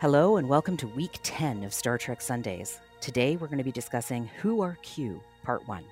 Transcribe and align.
Hello, 0.00 0.36
and 0.36 0.48
welcome 0.48 0.76
to 0.76 0.86
week 0.86 1.18
10 1.24 1.64
of 1.64 1.74
Star 1.74 1.98
Trek 1.98 2.20
Sundays. 2.20 2.78
Today 3.00 3.34
we're 3.34 3.48
going 3.48 3.58
to 3.58 3.64
be 3.64 3.72
discussing 3.72 4.30
Who 4.40 4.60
Are 4.60 4.78
Q, 4.80 5.20
Part 5.42 5.66
1. 5.66 5.84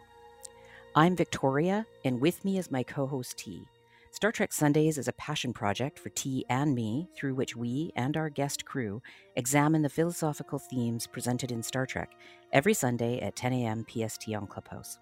I'm 0.95 1.17
Victoria, 1.17 1.85
and 2.05 2.21
with 2.21 2.45
me 2.45 2.57
is 2.57 2.71
my 2.71 2.85
co 2.85 3.09
host 3.09 3.37
T. 3.37 3.67
Star 4.13 4.31
Trek 4.31 4.53
Sundays 4.53 4.97
is 4.97 5.09
a 5.09 5.13
passion 5.15 5.53
project 5.53 5.99
for 5.99 6.11
T 6.11 6.45
and 6.49 6.73
me 6.73 7.09
through 7.17 7.35
which 7.35 7.57
we 7.57 7.91
and 7.97 8.17
our 8.17 8.31
guest 8.31 8.65
crew 8.65 9.03
examine 9.35 9.83
the 9.83 9.89
philosophical 9.89 10.61
themes 10.61 11.09
presented 11.09 11.51
in 11.51 11.61
Star 11.61 11.85
Trek 11.85 12.13
every 12.53 12.75
Sunday 12.75 13.19
at 13.19 13.35
10 13.35 13.55
a.m. 13.55 13.85
PST 13.91 14.33
on 14.33 14.47
Clubhouse. 14.47 15.01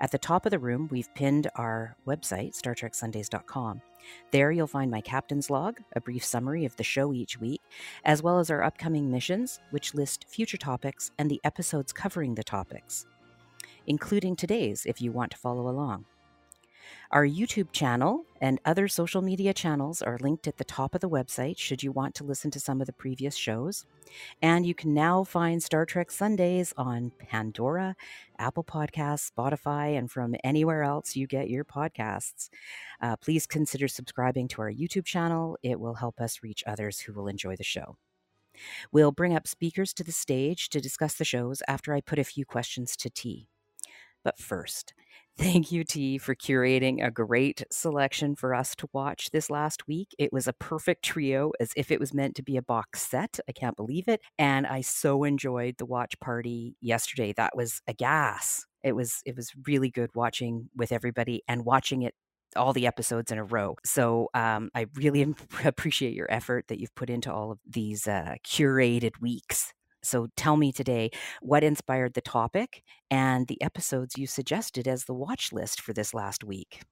At 0.00 0.10
the 0.10 0.18
top 0.18 0.46
of 0.46 0.50
the 0.50 0.58
room, 0.58 0.88
we've 0.90 1.12
pinned 1.14 1.48
our 1.56 1.96
website, 2.06 2.54
StarTrekSundays.com. 2.60 3.82
There 4.30 4.50
you'll 4.50 4.66
find 4.66 4.90
my 4.90 5.00
captain's 5.00 5.50
log, 5.50 5.80
a 5.94 6.00
brief 6.00 6.24
summary 6.24 6.64
of 6.64 6.76
the 6.76 6.84
show 6.84 7.12
each 7.12 7.38
week, 7.38 7.60
as 8.04 8.22
well 8.22 8.38
as 8.38 8.50
our 8.50 8.62
upcoming 8.62 9.10
missions, 9.10 9.60
which 9.70 9.94
list 9.94 10.26
future 10.28 10.56
topics 10.56 11.10
and 11.18 11.30
the 11.30 11.40
episodes 11.44 11.92
covering 11.92 12.34
the 12.34 12.44
topics, 12.44 13.06
including 13.86 14.36
today's 14.36 14.86
if 14.86 15.00
you 15.00 15.12
want 15.12 15.30
to 15.32 15.38
follow 15.38 15.68
along. 15.68 16.06
Our 17.10 17.26
YouTube 17.26 17.72
channel 17.72 18.24
and 18.40 18.60
other 18.64 18.88
social 18.88 19.20
media 19.20 19.52
channels 19.52 20.00
are 20.00 20.18
linked 20.20 20.46
at 20.46 20.56
the 20.58 20.64
top 20.64 20.94
of 20.94 21.00
the 21.00 21.08
website 21.08 21.58
should 21.58 21.82
you 21.82 21.92
want 21.92 22.14
to 22.16 22.24
listen 22.24 22.50
to 22.52 22.60
some 22.60 22.80
of 22.80 22.86
the 22.86 22.92
previous 22.92 23.36
shows. 23.36 23.84
And 24.40 24.64
you 24.64 24.74
can 24.74 24.94
now 24.94 25.24
find 25.24 25.62
Star 25.62 25.84
Trek 25.84 26.10
Sundays 26.10 26.72
on 26.76 27.12
Pandora, 27.18 27.96
Apple 28.38 28.64
Podcasts, 28.64 29.30
Spotify, 29.30 29.98
and 29.98 30.10
from 30.10 30.34
anywhere 30.44 30.82
else 30.82 31.16
you 31.16 31.26
get 31.26 31.50
your 31.50 31.64
podcasts. 31.64 32.48
Uh, 33.00 33.16
please 33.16 33.46
consider 33.46 33.88
subscribing 33.88 34.48
to 34.48 34.62
our 34.62 34.72
YouTube 34.72 35.04
channel, 35.04 35.58
it 35.62 35.80
will 35.80 35.94
help 35.94 36.20
us 36.20 36.42
reach 36.42 36.62
others 36.66 37.00
who 37.00 37.12
will 37.12 37.28
enjoy 37.28 37.56
the 37.56 37.64
show. 37.64 37.96
We'll 38.92 39.12
bring 39.12 39.34
up 39.34 39.46
speakers 39.46 39.92
to 39.94 40.04
the 40.04 40.12
stage 40.12 40.68
to 40.70 40.80
discuss 40.80 41.14
the 41.14 41.24
shows 41.24 41.62
after 41.68 41.94
I 41.94 42.00
put 42.00 42.18
a 42.18 42.24
few 42.24 42.44
questions 42.44 42.96
to 42.98 43.10
T. 43.10 43.48
But 44.22 44.38
first, 44.38 44.92
Thank 45.38 45.72
you, 45.72 45.84
T, 45.84 46.18
for 46.18 46.34
curating 46.34 47.04
a 47.04 47.10
great 47.10 47.64
selection 47.72 48.36
for 48.36 48.54
us 48.54 48.74
to 48.76 48.88
watch 48.92 49.30
this 49.30 49.48
last 49.48 49.88
week. 49.88 50.14
It 50.18 50.32
was 50.34 50.46
a 50.46 50.52
perfect 50.52 51.02
trio, 51.02 51.52
as 51.58 51.72
if 51.76 51.90
it 51.90 51.98
was 51.98 52.12
meant 52.12 52.34
to 52.36 52.42
be 52.42 52.58
a 52.58 52.62
box 52.62 53.00
set. 53.08 53.38
I 53.48 53.52
can't 53.52 53.76
believe 53.76 54.06
it. 54.06 54.20
And 54.38 54.66
I 54.66 54.82
so 54.82 55.24
enjoyed 55.24 55.76
the 55.78 55.86
watch 55.86 56.20
party 56.20 56.76
yesterday. 56.82 57.32
That 57.34 57.56
was 57.56 57.80
a 57.86 57.94
gas. 57.94 58.66
It 58.84 58.94
was 58.94 59.22
it 59.24 59.34
was 59.34 59.50
really 59.66 59.90
good 59.90 60.10
watching 60.14 60.68
with 60.76 60.92
everybody 60.92 61.42
and 61.48 61.64
watching 61.64 62.02
it 62.02 62.14
all 62.54 62.72
the 62.74 62.86
episodes 62.86 63.32
in 63.32 63.38
a 63.38 63.44
row. 63.44 63.76
So 63.84 64.28
um, 64.34 64.70
I 64.74 64.86
really 64.94 65.22
appreciate 65.64 66.14
your 66.14 66.30
effort 66.30 66.66
that 66.68 66.80
you've 66.80 66.94
put 66.94 67.08
into 67.08 67.32
all 67.32 67.50
of 67.52 67.58
these 67.66 68.06
uh, 68.06 68.34
curated 68.46 69.12
weeks. 69.22 69.72
So 70.02 70.28
tell 70.36 70.56
me 70.56 70.72
today 70.72 71.10
what 71.40 71.64
inspired 71.64 72.14
the 72.14 72.20
topic 72.20 72.82
and 73.10 73.46
the 73.46 73.60
episodes 73.62 74.16
you 74.18 74.26
suggested 74.26 74.88
as 74.88 75.04
the 75.04 75.14
watch 75.14 75.52
list 75.52 75.80
for 75.80 75.92
this 75.92 76.14
last 76.14 76.44
week. 76.44 76.82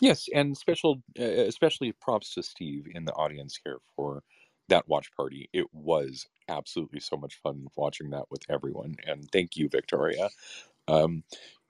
Yes, 0.00 0.28
and 0.34 0.56
special, 0.56 1.02
uh, 1.18 1.22
especially 1.24 1.92
props 1.92 2.34
to 2.34 2.42
Steve 2.42 2.86
in 2.92 3.04
the 3.04 3.12
audience 3.14 3.58
here 3.64 3.78
for 3.96 4.22
that 4.68 4.88
watch 4.88 5.10
party. 5.12 5.48
It 5.52 5.66
was 5.72 6.26
absolutely 6.48 7.00
so 7.00 7.16
much 7.16 7.40
fun 7.42 7.66
watching 7.76 8.10
that 8.10 8.30
with 8.30 8.42
everyone. 8.48 8.94
And 9.06 9.28
thank 9.32 9.56
you, 9.56 9.68
Victoria. 9.68 10.30
Um, 10.88 11.24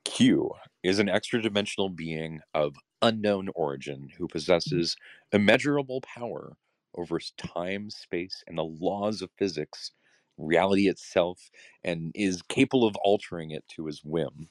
Q 0.05 0.53
is 0.83 0.99
an 0.99 1.09
extra 1.09 1.43
dimensional 1.43 1.89
being 1.89 2.41
of 2.55 2.77
unknown 3.03 3.49
origin 3.55 4.11
who 4.19 4.29
possesses 4.29 4.97
immeasurable 5.33 6.01
power 6.03 6.57
over 6.97 7.21
time, 7.39 7.91
space, 7.91 8.43
and 8.47 8.59
the 8.59 8.65
laws 8.65 9.23
of 9.23 9.31
physics 9.39 9.93
reality 10.41 10.89
itself 10.89 11.51
and 11.85 12.13
is 12.15 12.43
capable 12.43 12.87
of 12.87 12.97
altering 13.05 13.53
it 13.53 13.65
to 13.77 13.87
his 13.87 14.03
whim. 14.05 14.49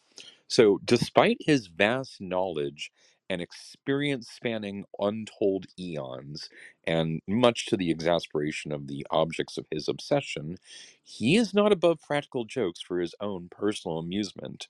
So, 0.48 0.80
despite 0.86 1.38
his 1.42 1.68
vast 1.68 2.22
knowledge 2.22 2.92
and 3.30 3.42
experience 3.42 4.30
spanning 4.30 4.86
untold 5.00 5.68
eons, 5.80 6.50
and 6.88 7.22
much 7.28 7.68
to 7.68 7.78
the 7.78 7.92
exasperation 7.92 8.72
of 8.72 8.88
the 8.88 9.06
objects 9.12 9.58
of 9.58 9.68
his 9.72 9.88
obsession, 9.90 10.58
he 11.04 11.38
is 11.38 11.54
not 11.54 11.74
above 11.74 12.02
practical 12.02 12.46
jokes 12.46 12.82
for 12.82 13.00
his 13.00 13.16
own 13.22 13.50
personal 13.52 14.00
amusement, 14.00 14.70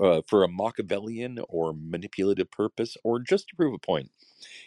uh, 0.00 0.22
for 0.28 0.44
a 0.44 0.48
Machiavellian 0.48 1.40
or 1.48 1.74
manipulative 1.74 2.50
purpose, 2.50 2.96
or 3.04 3.20
just 3.20 3.48
to 3.48 3.56
prove 3.56 3.74
a 3.74 3.78
point. 3.78 4.10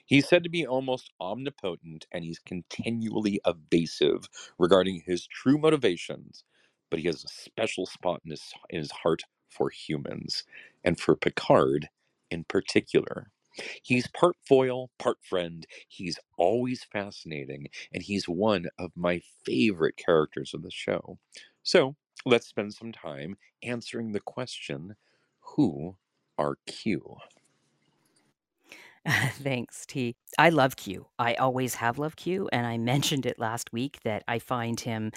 He's 0.06 0.28
said 0.30 0.44
to 0.44 0.50
be 0.50 0.68
almost 0.68 1.12
omnipotent 1.22 2.08
and 2.12 2.26
he's 2.26 2.40
continually 2.40 3.42
evasive 3.46 4.30
regarding 4.60 5.04
his 5.06 5.28
true 5.28 5.58
motivations, 5.58 6.44
but 6.90 7.00
he 7.00 7.08
has 7.08 7.24
a 7.24 7.30
special 7.30 7.88
spot 7.88 8.22
in 8.26 8.32
his, 8.32 8.44
in 8.70 8.80
his 8.80 8.92
heart 8.92 9.24
for 9.50 9.70
humans 9.70 10.44
and 10.84 11.00
for 11.00 11.16
Picard 11.16 11.90
in 12.32 12.44
particular. 12.46 13.32
He's 13.84 14.08
part 14.08 14.38
foil, 14.48 14.92
part 15.00 15.20
friend. 15.24 15.68
He's 15.88 16.20
always 16.40 16.86
fascinating, 16.86 17.68
and 17.94 18.04
he's 18.04 18.28
one 18.28 18.68
of 18.80 18.92
my 18.96 19.22
favorite 19.46 19.98
characters 19.98 20.54
of 20.56 20.64
the 20.64 20.72
show. 20.72 21.20
So 21.64 21.96
let's 22.26 22.48
spend 22.48 22.74
some 22.74 22.94
time 22.94 23.38
answering 23.64 24.14
the 24.14 24.22
question 24.22 24.96
who 25.56 25.96
are 26.38 26.58
Q? 26.68 27.18
Thanks, 29.08 29.86
T. 29.86 30.16
I 30.38 30.50
love 30.50 30.76
Q. 30.76 31.08
I 31.20 31.36
always 31.36 31.76
have 31.76 31.98
loved 32.00 32.18
Q, 32.18 32.50
and 32.52 32.68
I 32.68 32.78
mentioned 32.94 33.26
it 33.26 33.40
last 33.40 33.72
week 33.74 34.00
that 34.04 34.24
I 34.28 34.40
find 34.40 34.80
him 34.80 35.12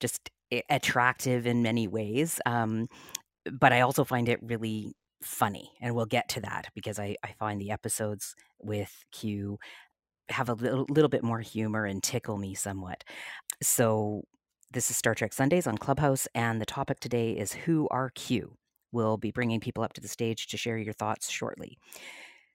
just 0.00 0.30
attractive 0.70 1.46
in 1.46 1.62
many 1.62 1.88
ways. 1.88 2.40
Um, 2.46 2.88
but 3.52 3.72
I 3.72 3.80
also 3.82 4.04
find 4.04 4.28
it 4.28 4.40
really 4.42 4.94
funny, 5.22 5.70
and 5.80 5.94
we'll 5.94 6.06
get 6.06 6.28
to 6.30 6.40
that 6.42 6.68
because 6.74 6.98
I, 6.98 7.16
I 7.24 7.32
find 7.38 7.60
the 7.60 7.70
episodes 7.72 8.34
with 8.60 8.92
Q 9.12 9.58
have 10.30 10.48
a 10.48 10.54
little, 10.54 10.86
little 10.90 11.08
bit 11.08 11.22
more 11.24 11.40
humor 11.40 11.84
and 11.86 12.02
tickle 12.02 12.38
me 12.38 12.54
somewhat. 12.54 13.04
So 13.62 14.24
this 14.72 14.90
is 14.90 14.96
Star 14.96 15.14
Trek 15.14 15.32
Sundays 15.32 15.66
on 15.66 15.78
Clubhouse, 15.78 16.28
and 16.34 16.60
the 16.60 16.66
topic 16.66 17.00
today 17.00 17.32
is 17.32 17.52
Who 17.52 17.88
Are 17.90 18.10
Q? 18.10 18.56
We'll 18.92 19.16
be 19.16 19.30
bringing 19.30 19.60
people 19.60 19.82
up 19.84 19.92
to 19.94 20.00
the 20.00 20.08
stage 20.08 20.46
to 20.48 20.56
share 20.56 20.78
your 20.78 20.94
thoughts 20.94 21.30
shortly. 21.30 21.78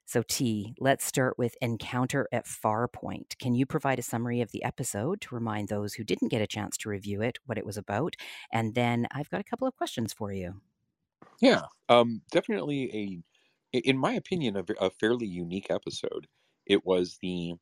So, 0.06 0.24
T, 0.28 0.74
let's 0.80 1.06
start 1.06 1.38
with 1.38 1.56
Encounter 1.62 2.28
at 2.34 2.46
Farpoint. 2.46 3.38
Can 3.40 3.56
you 3.56 3.66
provide 3.66 3.98
a 3.98 4.04
summary 4.04 4.42
of 4.42 4.52
the 4.52 4.64
episode 4.64 5.22
to 5.22 5.36
remind 5.36 5.70
those 5.70 5.94
who 5.94 6.04
didn't 6.04 6.28
get 6.28 6.42
a 6.42 6.48
chance 6.48 6.76
to 6.78 6.90
review 6.90 7.22
it 7.22 7.40
what 7.46 7.58
it 7.58 7.66
was 7.66 7.78
about? 7.78 8.16
And 8.52 8.76
then 8.76 9.08
I've 9.12 9.30
got 9.30 9.40
a 9.40 9.46
couple 9.46 9.68
of 9.68 9.76
questions 9.78 10.12
for 10.12 10.34
you. 10.34 10.56
Yeah, 11.40 11.62
um, 11.88 12.22
definitely 12.32 13.24
a, 13.74 13.78
in 13.78 13.98
my 13.98 14.14
opinion, 14.14 14.58
a, 14.58 14.66
a 14.80 14.90
fairly 14.90 15.28
unique 15.28 15.68
episode. 15.70 16.28
It 16.66 16.86
was 16.86 17.18
the 17.22 17.54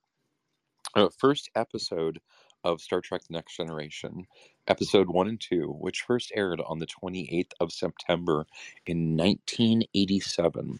uh, 0.95 1.09
first 1.17 1.49
episode 1.55 2.19
of 2.63 2.81
Star 2.81 3.01
Trek 3.01 3.23
The 3.27 3.33
Next 3.33 3.57
Generation, 3.57 4.27
episode 4.67 5.09
one 5.09 5.27
and 5.27 5.39
two, 5.39 5.75
which 5.79 6.01
first 6.01 6.31
aired 6.35 6.61
on 6.67 6.79
the 6.79 6.87
28th 6.87 7.51
of 7.59 7.71
September 7.71 8.47
in 8.85 9.17
1987. 9.17 10.79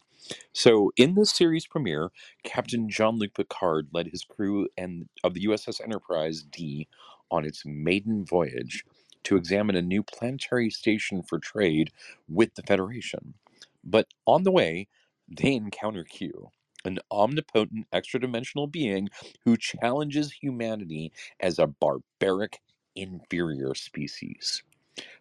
So, 0.53 0.91
in 0.97 1.15
this 1.15 1.31
series 1.31 1.67
premiere, 1.67 2.11
Captain 2.43 2.89
Jean 2.89 3.17
Luc 3.17 3.33
Picard 3.35 3.89
led 3.93 4.07
his 4.07 4.23
crew 4.23 4.67
and 4.77 5.07
of 5.23 5.33
the 5.33 5.45
USS 5.45 5.81
Enterprise 5.81 6.43
D 6.43 6.87
on 7.31 7.45
its 7.45 7.63
maiden 7.65 8.25
voyage 8.25 8.83
to 9.23 9.37
examine 9.37 9.75
a 9.75 9.81
new 9.81 10.03
planetary 10.03 10.69
station 10.69 11.23
for 11.23 11.39
trade 11.39 11.91
with 12.27 12.55
the 12.55 12.63
Federation. 12.63 13.35
But 13.83 14.07
on 14.25 14.43
the 14.43 14.51
way, 14.51 14.87
they 15.27 15.53
encounter 15.53 16.03
Q, 16.03 16.49
an 16.85 16.99
omnipotent 17.11 17.87
extra 17.91 18.19
dimensional 18.19 18.67
being 18.67 19.09
who 19.45 19.57
challenges 19.57 20.31
humanity 20.31 21.11
as 21.39 21.59
a 21.59 21.67
barbaric, 21.67 22.59
inferior 22.95 23.75
species. 23.75 24.63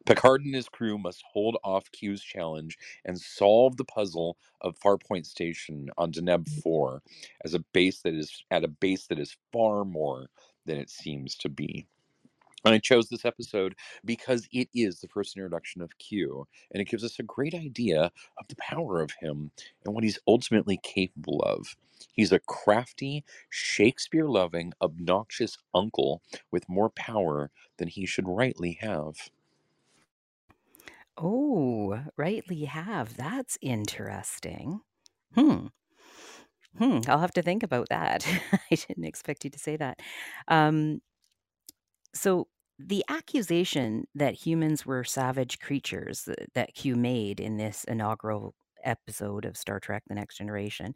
Picard 0.07 0.45
and 0.45 0.55
his 0.55 0.69
crew 0.69 0.99
must 0.99 1.23
hold 1.33 1.57
off 1.63 1.91
Q's 1.93 2.23
challenge 2.23 2.79
and 3.05 3.21
solve 3.21 3.77
the 3.77 3.85
puzzle 3.85 4.37
of 4.61 4.79
Farpoint 4.79 5.27
Station 5.27 5.89
on 5.97 6.11
Deneb 6.13 6.45
mm. 6.45 6.63
4 6.63 7.03
as 7.45 7.55
a 7.55 7.61
base 7.73 8.01
that 8.03 8.15
is 8.15 8.43
at 8.51 8.65
a 8.65 8.69
base 8.69 9.07
that 9.07 9.19
is 9.19 9.37
far 9.53 9.85
more 9.85 10.31
than 10.67 10.79
it 10.79 10.91
seems 10.91 11.37
to 11.37 11.49
be. 11.49 11.87
And 12.65 12.75
I 12.75 12.79
chose 12.79 13.09
this 13.09 13.25
episode 13.25 13.75
because 14.05 14.49
it 14.53 14.69
is 14.75 15.01
the 15.01 15.09
first 15.09 15.37
introduction 15.37 15.81
of 15.83 15.99
Q, 15.99 16.47
and 16.73 16.81
it 16.81 16.89
gives 16.89 17.05
us 17.05 17.19
a 17.19 17.23
great 17.23 17.55
idea 17.55 18.11
of 18.39 18.49
the 18.49 18.57
power 18.57 19.01
of 19.01 19.13
him 19.21 19.51
and 19.85 19.95
what 19.95 20.05
he's 20.05 20.19
ultimately 20.27 20.79
capable 20.83 21.41
of. 21.43 21.77
He's 22.13 22.33
a 22.33 22.41
crafty, 22.41 23.25
Shakespeare 23.51 24.29
loving, 24.29 24.73
obnoxious 24.81 25.57
uncle 25.75 26.23
with 26.51 26.69
more 26.69 26.91
power 26.91 27.51
than 27.79 27.89
he 27.89 28.07
should 28.07 28.29
rightly 28.29 28.79
have. 28.81 29.31
Oh, 31.17 32.05
rightly 32.17 32.65
have. 32.65 33.17
That's 33.17 33.59
interesting. 33.61 34.81
Hmm. 35.35 35.69
Hmm. 36.79 37.01
I'll 37.09 37.19
have 37.19 37.33
to 37.33 37.43
think 37.43 37.63
about 37.63 37.89
that. 37.89 38.27
I 38.71 38.75
didn't 38.75 39.05
expect 39.05 39.45
you 39.45 39.51
to 39.51 39.59
say 39.59 39.77
that. 39.77 40.01
Um, 40.49 41.01
so 42.15 42.49
the 42.79 43.05
accusation 43.09 44.07
that 44.15 44.35
humans 44.35 44.87
were 44.87 45.05
savage 45.05 45.59
creatures 45.59 46.23
that, 46.25 46.53
that 46.55 46.75
Q 46.75 46.97
made 46.97 47.41
in 47.41 47.57
this 47.57 47.85
inaugural 47.85 48.55
episode 48.85 49.45
of 49.45 49.57
Star 49.57 49.81
Trek 49.81 50.05
The 50.07 50.15
Next 50.15 50.37
Generation, 50.37 50.95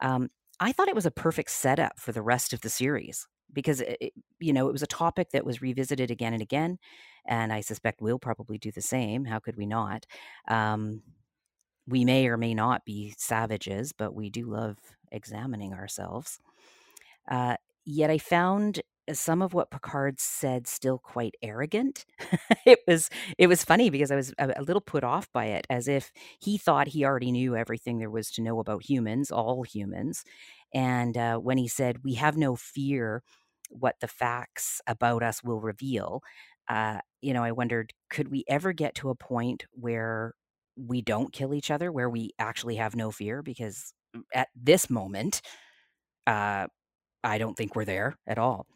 um, 0.00 0.28
I 0.60 0.72
thought 0.72 0.88
it 0.88 0.94
was 0.94 1.06
a 1.06 1.10
perfect 1.10 1.50
setup 1.50 1.98
for 1.98 2.12
the 2.12 2.22
rest 2.22 2.52
of 2.52 2.60
the 2.60 2.70
series 2.70 3.26
because, 3.52 3.80
it, 3.80 4.12
you 4.40 4.52
know, 4.52 4.68
it 4.68 4.72
was 4.72 4.82
a 4.82 4.86
topic 4.86 5.30
that 5.30 5.44
was 5.44 5.62
revisited 5.62 6.10
again 6.10 6.32
and 6.32 6.42
again. 6.42 6.78
And 7.26 7.52
I 7.52 7.60
suspect 7.60 8.00
we'll 8.00 8.18
probably 8.18 8.58
do 8.58 8.72
the 8.72 8.82
same. 8.82 9.24
How 9.24 9.38
could 9.38 9.56
we 9.56 9.66
not? 9.66 10.06
Um, 10.48 11.02
we 11.86 12.04
may 12.04 12.28
or 12.28 12.36
may 12.36 12.54
not 12.54 12.84
be 12.84 13.14
savages, 13.18 13.92
but 13.92 14.14
we 14.14 14.30
do 14.30 14.46
love 14.46 14.78
examining 15.10 15.72
ourselves. 15.72 16.40
Uh, 17.30 17.56
yet 17.84 18.10
I 18.10 18.18
found 18.18 18.80
some 19.18 19.42
of 19.42 19.54
what 19.54 19.70
Picard 19.70 20.20
said 20.20 20.66
still 20.66 20.98
quite 20.98 21.34
arrogant. 21.42 22.04
it 22.66 22.80
was 22.86 23.10
it 23.38 23.46
was 23.46 23.64
funny 23.64 23.90
because 23.90 24.10
I 24.10 24.16
was 24.16 24.32
a, 24.38 24.52
a, 24.56 24.62
little 24.62 24.80
put 24.80 25.04
off 25.04 25.30
by 25.32 25.46
it, 25.46 25.66
as 25.70 25.88
if 25.88 26.12
he 26.40 26.58
thought 26.58 26.88
he 26.88 27.04
already 27.04 27.32
knew 27.32 27.56
everything 27.56 27.98
there 27.98 28.10
was 28.10 28.30
to 28.32 28.42
know 28.42 28.60
about 28.60 28.84
humans, 28.84 29.30
all 29.30 29.62
humans. 29.62 30.24
And 30.74 31.16
uh, 31.16 31.38
when 31.38 31.58
he 31.58 31.68
said, 31.68 32.04
"We 32.04 32.14
have 32.14 32.36
no 32.36 32.56
fear 32.56 33.22
what 33.70 33.96
the 34.00 34.08
facts 34.08 34.80
about 34.86 35.22
us 35.22 35.42
will 35.42 35.60
reveal," 35.60 36.22
uh, 36.68 37.00
you 37.20 37.34
know, 37.34 37.42
I 37.44 37.52
wondered, 37.52 37.92
could 38.10 38.30
we 38.30 38.44
ever 38.48 38.72
get 38.72 38.94
to 38.96 39.10
a 39.10 39.14
point 39.14 39.64
where 39.72 40.34
we 40.76 41.02
don't 41.02 41.32
kill 41.32 41.54
each 41.54 41.70
other, 41.70 41.92
where 41.92 42.08
we 42.08 42.30
actually 42.38 42.76
have 42.76 42.96
no 42.96 43.10
fear? 43.10 43.42
Because 43.42 43.92
mm, 44.16 44.22
at 44.34 44.48
this 44.54 44.88
moment, 44.90 45.42
uh, 46.26 46.66
I 47.24 47.38
don't 47.38 47.56
think 47.56 47.76
we're 47.76 47.84
there 47.84 48.16
at 48.26 48.38
all. 48.38 48.66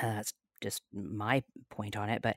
Uh, 0.00 0.14
that's 0.14 0.32
just 0.60 0.82
my 0.92 1.42
point 1.70 1.96
on 1.96 2.10
it. 2.10 2.22
But 2.22 2.36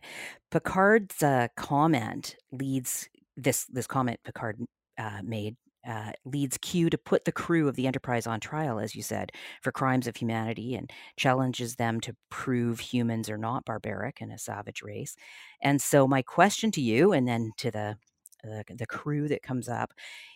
Picard's 0.51 1.23
uh, 1.23 1.47
comment 1.55 2.35
leads 2.51 3.09
this 3.37 3.65
this 3.65 3.87
comment 3.87 4.19
Picard 4.23 4.57
uh, 4.97 5.21
made 5.23 5.55
uh, 5.87 6.11
leads 6.25 6.57
Q 6.59 6.89
to 6.91 6.97
put 6.97 7.25
the 7.25 7.31
crew 7.31 7.67
of 7.67 7.75
the 7.75 7.87
Enterprise 7.87 8.27
on 8.27 8.39
trial, 8.39 8.79
as 8.79 8.95
you 8.95 9.01
said, 9.01 9.31
for 9.61 9.71
crimes 9.71 10.05
of 10.07 10.15
humanity 10.15 10.75
and 10.75 10.91
challenges 11.17 11.75
them 11.75 11.99
to 12.01 12.15
prove 12.29 12.79
humans 12.79 13.29
are 13.29 13.37
not 13.37 13.65
barbaric 13.65 14.21
and 14.21 14.31
a 14.31 14.37
savage 14.37 14.81
race. 14.83 15.15
And 15.61 15.81
so, 15.81 16.07
my 16.07 16.21
question 16.21 16.71
to 16.71 16.81
you, 16.81 17.13
and 17.13 17.27
then 17.27 17.51
to 17.57 17.71
the 17.71 17.97
the, 18.43 18.63
the 18.69 18.85
crew 18.87 19.27
that 19.27 19.43
comes 19.43 19.69
up 19.69 19.93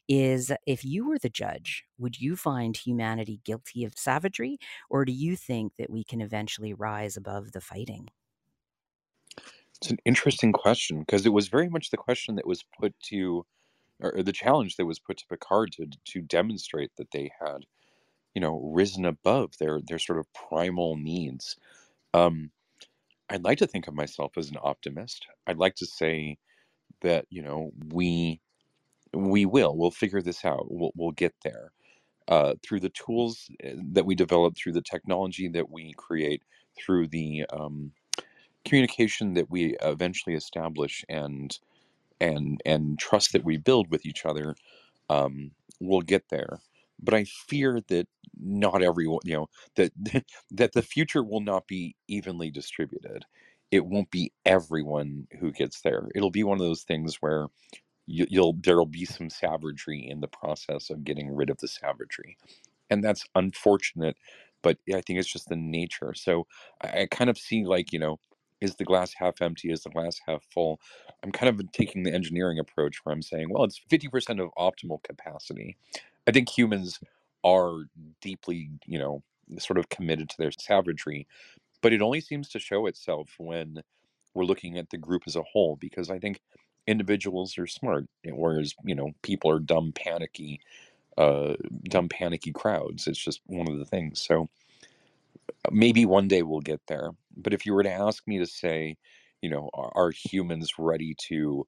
is 0.08 0.52
if 0.66 0.84
you 0.86 1.08
were 1.08 1.20
the 1.20 1.30
judge, 1.30 1.86
would 1.98 2.20
you 2.20 2.36
find 2.36 2.76
humanity 2.78 3.42
guilty 3.44 3.86
of 3.86 3.98
savagery, 3.98 4.58
or 4.90 5.06
do 5.06 5.12
you 5.12 5.36
think 5.36 5.74
that 5.78 5.90
we 5.90 6.04
can 6.04 6.22
eventually 6.22 6.74
rise 6.74 7.18
above 7.18 7.52
the 7.52 7.62
fighting? 7.62 8.10
It's 9.82 9.92
an 9.92 9.98
interesting 10.06 10.52
question 10.54 11.00
because 11.00 11.26
it 11.26 11.34
was 11.34 11.48
very 11.48 11.70
much 11.70 11.90
the 11.90 11.98
question 11.98 12.36
that 12.36 12.48
was 12.48 12.64
put 12.80 12.98
to, 13.12 13.46
or 14.02 14.24
the 14.24 14.32
challenge 14.34 14.78
that 14.78 14.86
was 14.86 15.00
put 15.00 15.18
to 15.18 15.28
Picard 15.28 15.74
to 15.74 15.88
to 15.88 16.22
demonstrate 16.22 16.96
that 16.98 17.12
they 17.12 17.32
had, 17.40 17.66
you 18.36 18.42
know, 18.42 18.60
risen 18.74 19.06
above 19.06 19.58
their 19.60 19.82
their 19.82 20.00
sort 20.00 20.20
of 20.20 20.32
primal 20.34 20.98
needs. 20.98 21.58
Um, 22.14 22.52
I'd 23.30 23.44
like 23.44 23.60
to 23.60 23.68
think 23.68 23.88
of 23.88 23.96
myself 23.96 24.38
as 24.38 24.52
an 24.52 24.58
optimist. 24.62 25.28
I'd 25.48 25.58
like 25.60 25.76
to 25.78 25.86
say 25.86 26.38
that 27.02 27.26
you 27.30 27.42
know 27.42 27.72
we 27.94 28.40
we 29.14 29.46
will 29.46 29.78
we'll 29.78 29.92
figure 29.92 30.22
this 30.22 30.46
out 30.46 30.68
we'll, 30.72 30.92
we'll 30.96 31.12
get 31.12 31.34
there 31.44 31.72
uh, 32.28 32.56
through 32.64 32.80
the 32.80 32.90
tools 32.92 33.50
eh, 33.64 33.76
that 33.94 34.06
we 34.06 34.16
develop 34.16 34.56
through 34.58 34.74
the 34.74 34.82
technology 34.82 35.48
that 35.48 35.70
we 35.70 35.94
create 35.98 36.44
through 36.78 37.08
the 37.08 37.46
um, 37.52 37.92
communication 38.66 39.34
that 39.36 39.50
we 39.50 39.76
eventually 39.82 40.36
establish 40.36 41.06
and 41.10 41.60
and 42.22 42.62
and 42.66 43.00
trust 43.00 43.34
that 43.34 43.46
we 43.46 43.58
build 43.58 43.92
with 43.92 44.06
each 44.06 44.26
other 44.26 44.56
um, 45.10 45.52
we'll 45.80 46.02
get 46.02 46.30
there. 46.30 46.60
But 47.02 47.14
i 47.14 47.26
fear 47.26 47.82
that 47.90 48.08
not 48.42 48.82
everyone 48.82 49.20
you 49.26 49.36
know 49.36 49.48
that 49.76 49.92
that 50.52 50.74
the 50.74 50.82
future 50.82 51.24
will 51.24 51.42
not 51.42 51.68
be 51.68 51.96
evenly 52.08 52.50
distributed 52.52 53.26
it 53.72 53.86
won't 53.86 54.12
be 54.12 54.32
everyone 54.46 55.28
who 55.40 55.52
gets 55.52 55.82
there. 55.82 56.08
It'll 56.16 56.32
be 56.32 56.44
one 56.44 56.60
of 56.60 56.66
those 56.66 56.84
things 56.84 57.18
where 57.18 57.48
you, 58.08 58.28
will 58.32 58.54
there'll 58.62 58.86
be 58.86 59.06
some 59.06 59.30
savagery 59.30 60.08
in 60.08 60.22
the 60.22 60.28
process 60.28 60.90
of 60.90 61.04
getting 61.04 61.34
rid 61.34 61.50
of 61.50 61.58
the 61.58 61.68
savagery, 61.68 62.38
and 62.90 63.04
that's 63.04 63.26
unfortunate. 63.36 64.18
But 64.62 64.78
I 64.90 65.02
think 65.02 65.20
it's 65.20 65.32
just 65.32 65.50
the 65.50 65.56
nature. 65.56 66.14
So 66.16 66.48
I, 66.82 67.02
I 67.02 67.08
kind 67.10 67.30
of 67.30 67.38
see 67.38 67.66
like 67.66 67.92
you 67.92 68.00
know, 68.00 68.20
is 68.62 68.76
the 68.76 68.86
glass 68.86 69.14
half 69.16 69.42
empty? 69.42 69.72
Is 69.72 69.84
the 69.84 69.90
glass 69.90 70.20
half 70.28 70.44
full? 70.54 70.80
I'm 71.24 71.32
kind 71.32 71.50
of 71.50 71.72
taking 71.72 72.04
the 72.04 72.14
engineering 72.14 72.60
approach 72.60 72.98
where 73.04 73.14
I'm 73.14 73.22
saying, 73.22 73.48
well, 73.50 73.64
it's 73.64 73.82
50% 73.92 74.42
of 74.42 74.50
optimal 74.58 75.02
capacity. 75.04 75.76
I 76.28 76.32
think 76.32 76.56
humans 76.56 77.00
are 77.44 77.86
deeply, 78.22 78.70
you 78.86 79.00
know, 79.00 79.24
sort 79.60 79.78
of 79.78 79.90
committed 79.90 80.30
to 80.30 80.38
their 80.38 80.52
savagery 80.52 81.28
but 81.86 81.94
it 81.94 82.02
only 82.02 82.20
seems 82.20 82.50
to 82.50 82.58
show 82.60 82.88
itself 82.88 83.36
when 83.38 83.84
we're 84.34 84.44
looking 84.46 84.80
at 84.80 84.90
the 84.90 84.98
group 84.98 85.22
as 85.28 85.36
a 85.36 85.44
whole 85.44 85.76
because 85.80 86.10
I 86.10 86.18
think 86.18 86.42
individuals 86.88 87.60
are 87.60 87.68
smart, 87.68 88.08
whereas 88.26 88.74
you 88.84 88.96
know 88.96 89.12
people 89.22 89.52
are 89.52 89.60
dumb, 89.60 89.94
panicky, 89.94 90.62
uh, 91.16 91.54
dumb, 91.84 92.10
panicky 92.10 92.52
crowds. 92.54 93.08
It's 93.08 93.24
just 93.24 93.42
one 93.46 93.70
of 93.72 93.78
the 93.78 93.86
things. 93.86 94.20
So 94.20 94.50
uh, 95.64 95.70
maybe 95.72 96.08
one 96.08 96.28
day 96.28 96.42
we'll 96.42 96.62
get 96.62 96.82
there. 96.88 97.12
But 97.38 97.54
if 97.54 97.68
you 97.68 97.76
were 97.76 97.84
to 97.84 97.92
ask 97.92 98.28
me 98.28 98.40
to 98.40 98.48
say, 98.48 98.98
you 99.44 99.52
know, 99.52 99.70
are, 99.76 99.92
are 99.96 100.12
humans 100.12 100.74
ready 100.80 101.16
to 101.30 101.68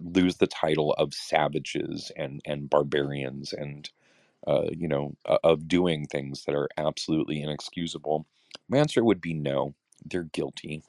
lose 0.00 0.38
the 0.38 0.48
title 0.48 0.94
of 0.94 1.14
savages 1.14 2.10
and 2.16 2.40
and 2.46 2.70
barbarians 2.70 3.52
and 3.52 3.90
uh, 4.46 4.68
you 4.72 4.88
know 4.88 5.14
uh, 5.26 5.38
of 5.44 5.68
doing 5.68 6.06
things 6.06 6.44
that 6.46 6.56
are 6.56 6.70
absolutely 6.78 7.42
inexcusable? 7.42 8.26
My 8.68 8.78
answer 8.78 9.04
would 9.04 9.20
be 9.20 9.34
no. 9.34 9.74
They're 10.04 10.24
guilty. 10.24 10.82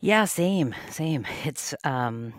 Yeah, 0.00 0.24
same, 0.26 0.74
same. 0.90 1.26
It's 1.44 1.74
um 1.84 2.34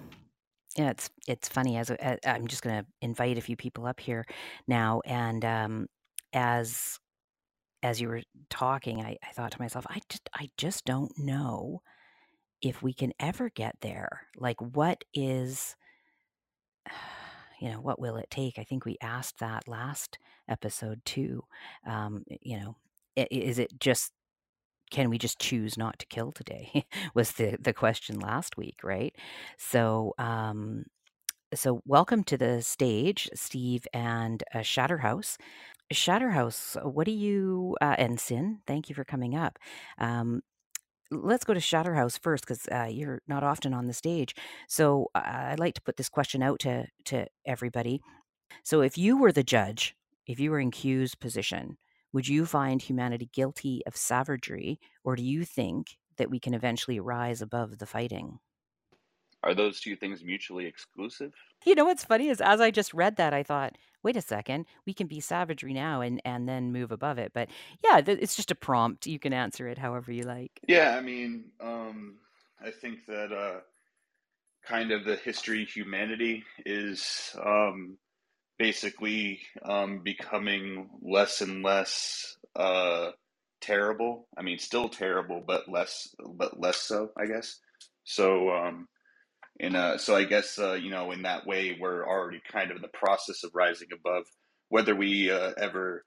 yeah, 0.78 0.92
it's 0.92 1.10
it's 1.28 1.50
funny 1.50 1.78
as 1.78 1.92
i 1.92 2.18
I'm 2.25 2.48
just 2.48 2.63
going 2.63 2.82
to 2.84 2.88
invite 3.01 3.38
a 3.38 3.42
few 3.42 3.58
people 3.58 3.86
up 3.88 4.00
here 4.00 4.25
now 4.68 5.01
and 5.06 5.44
um 5.46 5.88
as 6.34 7.00
as 7.84 8.01
you 8.01 8.10
were 8.10 8.22
talking, 8.50 9.01
I, 9.01 9.18
I 9.24 9.32
thought 9.34 9.51
to 9.54 9.62
myself, 9.62 9.86
I 9.89 10.01
just 10.10 10.30
I 10.34 10.50
just 10.58 10.86
don't 10.86 11.12
know 11.18 11.82
if 12.62 12.84
we 12.84 12.94
can 12.94 13.13
ever 13.20 13.50
get 13.50 13.75
there. 13.82 14.28
Like 14.38 14.62
what 14.62 15.04
is 15.13 15.75
you 17.60 17.70
know, 17.70 17.80
what 17.82 18.00
will 18.00 18.18
it 18.18 18.30
take? 18.30 18.58
I 18.60 18.63
think 18.63 18.86
we 18.86 18.98
asked 19.01 19.39
that 19.39 19.68
last 19.68 20.18
episode 20.48 21.01
too. 21.06 21.44
Um, 21.88 22.24
you 22.42 22.60
know, 22.60 22.75
is 23.16 23.60
it 23.60 23.80
just 23.80 24.12
can 24.92 25.10
we 25.10 25.18
just 25.20 25.39
choose 25.39 25.78
not 25.78 26.00
to 26.00 26.06
kill 26.08 26.32
today? 26.32 26.86
was 27.13 27.34
the 27.34 27.58
the 27.60 27.74
question 27.74 28.20
last 28.20 28.58
week, 28.58 28.80
right? 28.84 29.16
So, 29.58 30.13
um, 30.18 30.86
so 31.54 31.82
welcome 31.86 32.24
to 32.25 32.38
the 32.38 32.62
stage, 32.62 33.30
Steve 33.36 33.88
and 33.94 34.44
uh, 34.54 34.60
Shatterhouse. 34.60 35.38
Shatterhouse, 35.94 36.78
what 36.94 37.06
do 37.06 37.12
you 37.12 37.75
uh, 37.82 37.96
and 37.98 38.20
Sin? 38.20 38.60
Thank 38.68 38.89
you 38.89 38.96
for 38.96 39.04
coming 39.04 39.36
up. 39.36 39.60
Um, 40.00 40.42
let's 41.12 41.44
go 41.46 41.54
to 41.54 41.60
Shatterhouse 41.60 42.20
first 42.20 42.46
because 42.46 42.68
uh, 42.72 42.88
you're 42.89 43.22
not 43.28 43.44
often 43.44 43.74
on 43.74 43.88
the 43.88 43.94
stage. 43.94 44.36
So 44.68 45.10
uh, 45.16 45.22
I'd 45.25 45.60
like 45.60 45.75
to 45.75 45.82
put 45.82 45.98
this 45.98 46.10
question 46.10 46.42
out 46.44 46.60
to 46.62 46.88
to 47.06 47.28
everybody. 47.46 48.01
So 48.63 48.82
if 48.82 48.98
you 48.98 49.18
were 49.18 49.32
the 49.32 49.44
judge, 49.44 49.96
if 50.28 50.39
you 50.39 50.51
were 50.51 50.60
in 50.60 50.72
Q's 50.72 51.16
position, 51.16 51.78
would 52.13 52.28
you 52.28 52.46
find 52.46 52.82
humanity 52.82 53.30
guilty 53.34 53.84
of 53.88 53.98
savagery, 53.98 54.80
or 55.04 55.16
do 55.16 55.24
you 55.24 55.46
think 55.46 55.98
that 56.18 56.30
we 56.30 56.39
can 56.39 56.54
eventually 56.54 57.00
rise 57.00 57.42
above 57.42 57.80
the 57.80 57.86
fighting? 57.86 58.39
Are 59.43 59.53
those 59.53 59.79
two 59.79 59.96
things 59.96 60.24
mutually 60.24 60.65
exclusive? 60.65 61.34
You 61.65 61.75
know 61.75 61.86
what's 61.86 62.05
funny 62.05 62.29
is 62.29 62.41
as 62.41 62.62
I 62.62 62.72
just 62.72 62.93
read 62.93 63.17
that, 63.17 63.34
I 63.34 63.43
thought, 63.43 63.77
wait 64.03 64.15
a 64.17 64.22
second, 64.22 64.65
we 64.86 64.93
can 64.93 65.08
be 65.08 65.19
savagery 65.19 65.74
now 65.74 66.01
and 66.01 66.22
and 66.25 66.48
then 66.48 66.72
move 66.72 66.91
above 66.91 67.17
it. 67.17 67.31
But 67.34 67.50
yeah, 67.84 68.01
th- 68.01 68.19
it's 68.22 68.36
just 68.36 68.51
a 68.51 68.55
prompt. 68.55 69.08
You 69.08 69.19
can 69.19 69.34
answer 69.34 69.67
it 69.67 69.77
however 69.77 70.12
you 70.12 70.24
like. 70.24 70.60
Yeah, 70.67 70.96
I 70.98 71.01
mean, 71.01 71.46
um, 71.62 72.17
I 72.63 72.72
think 72.72 73.05
that 73.08 73.31
uh, 73.31 73.60
kind 74.65 74.91
of 74.91 75.05
the 75.05 75.15
history 75.15 75.63
of 75.63 75.69
humanity 75.69 76.43
is 76.65 77.36
um, 77.43 77.98
basically 78.58 79.39
um, 79.63 80.01
becoming 80.03 80.89
less 81.01 81.41
and 81.41 81.63
less 81.63 82.38
uh, 82.55 83.12
terrible. 83.62 84.27
I 84.38 84.41
mean, 84.41 84.60
still 84.60 84.89
terrible, 84.89 85.43
but 85.46 85.69
less, 85.69 86.13
but 86.36 86.60
less 86.60 86.77
so, 86.77 87.12
I 87.17 87.25
guess. 87.25 87.60
So, 88.03 88.50
um, 88.51 88.88
and 89.60 89.75
uh, 89.75 89.98
so 89.98 90.16
I 90.16 90.24
guess 90.24 90.58
uh, 90.60 90.74
you 90.74 90.89
know, 90.92 91.12
in 91.12 91.24
that 91.24 91.46
way, 91.46 91.78
we're 91.80 92.08
already 92.08 92.42
kind 92.51 92.72
of 92.72 92.78
in 92.78 92.82
the 92.82 92.89
process 92.89 93.44
of 93.44 93.51
rising 93.54 93.89
above. 93.94 94.25
Whether 94.70 94.96
we 94.96 95.32
uh, 95.32 95.54
ever, 95.58 96.06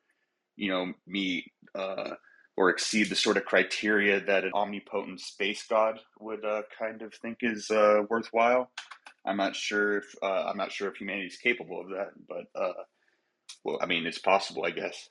you 0.56 0.70
know, 0.70 0.92
meet 1.06 1.44
uh, 1.74 2.14
or 2.56 2.70
exceed 2.70 3.08
the 3.08 3.16
sort 3.16 3.36
of 3.36 3.44
criteria 3.44 4.20
that 4.20 4.44
an 4.44 4.52
omnipotent 4.54 5.20
space 5.20 5.64
god 5.66 5.98
would 6.20 6.44
uh, 6.44 6.62
kind 6.78 7.02
of 7.02 7.14
think 7.14 7.38
is 7.42 7.70
uh, 7.70 8.02
worthwhile. 8.10 8.70
I'm 9.26 9.36
not 9.36 9.56
sure 9.56 9.98
if 9.98 10.14
I'm 10.22 10.56
not 10.56 10.72
sure 10.72 10.88
if 10.88 10.96
humanity 10.96 11.26
is 11.28 11.36
capable 11.36 11.80
of 11.80 11.88
that, 11.90 12.10
but 12.28 12.76
well, 13.64 13.78
I 13.80 13.86
mean, 13.86 14.06
it's 14.06 14.18
possible, 14.18 14.64
I 14.64 14.70
guess. 14.70 15.08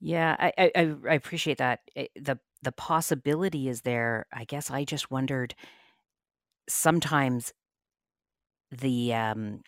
Yeah, 0.00 0.36
I, 0.38 0.52
I, 0.58 0.94
I 1.08 1.14
appreciate 1.14 1.58
that. 1.58 1.80
Eh, 1.96 2.06
the 2.16 2.38
The 2.62 2.72
possibility 2.72 3.68
is 3.68 3.82
there. 3.82 4.26
I 4.32 4.44
guess 4.44 4.70
I 4.70 4.84
just 4.84 5.10
wondered 5.10 5.54
sometimes 6.68 7.52
the 8.70 9.14
um 9.14 9.62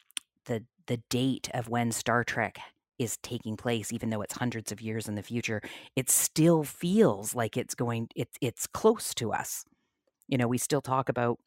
the 0.46 0.64
the 0.86 0.98
date 1.08 1.48
of 1.54 1.68
when 1.68 1.92
Star 1.92 2.24
Trek 2.24 2.58
is 2.98 3.16
taking 3.22 3.56
place, 3.56 3.92
even 3.92 4.10
though 4.10 4.20
it's 4.22 4.36
hundreds 4.36 4.72
of 4.72 4.80
years 4.80 5.08
in 5.08 5.14
the 5.14 5.22
future, 5.22 5.62
it 5.96 6.10
still 6.10 6.64
feels 6.64 7.34
like 7.34 7.56
it's 7.56 7.74
going 7.74 8.08
it's 8.16 8.36
it's 8.40 8.66
close 8.66 9.14
to 9.14 9.32
us. 9.32 9.64
You 10.28 10.38
know, 10.38 10.48
we 10.48 10.58
still 10.58 10.82
talk 10.82 11.08
about 11.08 11.38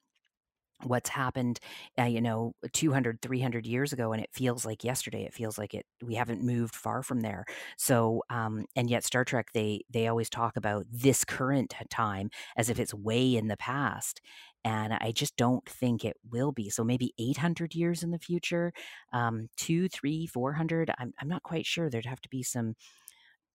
what's 0.83 1.09
happened 1.09 1.59
uh, 1.99 2.03
you 2.03 2.21
know 2.21 2.53
200 2.73 3.21
300 3.21 3.65
years 3.65 3.93
ago 3.93 4.11
and 4.13 4.21
it 4.21 4.29
feels 4.33 4.65
like 4.65 4.83
yesterday 4.83 5.23
it 5.23 5.33
feels 5.33 5.57
like 5.57 5.73
it 5.73 5.85
we 6.03 6.15
haven't 6.15 6.43
moved 6.43 6.75
far 6.75 7.01
from 7.01 7.21
there 7.21 7.45
so 7.77 8.21
um 8.29 8.65
and 8.75 8.89
yet 8.89 9.03
star 9.03 9.23
trek 9.23 9.47
they 9.53 9.81
they 9.89 10.07
always 10.07 10.29
talk 10.29 10.57
about 10.57 10.85
this 10.91 11.23
current 11.23 11.73
time 11.89 12.29
as 12.57 12.69
if 12.69 12.79
it's 12.79 12.93
way 12.93 13.35
in 13.35 13.47
the 13.47 13.57
past 13.57 14.21
and 14.63 14.93
i 14.93 15.11
just 15.11 15.35
don't 15.37 15.65
think 15.67 16.05
it 16.05 16.17
will 16.29 16.51
be 16.51 16.69
so 16.69 16.83
maybe 16.83 17.13
800 17.19 17.75
years 17.75 18.03
in 18.03 18.11
the 18.11 18.19
future 18.19 18.73
um 19.11 19.49
two 19.57 19.87
three 19.89 20.27
four 20.27 20.53
hundred 20.53 20.91
i'm, 20.99 21.13
I'm 21.21 21.27
not 21.27 21.43
quite 21.43 21.65
sure 21.65 21.89
there'd 21.89 22.05
have 22.05 22.21
to 22.21 22.29
be 22.29 22.43
some 22.43 22.75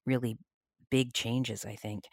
really 0.07 0.37
big 0.91 1.13
changes 1.13 1.65
i 1.65 1.75
think 1.75 2.05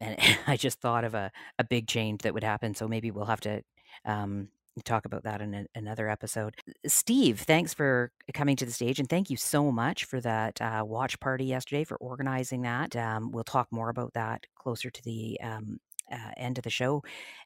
and 0.00 0.16
I 0.46 0.56
just 0.56 0.80
thought 0.80 1.04
of 1.04 1.14
a, 1.14 1.30
a 1.58 1.64
big 1.64 1.86
change 1.88 2.22
that 2.22 2.34
would 2.34 2.44
happen. 2.44 2.74
So 2.74 2.88
maybe 2.88 3.10
we'll 3.10 3.24
have 3.26 3.40
to 3.42 3.62
um, 4.04 4.48
talk 4.84 5.04
about 5.04 5.24
that 5.24 5.40
in 5.40 5.54
a, 5.54 5.66
another 5.74 6.08
episode. 6.08 6.56
Steve, 6.86 7.40
thanks 7.40 7.72
for 7.72 8.10
coming 8.32 8.56
to 8.56 8.66
the 8.66 8.72
stage 8.72 8.98
and 8.98 9.08
thank 9.08 9.30
you 9.30 9.36
so 9.36 9.70
much 9.70 10.04
for 10.04 10.20
that 10.20 10.60
uh, 10.60 10.82
watch 10.84 11.18
party 11.20 11.44
yesterday 11.44 11.84
for 11.84 11.96
organizing 11.98 12.62
that. 12.62 12.94
Um, 12.96 13.30
we'll 13.30 13.44
talk 13.44 13.68
more 13.70 13.88
about 13.88 14.12
that 14.14 14.44
closer 14.56 14.90
to 14.90 15.02
the 15.02 15.38
um, 15.42 15.78
uh, 16.12 16.32
end 16.36 16.58
of 16.58 16.64
the 16.64 16.70
show 16.70 17.02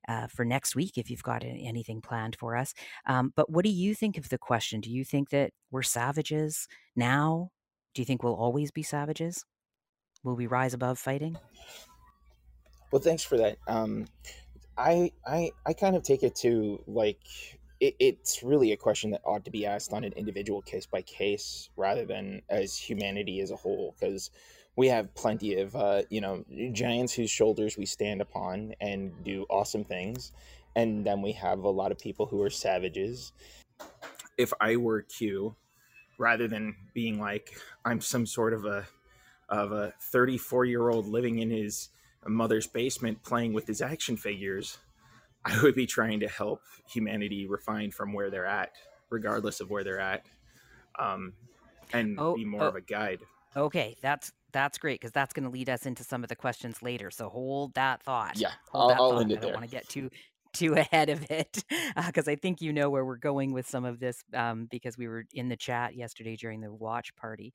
uh, 0.09 0.27
for 0.27 0.45
next 0.45 0.75
week 0.75 0.97
if 0.97 1.11
you've 1.11 1.23
got 1.23 1.45
anything 1.45 2.01
planned 2.01 2.37
for 2.37 2.57
us. 2.57 2.75
Um, 3.07 3.33
but 3.37 3.51
what 3.51 3.65
do 3.65 3.71
you 3.71 3.95
think 3.95 4.19
of 4.19 4.29
the 4.29 4.39
question? 4.39 4.81
Do 4.81 4.91
you 4.91 5.05
think 5.05 5.31
that 5.31 5.53
we're 5.71 5.83
savages 5.83 6.67
now? 6.97 7.51
Do 7.95 8.03
you 8.03 8.07
think 8.07 8.23
we'll 8.23 8.35
always 8.35 8.71
be 8.71 8.83
savages? 8.83 9.45
Will 10.23 10.37
we 10.37 10.47
rise 10.47 10.75
above 10.75 10.99
fighting? 10.99 11.37
Well, 12.91 13.03
thanks 13.03 13.23
for 13.23 13.37
that. 13.37 13.59
Um, 13.67 14.07
I 14.77 15.13
I 15.27 15.51
I 15.67 15.73
kind 15.73 15.97
of 15.97 16.03
take 16.03 16.23
it 16.23 16.35
to 16.37 16.83
like 16.87 17.21
it, 17.81 17.95
it's 17.99 18.43
really 18.43 18.73
a 18.73 18.77
question 18.77 19.11
that 19.11 19.21
ought 19.25 19.45
to 19.45 19.51
be 19.51 19.67
asked 19.67 19.93
on 19.93 20.05
an 20.05 20.13
individual 20.15 20.63
case 20.63 20.87
by 20.87 21.03
case 21.03 21.69
rather 21.77 22.05
than 22.05 22.43
as 22.49 22.77
humanity 22.77 23.41
as 23.41 23.51
a 23.51 23.57
whole 23.57 23.95
because 23.99 24.31
we 24.79 24.87
have 24.87 25.13
plenty 25.17 25.57
of 25.57 25.75
uh, 25.75 26.03
you 26.09 26.21
know 26.21 26.45
giants 26.73 27.13
whose 27.13 27.31
shoulders 27.31 27.77
we 27.77 27.85
stand 27.85 28.21
upon 28.21 28.75
and 28.81 29.13
do 29.25 29.45
awesome 29.51 29.83
things. 29.83 30.31
And 30.77 31.05
then 31.05 31.21
we 31.21 31.33
have 31.33 31.65
a 31.65 31.69
lot 31.69 31.91
of 31.91 31.99
people 31.99 32.27
who 32.27 32.41
are 32.43 32.51
savages. 32.51 33.33
If 34.39 34.53
i 34.61 34.77
were 34.77 35.03
q 35.03 35.57
rather 36.17 36.47
than 36.47 36.77
being 36.95 37.19
like 37.21 37.61
i'm 37.85 38.01
some 38.01 38.25
sort 38.27 38.53
of 38.53 38.65
a 38.65 38.87
of 39.49 39.73
a 39.73 39.93
34 40.01 40.65
year 40.65 40.89
old 40.89 41.09
living 41.09 41.41
in 41.41 41.51
his 41.51 41.89
mother's 42.27 42.69
basement 42.69 43.21
playing 43.25 43.53
with 43.53 43.67
his 43.67 43.83
action 43.83 44.17
figures, 44.17 44.79
I 45.45 45.61
would 45.61 45.75
be 45.75 45.87
trying 45.87 46.21
to 46.21 46.29
help 46.29 46.61
humanity 46.89 47.49
refine 47.49 47.91
from 47.91 48.13
where 48.13 48.31
they're 48.31 48.47
at, 48.47 48.71
regardless 49.11 49.61
of 49.61 49.71
where 49.71 49.83
they're 49.83 50.01
at, 50.01 50.25
um, 51.01 51.33
and 51.93 52.17
oh, 52.21 52.37
be 52.37 52.45
more 52.45 52.63
oh, 52.63 52.69
of 52.69 52.77
a 52.77 52.81
guide. 52.81 53.21
Okay, 53.57 53.97
that's 54.03 54.31
that's 54.53 54.79
great 54.79 55.01
because 55.01 55.13
that's 55.13 55.33
going 55.33 55.45
to 55.45 55.51
lead 55.51 55.69
us 55.69 55.87
into 55.87 56.05
some 56.05 56.23
of 56.23 56.29
the 56.29 56.37
questions 56.37 56.83
later. 56.83 57.11
So 57.11 57.29
hold 57.29 57.75
that 57.75 58.03
thought. 58.03 58.39
Yeah, 58.39 58.53
hold 58.71 58.93
I'll, 58.93 59.03
I'll 59.03 59.11
thought. 59.11 59.21
end 59.23 59.33
it 59.33 59.39
I 59.39 59.41
don't 59.43 59.55
want 59.55 59.65
to 59.65 59.71
get 59.71 59.89
too 59.89 60.11
too 60.55 60.75
ahead 60.77 61.11
of 61.11 61.31
it 61.31 61.63
because 62.07 62.27
uh, 62.27 62.33
I 62.33 62.37
think 62.37 62.63
you 62.63 62.73
know 62.73 62.89
where 62.91 63.05
we're 63.05 63.17
going 63.17 63.53
with 63.53 63.69
some 63.69 63.85
of 63.85 64.01
this 64.01 64.25
um, 64.35 64.67
because 64.71 64.97
we 64.97 65.07
were 65.07 65.25
in 65.33 65.49
the 65.49 65.57
chat 65.57 65.95
yesterday 65.95 66.37
during 66.37 66.61
the 66.61 66.73
watch 66.73 67.15
party 67.17 67.53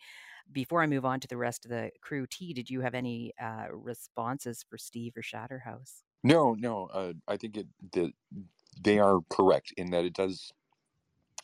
before 0.51 0.81
I 0.81 0.87
move 0.87 1.05
on 1.05 1.19
to 1.21 1.27
the 1.27 1.37
rest 1.37 1.65
of 1.65 1.69
the 1.71 1.91
crew, 2.01 2.25
T, 2.29 2.53
did 2.53 2.69
you 2.69 2.81
have 2.81 2.93
any 2.93 3.33
uh, 3.41 3.65
responses 3.71 4.63
for 4.69 4.77
Steve 4.77 5.13
or 5.15 5.21
Shatterhouse? 5.21 6.03
No, 6.23 6.53
no. 6.53 6.87
Uh, 6.87 7.13
I 7.27 7.37
think 7.37 7.57
it 7.57 7.67
that 7.93 8.11
they 8.81 8.99
are 8.99 9.19
correct 9.29 9.73
in 9.77 9.91
that 9.91 10.05
it 10.05 10.13
does 10.13 10.51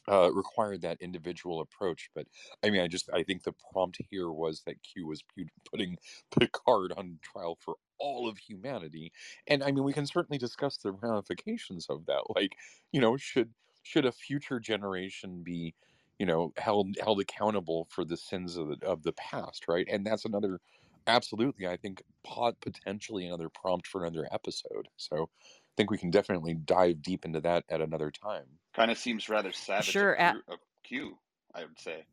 uh, 0.10 0.32
require 0.34 0.78
that 0.78 1.02
individual 1.02 1.62
approach. 1.62 2.10
But 2.16 2.28
I 2.64 2.70
mean, 2.70 2.82
I 2.82 2.88
just 2.88 3.10
I 3.14 3.24
think 3.24 3.44
the 3.44 3.54
prompt 3.72 4.02
here 4.10 4.32
was 4.32 4.64
that 4.64 4.84
Q 4.84 5.08
was 5.08 5.24
putting 5.70 5.98
Picard 6.32 6.92
on 6.98 7.20
trial 7.22 7.56
for 7.60 7.76
all 8.00 8.28
of 8.30 8.38
humanity, 8.38 9.12
and 9.48 9.64
I 9.64 9.72
mean, 9.72 9.84
we 9.84 9.94
can 9.94 10.06
certainly 10.08 10.38
discuss 10.38 10.78
the 10.78 10.92
ramifications 10.94 11.88
of 11.90 12.06
that. 12.08 12.24
Like, 12.36 12.56
you 12.92 13.02
know, 13.02 13.18
should 13.18 13.54
should 13.84 14.06
a 14.06 14.12
future 14.12 14.60
generation 14.60 15.44
be 15.44 15.76
you 16.20 16.26
know 16.26 16.52
held 16.58 16.96
held 17.02 17.20
accountable 17.20 17.88
for 17.90 18.04
the 18.06 18.18
sins 18.18 18.58
of 18.58 18.68
the 18.68 18.86
of 18.86 19.04
the 19.04 19.14
past 19.14 19.68
right 19.68 19.88
and 19.90 20.06
that's 20.06 20.26
another 20.26 20.60
absolutely 21.08 21.68
i 21.68 21.78
think 21.78 22.04
pot 22.24 22.60
potentially 22.62 23.26
another 23.26 23.50
prompt 23.50 23.88
for 23.88 24.04
another 24.06 24.28
episode 24.32 24.88
so 24.98 25.24
i 25.42 25.72
think 25.78 25.90
we 25.90 25.98
can 25.98 26.12
definitely 26.12 26.54
dive 26.54 27.02
deep 27.02 27.26
into 27.26 27.40
that 27.42 27.64
at 27.70 27.82
another 27.82 28.12
time 28.12 28.60
kind 28.80 28.92
of 28.92 28.98
seems 28.98 29.30
rather 29.30 29.52
savage 29.52 29.86
sure 29.86 30.14
of, 30.14 30.38
of 30.48 30.60
q 30.84 31.18
i 31.54 31.62
would 31.62 31.80
say 31.80 32.06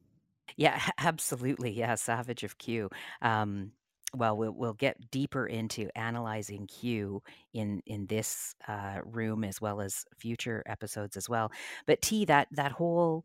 yeah 0.57 0.81
absolutely 0.99 1.71
yeah 1.71 1.95
savage 1.95 2.43
of 2.43 2.59
q 2.59 2.91
um 3.23 3.73
well, 4.15 4.37
we'll 4.37 4.53
we'll 4.53 4.73
get 4.73 5.11
deeper 5.11 5.47
into 5.47 5.89
analyzing 5.97 6.67
Q 6.67 7.23
in 7.53 7.83
in 7.87 8.07
this 8.07 8.55
uh, 8.67 9.01
room 9.05 9.45
as 9.45 9.61
well 9.61 9.81
as 9.81 10.05
future 10.17 10.63
episodes 10.67 11.17
as 11.17 11.29
well. 11.29 11.51
But 11.87 12.03
T 12.03 12.25
that 12.27 12.49
that 12.53 12.73
whole 12.73 13.25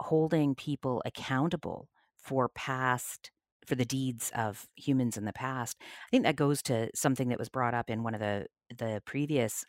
holding 0.00 0.54
people 0.54 1.02
accountable 1.04 1.88
for 2.18 2.48
past 2.48 3.30
for 3.66 3.74
the 3.74 3.84
deeds 3.84 4.30
of 4.36 4.68
humans 4.76 5.16
in 5.16 5.24
the 5.24 5.32
past. 5.32 5.76
I 5.80 6.10
think 6.10 6.22
that 6.24 6.36
goes 6.36 6.62
to 6.62 6.88
something 6.94 7.28
that 7.28 7.38
was 7.38 7.48
brought 7.48 7.74
up 7.74 7.90
in 7.90 8.02
one 8.02 8.14
of 8.14 8.20
the 8.20 8.46
the 8.76 9.02
previous 9.04 9.64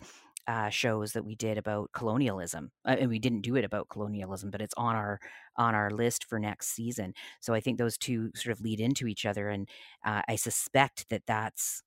uh, 0.47 0.69
shows 0.69 1.13
that 1.13 1.23
we 1.23 1.35
did 1.35 1.57
about 1.57 1.91
colonialism, 1.91 2.71
uh, 2.85 2.95
and 2.99 3.09
we 3.09 3.19
didn't 3.19 3.41
do 3.41 3.55
it 3.55 3.65
about 3.65 3.89
colonialism, 3.89 4.49
but 4.49 4.61
it's 4.61 4.73
on 4.75 4.95
our 4.95 5.19
on 5.57 5.75
our 5.75 5.91
list 5.91 6.25
for 6.25 6.39
next 6.39 6.69
season. 6.69 7.13
So 7.41 7.53
I 7.53 7.59
think 7.59 7.77
those 7.77 7.97
two 7.97 8.31
sort 8.35 8.53
of 8.53 8.61
lead 8.61 8.79
into 8.79 9.07
each 9.07 9.25
other, 9.25 9.49
and 9.49 9.69
uh, 10.05 10.21
I 10.27 10.35
suspect 10.35 11.09
that 11.09 11.23
that's 11.27 11.83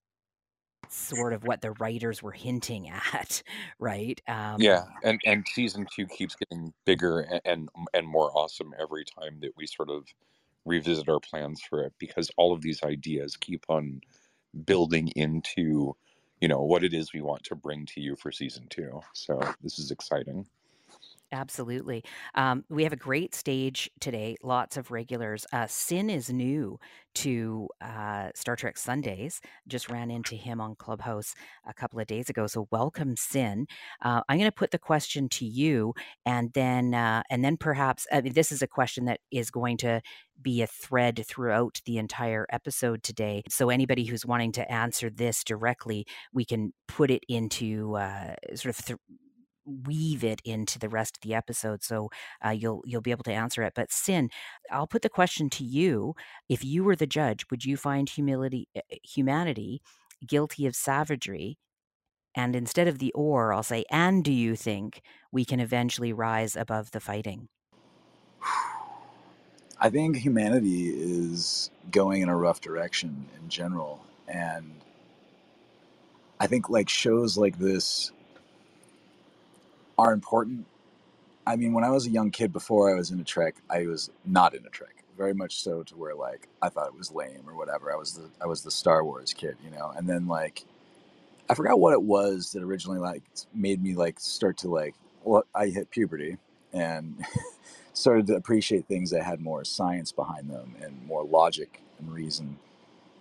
sort 0.88 1.33
of 1.33 1.45
what 1.45 1.61
the 1.61 1.73
writers 1.73 2.23
were 2.23 2.33
hinting 2.33 2.88
at, 3.12 3.43
right? 3.79 4.21
Um, 4.29 4.57
yeah, 4.61 4.85
and 5.02 5.21
and 5.25 5.47
season 5.49 5.87
two 5.95 6.07
keeps 6.07 6.35
getting 6.35 6.73
bigger 6.85 7.21
and, 7.21 7.40
and 7.45 7.69
and 7.95 8.07
more 8.07 8.31
awesome 8.37 8.75
every 8.79 9.05
time 9.05 9.40
that 9.40 9.52
we 9.57 9.67
sort 9.67 9.90
of 9.90 10.07
revisit 10.67 11.09
our 11.09 11.21
plans 11.21 11.62
for 11.62 11.83
it 11.85 11.95
because 11.99 12.31
all 12.37 12.52
of 12.52 12.61
these 12.61 12.83
ideas 12.83 13.37
keep 13.37 13.64
on 13.69 14.00
building 14.64 15.09
into 15.17 15.95
you 16.40 16.49
know 16.49 16.62
what 16.62 16.85
it 16.85 16.94
is 16.94 17.12
we 17.12 17.20
want 17.23 17.44
to 17.44 17.54
bring 17.54 17.87
to 17.87 18.00
you 18.00 18.16
for 18.16 18.32
season 18.32 18.66
two. 18.70 19.00
So 19.14 19.40
this 19.62 19.78
is 19.78 19.90
exciting. 19.90 20.47
Absolutely. 21.32 22.02
Um, 22.34 22.64
we 22.70 22.84
have 22.84 22.92
a 22.92 22.96
great 22.96 23.34
stage 23.34 23.90
today, 24.00 24.37
lots 24.42 24.76
of 24.78 24.90
regulars. 24.90 25.46
Uh, 25.52 25.66
Sin 25.66 26.08
is 26.08 26.30
new 26.32 26.78
to 27.16 27.68
uh, 27.82 28.30
Star 28.34 28.56
Trek 28.56 28.78
Sundays. 28.78 29.40
Just 29.68 29.90
ran 29.90 30.10
into 30.10 30.37
him 30.37 30.60
on 30.60 30.75
Clubhouse 30.75 31.34
a 31.66 31.75
couple 31.75 32.00
of 32.00 32.06
days 32.06 32.30
ago. 32.30 32.46
So 32.46 32.66
welcome, 32.72 33.14
Sin. 33.16 33.66
Uh, 34.02 34.22
I'm 34.28 34.38
going 34.38 34.50
to 34.50 34.54
put 34.54 34.70
the 34.70 34.78
question 34.78 35.28
to 35.30 35.44
you, 35.44 35.94
and 36.25 36.52
then 36.54 36.94
uh, 36.94 37.22
and 37.30 37.44
then 37.44 37.58
perhaps 37.58 38.06
I 38.12 38.22
mean, 38.22 38.32
this 38.32 38.50
is 38.50 38.62
a 38.62 38.66
question 38.66 39.04
that 39.04 39.20
is 39.30 39.50
going 39.50 39.76
to 39.78 40.00
be 40.40 40.62
a 40.62 40.66
thread 40.66 41.25
throughout 41.26 41.80
the 41.84 41.99
entire 41.99 42.46
episode 42.50 43.02
today. 43.02 43.42
So 43.50 43.70
anybody 43.70 44.04
who's 44.04 44.25
wanting 44.25 44.52
to 44.52 44.72
answer 44.72 45.10
this 45.10 45.44
directly, 45.44 46.06
we 46.32 46.44
can 46.44 46.72
put 46.88 47.10
it 47.10 47.22
into 47.28 47.96
uh, 47.96 48.34
sort 48.54 48.78
of. 48.78 48.84
Th- 48.84 48.99
weave 49.64 50.25
it 50.25 50.40
into 50.45 50.79
the 50.79 50.88
rest 50.88 51.17
of 51.17 51.21
the 51.23 51.35
episode 51.35 51.83
so 51.83 52.09
uh, 52.45 52.50
you'll 52.50 52.83
you'll 52.87 53.00
be 53.00 53.11
able 53.11 53.25
to 53.25 53.33
answer 53.33 53.62
it 53.62 53.73
but 53.75 53.93
sin 53.93 54.29
i'll 54.71 54.87
put 54.87 55.02
the 55.02 55.09
question 55.09 55.49
to 55.50 55.64
you 55.64 56.14
if 56.49 56.64
you 56.64 56.83
were 56.83 56.97
the 56.97 57.07
judge 57.07 57.45
would 57.50 57.64
you 57.64 57.76
find 57.76 58.09
humility 58.09 58.69
eh, 58.75 58.81
eh, 58.90 58.97
humanity 59.02 59.81
guilty 60.26 60.67
of 60.67 60.76
savagery? 60.76 61.59
And 62.35 62.55
instead 62.55 62.87
of 62.87 62.99
the 62.99 63.12
or 63.12 63.52
i'll 63.52 63.64
say 63.64 63.85
and 63.90 64.23
do 64.23 64.33
you 64.33 64.55
think 64.55 65.02
we 65.33 65.45
can 65.45 65.59
eventually 65.59 66.12
rise 66.12 66.55
above 66.55 66.93
the 66.93 67.00
fighting? 67.00 67.49
I 69.83 69.88
think 69.88 70.17
humanity 70.17 70.90
is 70.90 71.71
going 71.90 72.23
in 72.23 72.29
a 72.29 72.37
rough 72.37 72.61
direction 72.61 73.26
in 73.40 73.49
general, 73.49 74.05
and 74.29 74.71
I 76.38 76.47
think 76.47 76.69
like 76.69 76.88
shows 76.88 77.38
like 77.38 77.59
this 77.59 78.12
are 80.00 80.14
important. 80.14 80.66
I 81.47 81.57
mean, 81.57 81.75
when 81.75 81.85
I 81.85 81.90
was 81.90 82.07
a 82.07 82.11
young 82.11 82.30
kid 82.33 82.52
before 82.52 82.90
I 82.90 82.95
was 82.97 83.11
in 83.12 83.21
a 83.21 83.25
trick, 83.25 83.57
I 83.71 83.87
was 83.87 84.11
not 84.26 84.54
in 84.54 84.66
a 84.66 84.71
trick 84.71 85.04
Very 85.19 85.35
much 85.35 85.62
so 85.62 85.85
to 85.85 85.97
where 85.97 86.16
like 86.16 86.49
I 86.62 86.71
thought 86.71 86.88
it 86.88 86.99
was 86.99 87.12
lame 87.12 87.45
or 87.49 87.57
whatever. 87.57 87.92
I 87.92 87.97
was 87.97 88.14
the 88.14 88.30
I 88.42 88.47
was 88.47 88.62
the 88.62 88.73
Star 88.73 89.04
Wars 89.04 89.35
kid, 89.35 89.57
you 89.64 89.71
know. 89.71 89.92
And 89.97 90.09
then 90.09 90.28
like 90.28 90.64
I 91.50 91.54
forgot 91.54 91.80
what 91.80 91.95
it 91.95 92.02
was 92.02 92.52
that 92.52 92.62
originally 92.62 93.00
like 93.00 93.23
made 93.54 93.83
me 93.83 93.95
like 93.95 94.21
start 94.21 94.59
to 94.59 94.69
like 94.69 94.95
well 95.25 95.45
I 95.54 95.69
hit 95.69 95.90
puberty 95.90 96.38
and 96.73 97.25
started 97.95 98.26
to 98.28 98.37
appreciate 98.37 98.87
things 98.87 99.11
that 99.11 99.25
had 99.25 99.40
more 99.40 99.64
science 99.64 100.12
behind 100.12 100.50
them 100.50 100.76
and 100.83 101.07
more 101.07 101.25
logic 101.25 101.83
and 101.99 102.12
reason. 102.12 102.59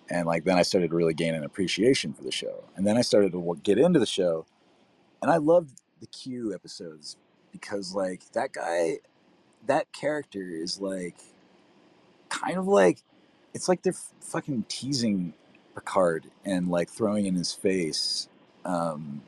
And 0.10 0.28
like 0.28 0.46
then 0.46 0.58
I 0.58 0.64
started 0.64 0.92
to 0.92 0.96
really 0.98 1.14
gain 1.16 1.36
an 1.36 1.44
appreciation 1.46 2.14
for 2.14 2.24
the 2.24 2.32
show. 2.32 2.64
And 2.76 2.88
then 2.88 2.98
I 2.98 3.02
started 3.02 3.34
to 3.34 3.60
get 3.64 3.80
into 3.80 4.00
the 4.00 4.06
show, 4.08 4.46
and 5.22 5.32
I 5.32 5.38
loved 5.38 5.82
the 6.00 6.08
Q 6.08 6.54
episodes 6.54 7.18
because 7.52 7.96
like 7.96 8.32
that 8.34 8.54
guy, 8.54 9.00
that 9.68 9.92
character 9.94 10.44
is 10.44 10.80
like 10.80 11.18
kind 12.30 12.58
of 12.58 12.68
like 12.68 13.04
it's 13.54 13.68
like 13.68 13.82
they're 13.84 13.94
fucking 14.22 14.66
teasing 14.70 15.34
Picard 15.76 16.26
and 16.46 16.70
like 16.70 16.90
throwing 16.90 17.26
in 17.26 17.36
his 17.36 17.54
face 17.54 18.28
um, 18.66 19.22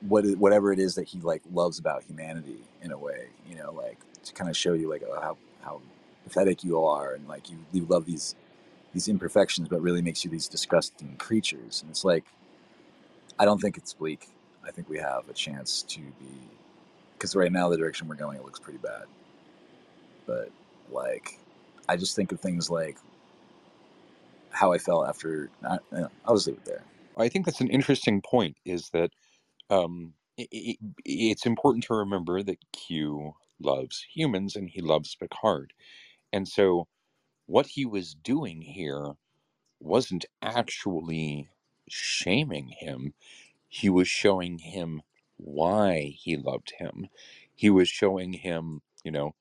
what 0.00 0.24
whatever 0.38 0.72
it 0.72 0.78
is 0.78 0.94
that 0.96 1.08
he 1.08 1.20
like 1.20 1.42
loves 1.52 1.78
about 1.78 2.04
humanity 2.04 2.58
in 2.82 2.92
a 2.92 2.98
way, 2.98 3.28
you 3.48 3.56
know, 3.56 3.72
like 3.72 3.98
to 4.24 4.32
kind 4.32 4.50
of 4.50 4.56
show 4.56 4.72
you 4.74 4.88
like 4.90 5.02
oh, 5.08 5.20
how 5.20 5.36
how 5.62 5.80
pathetic 6.24 6.64
you 6.64 6.82
are 6.82 7.14
and 7.14 7.26
like 7.28 7.50
you 7.50 7.58
you 7.72 7.84
love 7.86 8.06
these 8.06 8.34
these 8.92 9.08
imperfections, 9.08 9.68
but 9.68 9.80
really 9.80 10.02
makes 10.02 10.24
you 10.24 10.30
these 10.30 10.48
disgusting 10.48 11.16
creatures. 11.16 11.82
And 11.82 11.90
it's 11.90 12.04
like 12.04 12.24
I 13.38 13.44
don't 13.44 13.60
think 13.60 13.76
it's 13.76 13.94
bleak. 13.94 14.28
I 14.66 14.70
think 14.70 14.88
we 14.88 14.98
have 14.98 15.28
a 15.28 15.32
chance 15.32 15.82
to 15.82 16.00
be 16.00 16.50
because 17.14 17.36
right 17.36 17.52
now 17.52 17.68
the 17.68 17.76
direction 17.76 18.08
we're 18.08 18.16
going 18.16 18.38
it 18.38 18.44
looks 18.44 18.60
pretty 18.60 18.78
bad. 18.78 19.04
But 20.26 20.50
like 20.90 21.38
I 21.88 21.96
just 21.96 22.16
think 22.16 22.32
of 22.32 22.40
things 22.40 22.70
like 22.70 22.98
how 24.50 24.72
I 24.72 24.78
felt 24.78 25.08
after. 25.08 25.50
I, 25.68 25.78
it 26.48 26.64
there. 26.64 26.82
I 27.16 27.28
think 27.28 27.46
that's 27.46 27.60
an 27.60 27.68
interesting 27.70 28.22
point. 28.22 28.56
Is 28.64 28.90
that 28.90 29.10
um, 29.70 30.14
it, 30.36 30.48
it, 30.50 30.76
it's 31.04 31.46
important 31.46 31.84
to 31.84 31.94
remember 31.94 32.42
that 32.42 32.58
Q 32.72 33.34
loves 33.60 34.04
humans 34.12 34.56
and 34.56 34.68
he 34.68 34.80
loves 34.80 35.14
Picard. 35.14 35.72
And 36.32 36.48
so 36.48 36.88
what 37.46 37.66
he 37.66 37.84
was 37.86 38.14
doing 38.14 38.62
here 38.62 39.12
wasn't 39.80 40.24
actually 40.42 41.48
shaming 41.88 42.68
him, 42.68 43.14
he 43.74 43.88
was 43.90 44.08
showing 44.08 44.58
him 44.58 45.02
why 45.38 46.14
he 46.18 46.36
loved 46.36 46.72
him. 46.78 47.08
He 47.54 47.70
was 47.70 47.88
showing 47.88 48.34
him, 48.34 48.82
you 49.04 49.10
know, 49.12 49.34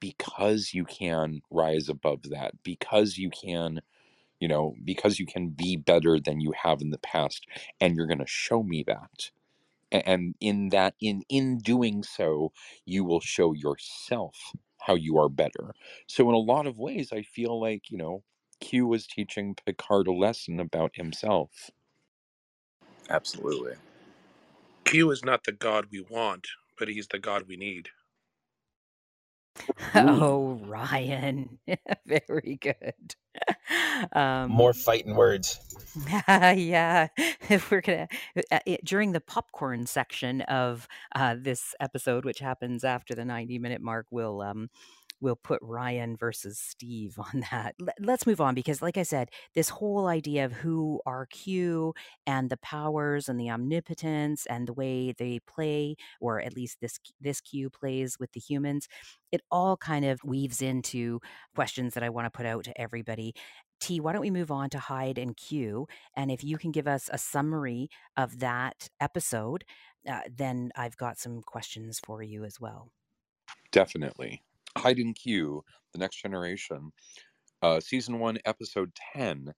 because 0.00 0.74
you 0.74 0.84
can 0.84 1.40
rise 1.50 1.88
above 1.88 2.24
that, 2.30 2.54
because 2.64 3.18
you 3.18 3.30
can, 3.30 3.80
you 4.40 4.48
know, 4.48 4.74
because 4.84 5.18
you 5.20 5.26
can 5.26 5.50
be 5.50 5.76
better 5.76 6.20
than 6.20 6.40
you 6.40 6.52
have 6.64 6.80
in 6.82 6.90
the 6.90 6.98
past, 6.98 7.46
and 7.80 7.96
you're 7.96 8.06
going 8.08 8.18
to 8.20 8.26
show 8.26 8.62
me 8.62 8.84
that. 8.86 9.30
And 9.92 10.34
in 10.40 10.70
that 10.70 10.94
in 11.00 11.22
in 11.28 11.58
doing 11.58 12.02
so 12.02 12.52
you 12.84 13.04
will 13.04 13.20
show 13.20 13.52
yourself 13.54 14.52
how 14.80 14.94
you 14.96 15.18
are 15.18 15.28
better. 15.28 15.74
So 16.08 16.28
in 16.28 16.34
a 16.34 16.38
lot 16.38 16.66
of 16.66 16.78
ways 16.78 17.12
i 17.12 17.22
feel 17.22 17.60
like 17.60 17.90
you 17.90 17.98
know 17.98 18.22
q 18.60 18.86
was 18.86 19.06
teaching 19.06 19.56
picard 19.66 20.08
a 20.08 20.12
lesson 20.12 20.60
about 20.60 20.96
himself 20.96 21.70
absolutely 23.10 23.74
q 24.84 25.10
is 25.10 25.24
not 25.24 25.44
the 25.44 25.52
god 25.52 25.86
we 25.90 26.00
want 26.10 26.48
but 26.78 26.88
he's 26.88 27.08
the 27.08 27.18
god 27.18 27.44
we 27.48 27.56
need 27.56 27.88
Oh, 29.94 30.60
Ryan. 30.64 31.58
Very 32.06 32.58
good. 32.60 33.16
Um, 34.12 34.50
More 34.50 34.72
fighting 34.74 35.14
words. 35.16 35.60
yeah, 36.28 37.08
if 37.48 37.70
we're 37.70 37.80
gonna 37.80 38.08
uh, 38.52 38.60
during 38.84 39.12
the 39.12 39.20
popcorn 39.20 39.86
section 39.86 40.42
of 40.42 40.88
uh, 41.14 41.36
this 41.38 41.74
episode, 41.80 42.24
which 42.24 42.40
happens 42.40 42.84
after 42.84 43.14
the 43.14 43.24
ninety-minute 43.24 43.80
mark, 43.80 44.06
we'll 44.10 44.42
um, 44.42 44.70
we'll 45.20 45.36
put 45.36 45.58
Ryan 45.62 46.16
versus 46.16 46.58
Steve 46.58 47.18
on 47.34 47.44
that. 47.50 47.74
Let's 48.00 48.26
move 48.26 48.40
on 48.40 48.54
because, 48.54 48.82
like 48.82 48.96
I 48.96 49.02
said, 49.02 49.30
this 49.54 49.68
whole 49.68 50.06
idea 50.06 50.44
of 50.44 50.52
who 50.52 51.00
are 51.06 51.26
Q 51.26 51.94
and 52.26 52.50
the 52.50 52.56
powers 52.58 53.28
and 53.28 53.38
the 53.40 53.50
omnipotence 53.50 54.46
and 54.46 54.66
the 54.66 54.72
way 54.72 55.12
they 55.16 55.40
play, 55.46 55.96
or 56.20 56.40
at 56.40 56.54
least 56.54 56.78
this 56.80 56.98
this 57.20 57.40
Q 57.40 57.70
plays 57.70 58.18
with 58.18 58.32
the 58.32 58.40
humans, 58.40 58.88
it 59.32 59.40
all 59.50 59.76
kind 59.76 60.04
of 60.04 60.20
weaves 60.24 60.62
into 60.62 61.20
questions 61.54 61.94
that 61.94 62.02
I 62.02 62.08
want 62.08 62.26
to 62.26 62.36
put 62.36 62.46
out 62.46 62.64
to 62.64 62.80
everybody. 62.80 63.34
T, 63.80 64.00
why 64.00 64.12
don't 64.12 64.22
we 64.22 64.30
move 64.30 64.50
on 64.50 64.70
to 64.70 64.78
Hyde 64.78 65.18
and 65.18 65.36
Q? 65.36 65.86
And 66.16 66.30
if 66.30 66.42
you 66.42 66.56
can 66.56 66.70
give 66.72 66.88
us 66.88 67.10
a 67.12 67.18
summary 67.18 67.90
of 68.16 68.38
that 68.38 68.88
episode, 69.00 69.64
uh, 70.08 70.20
then 70.34 70.70
I've 70.76 70.96
got 70.96 71.18
some 71.18 71.42
questions 71.42 72.00
for 72.02 72.22
you 72.22 72.44
as 72.44 72.58
well. 72.58 72.88
Definitely. 73.72 74.42
Hyde 74.76 74.98
and 74.98 75.14
Q, 75.14 75.64
The 75.92 75.98
Next 75.98 76.20
Generation, 76.20 76.92
uh, 77.62 77.80
season 77.80 78.18
one, 78.18 78.38
episode 78.44 78.92
10, 79.14 79.52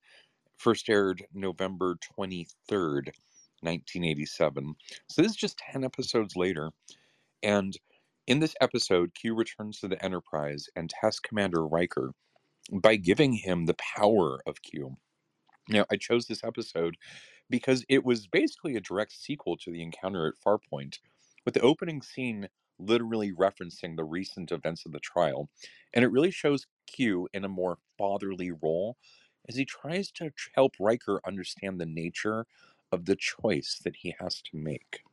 first 0.57 0.89
aired 0.89 1.23
November 1.33 1.97
23rd, 2.17 3.11
1987. 3.61 4.75
So 5.09 5.21
this 5.21 5.31
is 5.31 5.37
just 5.37 5.57
10 5.71 5.83
episodes 5.83 6.35
later. 6.35 6.71
And 7.43 7.77
in 8.27 8.39
this 8.39 8.55
episode, 8.61 9.13
Q 9.13 9.35
returns 9.35 9.79
to 9.79 9.87
the 9.87 10.03
Enterprise 10.03 10.67
and 10.75 10.89
tests 10.89 11.19
Commander 11.19 11.65
Riker 11.65 12.13
by 12.71 12.95
giving 12.95 13.33
him 13.33 13.65
the 13.65 13.75
power 13.75 14.39
of 14.45 14.61
Q. 14.61 14.97
Now, 15.67 15.85
I 15.91 15.97
chose 15.97 16.27
this 16.27 16.43
episode 16.43 16.95
because 17.49 17.85
it 17.89 18.05
was 18.05 18.27
basically 18.27 18.75
a 18.75 18.81
direct 18.81 19.11
sequel 19.11 19.57
to 19.57 19.71
the 19.71 19.81
encounter 19.81 20.27
at 20.27 20.35
Farpoint, 20.43 20.99
with 21.45 21.53
the 21.55 21.61
opening 21.61 22.01
scene 22.01 22.47
literally 22.79 23.31
referencing 23.31 23.95
the 23.95 24.03
recent 24.03 24.51
events 24.51 24.85
of 24.85 24.91
the 24.91 24.99
trial. 24.99 25.49
And 25.93 26.03
it 26.03 26.11
really 26.11 26.31
shows 26.31 26.65
Q 26.87 27.27
in 27.33 27.43
a 27.43 27.49
more 27.49 27.77
fatherly 27.97 28.51
role 28.51 28.97
as 29.47 29.55
he 29.55 29.65
tries 29.65 30.11
to 30.11 30.31
help 30.53 30.73
Riker 30.79 31.19
understand 31.25 31.79
the 31.79 31.85
nature 31.85 32.45
of 32.91 33.05
the 33.05 33.15
choice 33.15 33.79
that 33.83 33.97
he 33.97 34.15
has 34.19 34.41
to 34.41 34.57
make. 34.57 35.03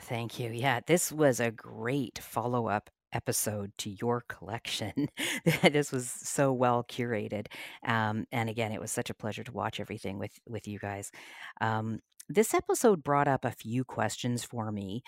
Thank 0.00 0.38
you. 0.38 0.50
Yeah, 0.50 0.80
this 0.86 1.12
was 1.12 1.38
a 1.40 1.50
great 1.50 2.18
follow 2.18 2.68
up 2.68 2.90
episode 3.12 3.72
to 3.78 3.90
your 3.90 4.24
collection. 4.26 5.08
this 5.62 5.92
was 5.92 6.10
so 6.10 6.52
well 6.52 6.82
curated, 6.82 7.46
um, 7.86 8.26
and 8.32 8.48
again, 8.48 8.72
it 8.72 8.80
was 8.80 8.90
such 8.90 9.10
a 9.10 9.14
pleasure 9.14 9.44
to 9.44 9.52
watch 9.52 9.80
everything 9.80 10.18
with 10.18 10.38
with 10.48 10.66
you 10.66 10.78
guys. 10.78 11.12
Um, 11.60 12.00
this 12.28 12.54
episode 12.54 13.04
brought 13.04 13.28
up 13.28 13.44
a 13.44 13.50
few 13.50 13.84
questions 13.84 14.44
for 14.44 14.72
me 14.72 15.02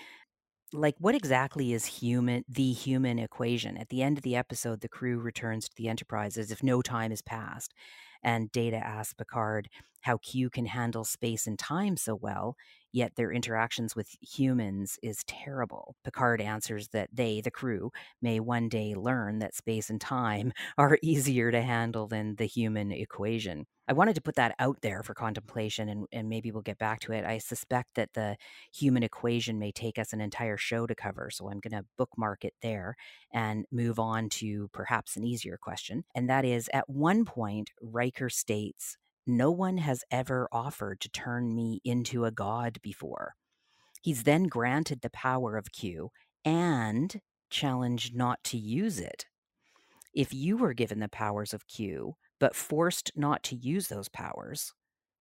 like 0.74 0.96
what 0.98 1.14
exactly 1.14 1.72
is 1.72 1.86
human 1.86 2.44
the 2.48 2.72
human 2.72 3.18
equation? 3.18 3.76
At 3.76 3.88
the 3.88 4.02
end 4.02 4.18
of 4.18 4.24
the 4.24 4.36
episode 4.36 4.80
the 4.80 4.88
crew 4.88 5.18
returns 5.18 5.68
to 5.68 5.76
the 5.76 5.88
enterprise 5.88 6.36
as 6.36 6.50
if 6.50 6.62
no 6.62 6.82
time 6.82 7.10
has 7.10 7.22
passed 7.22 7.72
and 8.22 8.50
data 8.52 8.76
asks 8.76 9.14
picard 9.14 9.68
how 10.02 10.18
q 10.18 10.50
can 10.50 10.66
handle 10.66 11.04
space 11.04 11.46
and 11.46 11.58
time 11.58 11.96
so 11.96 12.14
well 12.14 12.56
yet 12.94 13.16
their 13.16 13.32
interactions 13.32 13.96
with 13.96 14.16
humans 14.22 14.98
is 15.02 15.24
terrible. 15.26 15.96
Picard 16.04 16.40
answers 16.40 16.88
that 16.88 17.10
they, 17.12 17.40
the 17.40 17.50
crew, 17.50 17.90
may 18.22 18.38
one 18.38 18.68
day 18.68 18.94
learn 18.94 19.40
that 19.40 19.54
space 19.54 19.90
and 19.90 20.00
time 20.00 20.52
are 20.78 20.96
easier 21.02 21.50
to 21.50 21.60
handle 21.60 22.06
than 22.06 22.36
the 22.36 22.46
human 22.46 22.92
equation. 22.92 23.66
I 23.88 23.94
wanted 23.94 24.14
to 24.14 24.22
put 24.22 24.36
that 24.36 24.54
out 24.60 24.78
there 24.80 25.02
for 25.02 25.12
contemplation 25.12 25.88
and, 25.88 26.06
and 26.12 26.28
maybe 26.28 26.52
we'll 26.52 26.62
get 26.62 26.78
back 26.78 27.00
to 27.00 27.12
it. 27.12 27.24
I 27.24 27.38
suspect 27.38 27.96
that 27.96 28.14
the 28.14 28.36
human 28.72 29.02
equation 29.02 29.58
may 29.58 29.72
take 29.72 29.98
us 29.98 30.12
an 30.12 30.20
entire 30.20 30.56
show 30.56 30.86
to 30.86 30.94
cover, 30.94 31.30
so 31.30 31.50
I'm 31.50 31.60
going 31.60 31.78
to 31.78 31.86
bookmark 31.98 32.44
it 32.44 32.54
there 32.62 32.94
and 33.32 33.66
move 33.72 33.98
on 33.98 34.28
to 34.30 34.68
perhaps 34.72 35.16
an 35.16 35.24
easier 35.24 35.58
question. 35.60 36.04
And 36.14 36.30
that 36.30 36.44
is 36.44 36.70
at 36.72 36.88
one 36.88 37.24
point, 37.24 37.70
Riker 37.82 38.30
states, 38.30 38.96
no 39.26 39.50
one 39.50 39.78
has 39.78 40.04
ever 40.10 40.48
offered 40.52 41.00
to 41.00 41.08
turn 41.10 41.54
me 41.54 41.80
into 41.84 42.24
a 42.24 42.30
god 42.30 42.80
before. 42.82 43.34
He's 44.02 44.24
then 44.24 44.44
granted 44.44 45.00
the 45.00 45.10
power 45.10 45.56
of 45.56 45.72
Q 45.72 46.10
and 46.44 47.20
challenged 47.50 48.14
not 48.14 48.42
to 48.44 48.58
use 48.58 49.00
it. 49.00 49.26
If 50.14 50.32
you 50.32 50.56
were 50.56 50.74
given 50.74 51.00
the 51.00 51.08
powers 51.08 51.52
of 51.54 51.66
Q, 51.66 52.14
but 52.38 52.54
forced 52.56 53.12
not 53.16 53.42
to 53.44 53.56
use 53.56 53.88
those 53.88 54.08
powers, 54.08 54.72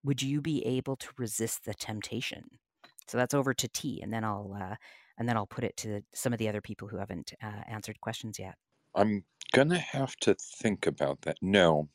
would 0.04 0.22
you 0.22 0.42
be 0.42 0.66
able 0.66 0.96
to 0.98 1.10
resist 1.18 1.66
the 1.66 1.74
temptation? 1.74 2.60
So 3.08 3.18
that's 3.18 3.34
over 3.34 3.54
to 3.54 3.68
T, 3.68 4.02
and 4.02 4.14
then 4.14 4.24
I'll 4.24 4.54
uh, 4.60 4.76
and 5.18 5.28
then 5.30 5.38
I'll 5.38 5.48
put 5.48 5.64
it 5.64 5.78
to 5.78 6.02
some 6.14 6.34
of 6.34 6.40
the 6.40 6.50
other 6.50 6.62
people 6.62 6.88
who 6.88 6.98
haven't 6.98 7.34
uh, 7.42 7.64
answered 7.68 8.02
questions 8.02 8.40
yet. 8.40 8.56
I'm 8.96 9.26
gonna 9.52 9.78
have 9.78 10.16
to 10.18 10.34
think 10.36 10.88
about 10.88 11.22
that. 11.22 11.38
No, 11.42 11.90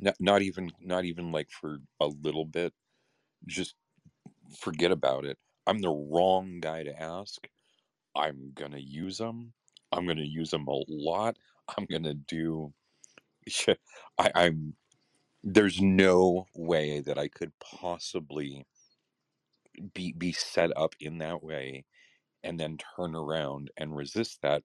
Not, 0.00 0.16
not 0.20 0.42
even 0.42 0.70
not 0.80 1.04
even 1.06 1.32
like 1.32 1.50
for 1.50 1.78
a 2.00 2.06
little 2.08 2.46
bit. 2.46 2.74
Just 3.46 3.74
forget 4.58 4.92
about 4.92 5.24
it. 5.26 5.38
I'm 5.66 5.80
the 5.80 5.90
wrong 5.90 6.60
guy 6.60 6.84
to 6.84 7.02
ask. 7.02 7.48
I'm 8.16 8.52
gonna 8.54 8.78
use 8.80 9.18
them. 9.18 9.54
I'm 9.92 10.06
gonna 10.06 10.22
use 10.22 10.50
them 10.50 10.68
a 10.68 10.82
lot. 10.88 11.38
I'm 11.78 11.86
gonna 11.86 12.14
do. 12.14 12.72
I, 14.18 14.30
I'm. 14.34 14.74
There's 15.44 15.80
no 15.80 16.46
way 16.56 17.00
that 17.00 17.18
I 17.18 17.28
could 17.28 17.52
possibly 17.60 18.66
be 19.94 20.12
be 20.12 20.32
set 20.32 20.70
up 20.76 20.94
in 21.00 21.18
that 21.18 21.42
way 21.42 21.84
and 22.44 22.60
then 22.60 22.78
turn 22.96 23.14
around 23.16 23.70
and 23.76 23.96
resist 23.96 24.40
that 24.42 24.62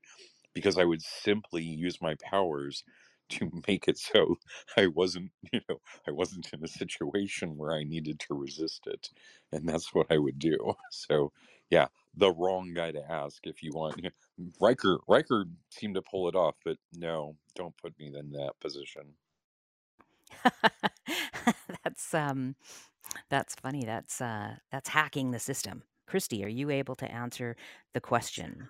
because 0.54 0.78
I 0.78 0.86
would 0.86 1.02
simply 1.02 1.64
use 1.64 2.02
my 2.02 2.16
powers 2.24 2.84
to 3.30 3.52
make 3.68 3.88
it 3.88 3.98
so 3.98 4.38
I 4.78 4.88
wasn't, 4.88 5.32
you 5.54 5.62
know, 5.70 5.82
I 6.08 6.12
wasn't 6.12 6.52
in 6.54 6.64
a 6.64 6.68
situation 6.68 7.58
where 7.58 7.74
I 7.74 7.84
needed 7.84 8.20
to 8.22 8.34
resist 8.36 8.88
it. 8.88 9.10
And 9.52 9.68
that's 9.68 9.94
what 9.94 10.08
I 10.12 10.18
would 10.18 10.40
do. 10.40 10.58
So, 10.92 11.32
yeah, 11.70 11.88
the 12.16 12.32
wrong 12.32 12.74
guy 12.74 12.92
to 12.92 13.12
ask 13.12 13.46
if 13.48 13.64
you 13.64 13.72
want. 13.74 14.02
Riker 14.62 15.00
Riker 15.08 15.46
seemed 15.70 15.96
to 15.96 16.02
pull 16.02 16.28
it 16.30 16.36
off, 16.36 16.56
but 16.66 16.78
no, 16.94 17.38
don't 17.56 17.78
put 17.78 17.98
me 18.00 18.08
in 18.16 18.32
that 18.32 18.54
position. 18.62 19.16
that's 21.84 22.14
um 22.14 22.56
that's 23.30 23.56
funny. 23.56 23.86
That's 23.86 24.22
uh 24.22 24.56
that's 24.72 24.90
hacking 24.90 25.32
the 25.32 25.40
system. 25.40 25.84
Christy, 26.08 26.44
are 26.44 26.50
you 26.50 26.70
able 26.70 26.96
to 26.98 27.12
answer 27.12 27.56
the 27.94 28.02
question? 28.02 28.70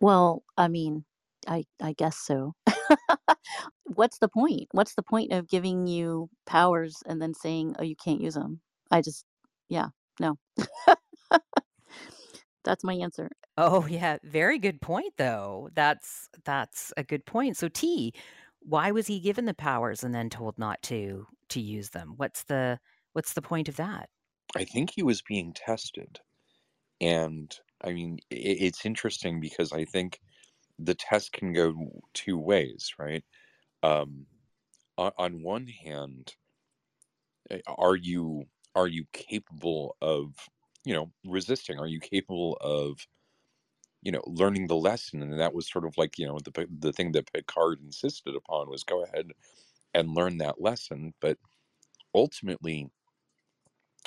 Well, 0.00 0.44
I 0.56 0.68
mean, 0.68 1.04
I 1.48 1.64
I 1.82 1.92
guess 1.94 2.18
so. 2.18 2.54
What's 3.84 4.18
the 4.18 4.28
point? 4.28 4.68
What's 4.72 4.94
the 4.94 5.02
point 5.02 5.32
of 5.32 5.48
giving 5.48 5.86
you 5.86 6.28
powers 6.46 7.02
and 7.06 7.20
then 7.20 7.34
saying, 7.34 7.76
"Oh, 7.78 7.82
you 7.84 7.96
can't 7.96 8.20
use 8.20 8.34
them"? 8.34 8.60
I 8.90 9.02
just, 9.02 9.24
yeah, 9.68 9.88
no. 10.20 10.36
That's 12.64 12.84
my 12.84 12.94
answer. 12.94 13.30
Oh 13.58 13.86
yeah, 13.86 14.18
very 14.22 14.58
good 14.58 14.80
point 14.80 15.14
though. 15.16 15.70
That's 15.74 16.28
that's 16.44 16.92
a 16.96 17.04
good 17.04 17.24
point. 17.24 17.56
So 17.56 17.68
T, 17.68 18.12
why 18.60 18.90
was 18.90 19.06
he 19.06 19.20
given 19.20 19.46
the 19.46 19.54
powers 19.54 20.04
and 20.04 20.14
then 20.14 20.28
told 20.30 20.58
not 20.58 20.82
to 20.84 21.26
to 21.50 21.60
use 21.60 21.90
them? 21.90 22.14
What's 22.16 22.44
the 22.44 22.78
what's 23.12 23.32
the 23.32 23.42
point 23.42 23.68
of 23.68 23.76
that? 23.76 24.10
I 24.56 24.64
think 24.64 24.90
he 24.90 25.02
was 25.02 25.22
being 25.22 25.52
tested. 25.52 26.20
And 27.00 27.56
I 27.82 27.92
mean, 27.92 28.20
i 28.32 28.36
it's 28.36 28.86
interesting 28.86 29.40
because 29.40 29.72
I 29.72 29.86
think 29.86 30.20
the 30.78 30.94
test 30.94 31.32
can 31.32 31.52
go 31.52 32.02
two 32.14 32.38
ways, 32.38 32.94
right? 32.98 33.24
Um, 33.82 34.26
on, 34.98 35.12
on 35.18 35.42
one 35.42 35.68
hand, 35.68 36.34
eh, 37.50 37.60
are 37.66 37.96
you 37.96 38.44
are 38.74 38.88
you 38.88 39.04
capable 39.12 39.96
of 40.00 40.34
you 40.84 40.94
know 40.94 41.12
resisting? 41.24 41.78
Are 41.78 41.86
you 41.86 42.00
capable 42.00 42.56
of 42.60 43.06
you 44.02 44.12
know 44.12 44.22
learning 44.26 44.66
the 44.68 44.76
lesson? 44.76 45.22
And 45.22 45.38
that 45.40 45.54
was 45.54 45.70
sort 45.70 45.86
of 45.86 45.96
like 45.98 46.18
you 46.18 46.26
know 46.26 46.38
the 46.44 46.66
the 46.80 46.92
thing 46.92 47.12
that 47.12 47.32
Picard 47.32 47.80
insisted 47.82 48.34
upon 48.36 48.70
was 48.70 48.84
go 48.84 49.04
ahead 49.04 49.30
and 49.94 50.14
learn 50.14 50.38
that 50.38 50.60
lesson. 50.60 51.14
But 51.20 51.38
ultimately, 52.14 52.90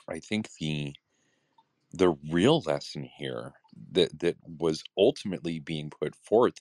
I 0.09 0.19
think 0.19 0.49
the 0.59 0.95
the 1.91 2.09
real 2.31 2.61
lesson 2.61 3.03
here 3.03 3.53
that 3.91 4.19
that 4.19 4.37
was 4.45 4.83
ultimately 4.97 5.59
being 5.59 5.89
put 5.89 6.15
forth 6.15 6.55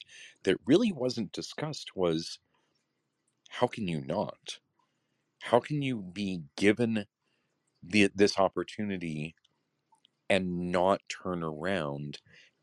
that 0.44 0.58
really 0.66 0.92
wasn't 0.92 1.32
discussed 1.32 1.90
was 1.96 2.38
how 3.50 3.66
can 3.66 3.88
you 3.88 4.02
not? 4.06 4.58
How 5.42 5.60
can 5.60 5.82
you 5.82 5.98
be 5.98 6.42
given 6.56 7.06
the 7.82 8.10
this 8.14 8.38
opportunity 8.38 9.34
and 10.30 10.72
not 10.72 11.02
turn 11.08 11.42
around 11.42 12.18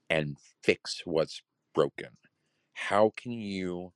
and 0.09 0.37
fix 0.63 1.01
what's 1.05 1.41
broken? 1.73 2.17
How 2.73 3.13
can 3.15 3.33
you 3.33 3.93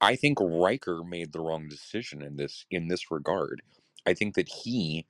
I 0.00 0.16
think 0.16 0.38
Riker 0.40 1.02
made 1.04 1.32
the 1.32 1.40
wrong 1.40 1.68
decision 1.68 2.22
in 2.22 2.36
this 2.36 2.66
in 2.70 2.88
this 2.88 3.10
regard. 3.10 3.62
I 4.06 4.14
think 4.14 4.34
that 4.36 4.48
he 4.48 5.06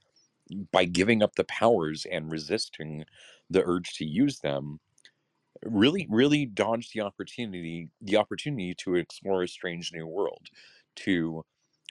by 0.73 0.85
giving 0.85 1.23
up 1.23 1.35
the 1.37 1.45
powers 1.45 2.07
and 2.11 2.31
resisting 2.31 3.05
the 3.51 3.63
urge 3.65 3.95
to 3.95 4.05
use 4.05 4.41
them 4.41 4.81
really 5.65 6.07
really 6.11 6.47
dodged 6.47 6.93
the 6.95 7.01
opportunity 7.01 7.89
the 8.01 8.17
opportunity 8.17 8.75
to 8.75 8.95
explore 8.95 9.43
a 9.43 9.49
strange 9.49 9.93
new 9.93 10.07
world 10.07 10.49
to 10.95 11.45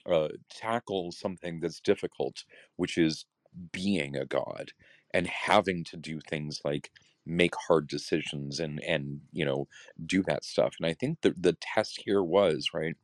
uh, 0.06 0.30
tackle 0.50 1.12
something 1.12 1.60
that's 1.60 1.80
difficult 1.82 2.44
which 2.78 2.98
is 2.98 3.26
being 3.72 4.16
a 4.16 4.26
god 4.26 4.72
and 5.14 5.28
having 5.28 5.84
to 5.84 5.98
do 5.98 6.20
things 6.22 6.62
like 6.66 6.92
make 7.26 7.56
hard 7.68 7.88
decisions 7.88 8.60
and 8.60 8.84
and 8.84 9.22
you 9.32 9.46
know 9.46 9.68
do 10.06 10.24
that 10.24 10.44
stuff. 10.46 10.76
And 10.80 10.88
i 10.88 10.94
think 10.94 11.22
the 11.22 11.34
the 11.38 11.58
test 11.62 12.02
here 12.06 12.24
was 12.24 12.70
right 12.74 12.96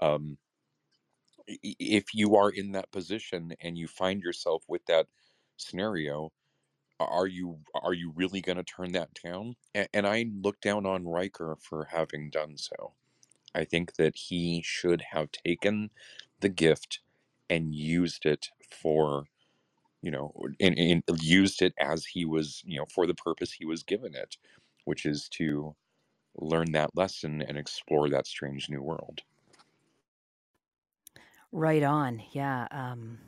um 0.00 0.38
if 1.48 2.14
you 2.14 2.36
are 2.36 2.50
in 2.50 2.72
that 2.72 2.92
position 2.92 3.54
and 3.60 3.78
you 3.78 3.88
find 3.88 4.22
yourself 4.22 4.64
with 4.68 4.86
that 4.86 5.06
scenario 5.58 6.30
are 7.00 7.26
you 7.26 7.58
are 7.74 7.92
you 7.92 8.12
really 8.14 8.40
going 8.40 8.56
to 8.56 8.64
turn 8.64 8.92
that 8.92 9.10
down? 9.22 9.56
And, 9.74 9.88
and 9.92 10.06
I 10.06 10.26
look 10.42 10.60
down 10.60 10.86
on 10.86 11.06
Riker 11.06 11.56
for 11.60 11.86
having 11.92 12.30
done 12.30 12.56
so. 12.56 12.94
I 13.54 13.64
think 13.64 13.94
that 13.96 14.16
he 14.16 14.62
should 14.64 15.02
have 15.12 15.30
taken 15.32 15.90
the 16.40 16.50
gift 16.50 17.00
and 17.50 17.74
used 17.74 18.26
it 18.26 18.48
for 18.70 19.26
you 20.02 20.10
know 20.12 20.32
and, 20.60 20.78
and 20.78 21.02
used 21.22 21.62
it 21.62 21.74
as 21.80 22.06
he 22.06 22.24
was 22.26 22.62
you 22.66 22.78
know 22.78 22.86
for 22.94 23.06
the 23.06 23.14
purpose 23.14 23.52
he 23.54 23.66
was 23.66 23.82
given 23.84 24.14
it, 24.14 24.36
which 24.86 25.06
is 25.06 25.28
to 25.30 25.76
learn 26.36 26.72
that 26.72 26.96
lesson 26.96 27.42
and 27.42 27.58
explore 27.58 28.10
that 28.10 28.26
strange 28.26 28.70
new 28.70 28.82
world. 28.82 29.22
Right 31.52 31.82
on. 31.82 32.22
Yeah. 32.32 32.66
Um, 32.70 33.18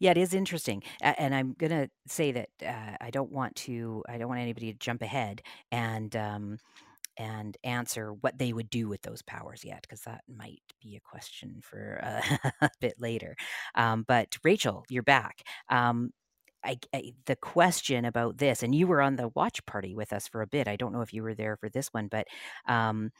yeah, 0.00 0.10
it 0.10 0.16
is 0.16 0.34
interesting, 0.34 0.82
and 1.00 1.32
I'm 1.34 1.54
gonna 1.56 1.88
say 2.08 2.32
that 2.32 2.48
uh, 2.66 2.96
I 3.00 3.10
don't 3.10 3.30
want 3.30 3.54
to. 3.56 4.02
I 4.08 4.18
don't 4.18 4.28
want 4.28 4.40
anybody 4.40 4.72
to 4.72 4.78
jump 4.78 5.02
ahead 5.02 5.42
and 5.70 6.14
um, 6.16 6.58
and 7.18 7.56
answer 7.64 8.12
what 8.14 8.38
they 8.38 8.52
would 8.52 8.70
do 8.70 8.88
with 8.88 9.02
those 9.02 9.22
powers 9.22 9.64
yet, 9.64 9.82
because 9.82 10.02
that 10.02 10.22
might 10.28 10.62
be 10.82 10.96
a 10.96 11.00
question 11.00 11.60
for 11.62 12.00
uh, 12.02 12.50
a 12.62 12.70
bit 12.80 12.94
later. 13.00 13.36
Um, 13.76 14.04
but 14.08 14.36
Rachel, 14.44 14.84
you're 14.90 15.02
back. 15.04 15.42
Um, 15.70 16.12
I, 16.64 16.78
I, 16.94 17.12
the 17.26 17.36
question 17.36 18.04
about 18.04 18.38
this, 18.38 18.62
and 18.62 18.74
you 18.74 18.86
were 18.86 19.00
on 19.00 19.16
the 19.16 19.28
watch 19.34 19.64
party 19.66 19.94
with 19.94 20.12
us 20.12 20.28
for 20.28 20.42
a 20.42 20.46
bit. 20.46 20.68
I 20.68 20.76
don't 20.76 20.92
know 20.92 21.02
if 21.02 21.14
you 21.14 21.22
were 21.22 21.34
there 21.34 21.56
for 21.56 21.68
this 21.68 21.88
one, 21.88 22.08
but 22.08 22.26
um, 22.66 23.10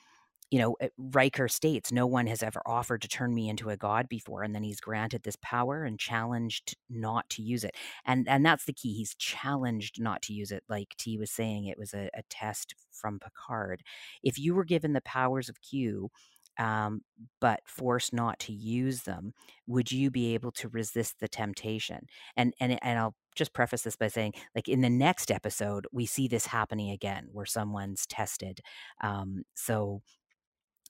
you 0.51 0.59
know, 0.59 0.77
Riker 0.97 1.49
states, 1.49 1.93
no 1.93 2.07
one 2.07 2.27
has 2.27 2.43
ever 2.43 2.63
offered 2.65 3.03
to 3.03 3.09
turn 3.09 3.35
me 3.35 3.49
into 3.49 3.69
a 3.69 3.77
god 3.77 4.09
before. 4.09 4.43
And 4.43 4.55
then 4.55 4.63
he's 4.63 4.81
granted 4.81 5.23
this 5.23 5.37
power 5.43 5.85
and 5.85 5.99
challenged 5.99 6.77
not 6.89 7.29
to 7.31 7.43
use 7.43 7.65
it. 7.65 7.75
And 8.07 8.27
and 8.29 8.45
that's 8.47 8.65
the 8.65 8.73
key. 8.73 8.95
He's 8.95 9.15
challenged 9.15 10.01
not 10.01 10.23
to 10.23 10.33
use 10.33 10.51
it. 10.51 10.65
Like 10.69 10.95
T 10.99 11.19
was 11.19 11.31
saying, 11.31 11.67
it 11.67 11.79
was 11.79 11.93
a, 11.93 12.09
a 12.15 12.23
test 12.31 12.75
from 12.93 13.19
Picard. 13.21 13.83
If 14.23 14.39
you 14.39 14.55
were 14.55 14.65
given 14.65 14.93
the 14.95 15.03
powers 15.03 15.49
of 15.49 15.61
Q, 15.61 16.11
um, 16.59 17.03
but 17.41 17.61
forced 17.67 18.13
not 18.13 18.39
to 18.41 18.53
use 18.53 19.03
them, 19.03 19.33
would 19.67 19.93
you 19.93 20.11
be 20.11 20.35
able 20.35 20.51
to 20.53 20.69
resist 20.69 21.21
the 21.21 21.29
temptation? 21.29 22.07
And 22.37 22.55
and 22.59 22.79
and 22.83 22.99
I'll 22.99 23.15
just 23.35 23.53
preface 23.53 23.83
this 23.83 23.97
by 23.97 24.09
saying, 24.09 24.33
like 24.55 24.69
in 24.69 24.81
the 24.81 24.91
next 24.91 25.31
episode, 25.31 25.87
we 25.93 26.07
see 26.07 26.27
this 26.27 26.47
happening 26.47 26.91
again, 26.91 27.29
where 27.33 27.47
someone's 27.47 28.07
tested. 28.07 28.61
Um, 29.03 29.45
so 29.55 30.03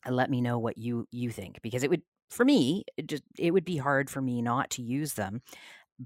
and 0.04 0.16
let 0.16 0.30
me 0.30 0.40
know 0.40 0.58
what 0.58 0.78
you 0.78 1.06
you 1.10 1.30
think 1.30 1.60
because 1.62 1.82
it 1.82 1.90
would 1.90 2.02
for 2.30 2.44
me 2.44 2.84
it 2.96 3.06
just 3.06 3.22
it 3.38 3.52
would 3.52 3.64
be 3.64 3.76
hard 3.76 4.10
for 4.10 4.20
me 4.20 4.42
not 4.42 4.70
to 4.70 4.82
use 4.82 5.14
them 5.14 5.40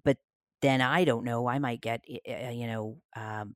but 0.05 0.16
then 0.61 0.81
i 0.81 1.05
don't 1.05 1.24
know 1.24 1.48
i 1.48 1.59
might 1.59 1.81
get 1.81 2.05
uh, 2.28 2.50
you 2.50 2.66
know 2.66 2.98
um, 3.16 3.55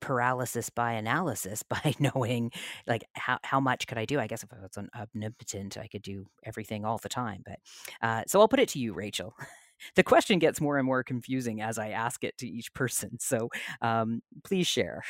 paralysis 0.00 0.70
by 0.70 0.92
analysis 0.92 1.62
by 1.68 1.94
knowing 1.98 2.50
like 2.86 3.04
how, 3.14 3.38
how 3.42 3.60
much 3.60 3.86
could 3.86 3.98
i 3.98 4.04
do 4.04 4.18
i 4.18 4.26
guess 4.26 4.42
if 4.42 4.52
i 4.52 4.60
was 4.60 4.76
an 4.76 4.88
omnipotent 4.96 5.76
i 5.76 5.86
could 5.86 6.02
do 6.02 6.26
everything 6.44 6.84
all 6.84 6.98
the 6.98 7.08
time 7.08 7.42
but 7.44 7.58
uh, 8.02 8.22
so 8.26 8.40
i'll 8.40 8.48
put 8.48 8.60
it 8.60 8.68
to 8.68 8.78
you 8.78 8.92
rachel 8.92 9.34
the 9.96 10.02
question 10.02 10.38
gets 10.38 10.60
more 10.60 10.78
and 10.78 10.86
more 10.86 11.02
confusing 11.02 11.60
as 11.60 11.78
i 11.78 11.88
ask 11.88 12.22
it 12.24 12.36
to 12.38 12.46
each 12.46 12.72
person 12.74 13.18
so 13.18 13.48
um, 13.80 14.22
please 14.44 14.66
share 14.66 15.02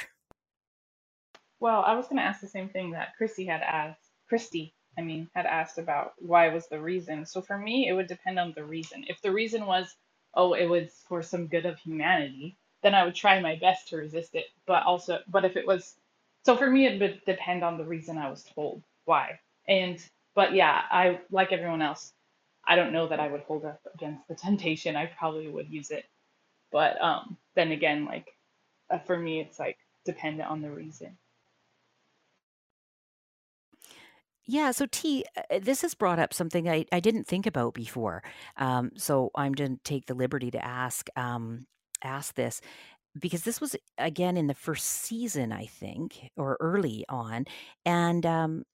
Well, 1.63 1.85
I 1.87 1.95
was 1.95 2.07
going 2.07 2.17
to 2.17 2.25
ask 2.25 2.41
the 2.41 2.49
same 2.49 2.69
thing 2.69 2.91
that 2.91 3.15
Chrissy 3.17 3.47
had 3.47 3.63
asked. 3.63 4.11
Christy, 4.33 4.75
I 4.99 5.03
mean, 5.03 5.31
had 5.37 5.47
asked 5.47 5.79
about 5.79 6.15
why 6.19 6.49
was 6.51 6.69
the 6.69 6.81
reason. 6.81 7.27
So 7.27 7.43
for 7.43 7.59
me, 7.59 7.89
it 7.89 7.95
would 7.95 8.09
depend 8.09 8.41
on 8.41 8.55
the 8.57 8.65
reason. 8.65 9.05
If 9.09 9.23
the 9.23 9.33
reason 9.33 9.67
was, 9.67 9.95
oh, 10.35 10.55
it 10.55 10.67
was 10.67 10.91
for 11.09 11.23
some 11.23 11.49
good 11.49 11.67
of 11.67 11.79
humanity, 11.81 12.59
then 12.83 12.95
I 12.97 13.05
would 13.05 13.17
try 13.17 13.41
my 13.41 13.57
best 13.57 13.91
to 13.91 13.99
resist 13.99 14.37
it. 14.37 14.47
But 14.67 14.85
also, 14.85 15.21
but 15.29 15.45
if 15.47 15.57
it 15.57 15.69
was 15.69 15.95
So 16.47 16.57
for 16.57 16.71
me, 16.71 16.87
it 16.89 17.01
would 17.01 17.23
depend 17.27 17.65
on 17.65 17.79
the 17.79 17.85
reason 17.87 18.19
I 18.19 18.31
was 18.31 18.45
told 18.57 18.85
why. 19.07 19.41
And 19.69 19.99
but 20.37 20.55
yeah, 20.55 20.83
I 20.91 21.21
like 21.33 21.53
everyone 21.53 21.83
else. 21.83 22.13
I 22.67 22.77
don't 22.77 22.95
know 22.95 23.09
that 23.09 23.21
I 23.21 23.29
would 23.29 23.43
hold 23.43 23.67
up 23.67 23.81
against 23.95 24.29
the 24.29 24.37
temptation. 24.47 24.97
I 24.97 25.07
probably 25.07 25.49
would 25.49 25.71
use 25.71 25.93
it. 25.93 26.07
But 26.73 27.01
um, 27.03 27.39
then 27.57 27.73
again, 27.73 28.07
like 28.07 28.29
uh, 28.91 29.01
for 29.01 29.19
me, 29.19 29.41
it's 29.41 29.61
like 29.61 29.79
dependent 30.07 30.51
on 30.51 30.63
the 30.63 30.73
reason. 30.73 31.19
Yeah, 34.47 34.73
so 34.73 34.87
T, 34.91 35.25
uh, 35.37 35.61
this 35.61 35.83
has 35.83 35.95
brought 35.95 36.19
up 36.19 36.35
something 36.35 36.69
I, 36.69 36.85
I 36.93 37.01
didn't 37.01 37.27
think 37.27 37.47
about 37.47 37.75
before. 37.75 38.23
Um, 38.57 38.91
so 38.97 39.31
I'm 39.37 39.53
going 39.53 39.77
to 39.77 39.83
take 39.85 40.07
the 40.07 40.15
liberty 40.15 40.51
to 40.51 40.65
ask 40.65 41.09
um, 41.17 41.67
ask 42.05 42.35
this 42.35 42.61
because 43.19 43.45
this 43.45 43.61
was 43.61 43.77
again 43.99 44.37
in 44.37 44.49
the 44.49 44.55
first 44.55 44.85
season, 44.85 45.53
I 45.53 45.67
think, 45.67 46.31
or 46.37 46.57
early 46.61 47.05
on, 47.09 47.47
and 47.87 48.27
um, 48.27 48.65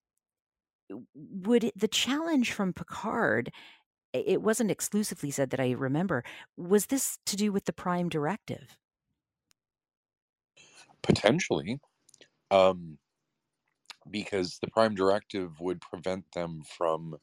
would 1.14 1.64
it, 1.64 1.78
the 1.78 1.88
challenge 1.88 2.52
from 2.52 2.72
Picard? 2.72 3.50
It 4.14 4.42
wasn't 4.42 4.70
exclusively 4.70 5.30
said 5.30 5.50
that 5.50 5.60
I 5.60 5.72
remember. 5.72 6.24
Was 6.56 6.86
this 6.86 7.18
to 7.26 7.36
do 7.36 7.52
with 7.52 7.66
the 7.66 7.74
Prime 7.74 8.08
Directive? 8.08 8.78
Potentially. 11.02 11.80
Um, 12.50 12.98
because 14.10 14.58
the 14.60 14.68
prime 14.70 14.94
directive 14.94 15.60
would 15.60 15.80
prevent 15.80 16.32
them 16.32 16.62
from 16.78 17.16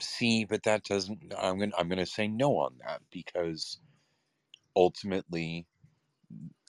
see 0.00 0.44
but 0.44 0.62
that 0.64 0.84
doesn't 0.84 1.32
i'm 1.40 1.58
going 1.58 1.70
to 1.70 1.78
i'm 1.78 1.88
going 1.88 1.98
to 1.98 2.06
say 2.06 2.28
no 2.28 2.58
on 2.58 2.74
that 2.86 3.02
because 3.12 3.80
ultimately 4.76 5.66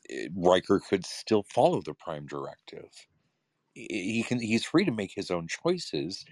eh, 0.09 0.27
Riker 0.35 0.81
could 0.81 1.05
still 1.05 1.43
follow 1.43 1.81
the 1.81 1.93
prime 1.93 2.25
directive. 2.27 2.89
He 3.75 4.23
can 4.27 4.39
he's 4.39 4.65
free 4.65 4.85
to 4.85 4.91
make 4.91 5.13
his 5.15 5.31
own 5.31 5.47
choices. 5.47 6.25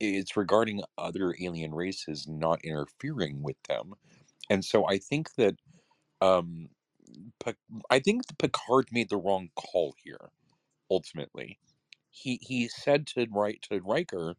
It's 0.00 0.36
regarding 0.36 0.82
other 0.98 1.36
alien 1.40 1.74
races 1.74 2.28
not 2.28 2.64
interfering 2.64 3.42
with 3.42 3.62
them. 3.68 3.94
And 4.50 4.64
so 4.64 4.86
i 4.88 4.98
think 4.98 5.34
that 5.36 5.56
um 6.22 6.68
i 7.90 8.00
think 8.00 8.22
picard 8.38 8.88
made 8.92 9.10
the 9.10 9.16
wrong 9.18 9.50
call 9.56 9.94
here 10.04 10.30
ultimately 10.90 11.58
he 12.14 12.38
he 12.42 12.68
said 12.68 13.06
to 13.08 13.26
write 13.30 13.62
to 13.62 13.80
Riker 13.80 14.36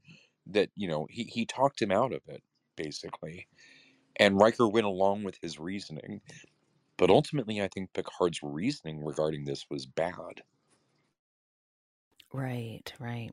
that 0.48 0.70
you 0.76 0.88
know 0.88 1.08
he 1.10 1.24
he 1.26 1.46
talked 1.46 1.82
him 1.82 1.92
out 1.92 2.14
of 2.14 2.22
it 2.28 2.42
basically, 2.76 3.48
and 4.18 4.40
Riker 4.40 4.68
went 4.68 4.86
along 4.88 5.24
with 5.24 5.38
his 5.42 5.60
reasoning. 5.60 6.22
But 6.98 7.10
ultimately, 7.10 7.62
I 7.62 7.68
think 7.68 7.94
Picard's 7.94 8.42
reasoning 8.44 9.04
regarding 9.04 9.46
this 9.46 9.70
was 9.70 9.86
bad. 9.86 10.44
Right, 12.32 12.94
right. 13.00 13.32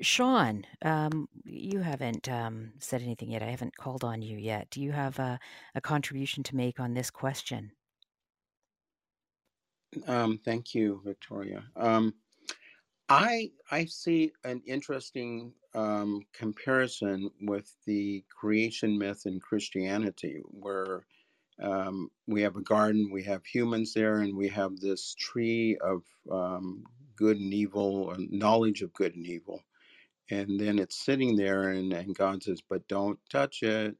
Sean, 0.00 0.66
um, 0.82 1.28
you 1.44 1.80
haven't 1.80 2.28
um, 2.28 2.74
said 2.80 3.02
anything 3.02 3.30
yet. 3.30 3.42
I 3.42 3.50
haven't 3.50 3.76
called 3.76 4.04
on 4.04 4.22
you 4.22 4.38
yet. 4.38 4.70
Do 4.70 4.80
you 4.80 4.92
have 4.92 5.18
a, 5.18 5.40
a 5.74 5.80
contribution 5.80 6.42
to 6.44 6.56
make 6.56 6.80
on 6.80 6.94
this 6.94 7.10
question? 7.10 7.72
Um, 10.06 10.38
thank 10.38 10.74
you, 10.74 11.00
Victoria. 11.04 11.64
Um, 11.76 12.14
I 13.08 13.50
I 13.70 13.84
see 13.84 14.32
an 14.44 14.62
interesting 14.66 15.52
um, 15.74 16.22
comparison 16.32 17.30
with 17.42 17.70
the 17.86 18.24
creation 18.30 18.98
myth 18.98 19.22
in 19.26 19.40
Christianity, 19.40 20.40
where 20.44 21.06
um, 21.62 22.10
we 22.26 22.42
have 22.42 22.56
a 22.56 22.62
garden, 22.62 23.10
we 23.12 23.22
have 23.24 23.44
humans 23.44 23.92
there, 23.92 24.16
and 24.20 24.36
we 24.36 24.48
have 24.48 24.80
this 24.80 25.14
tree 25.18 25.76
of 25.82 26.02
um, 26.30 26.84
good 27.16 27.36
and 27.36 27.52
evil, 27.52 28.10
and 28.12 28.30
knowledge 28.32 28.80
of 28.82 28.92
good 28.94 29.14
and 29.14 29.26
evil, 29.26 29.60
and 30.30 30.58
then 30.58 30.78
it's 30.78 30.96
sitting 31.04 31.36
there, 31.36 31.70
and, 31.70 31.92
and 31.92 32.16
God 32.16 32.42
says, 32.42 32.62
"But 32.68 32.88
don't 32.88 33.18
touch 33.30 33.62
it." 33.62 33.96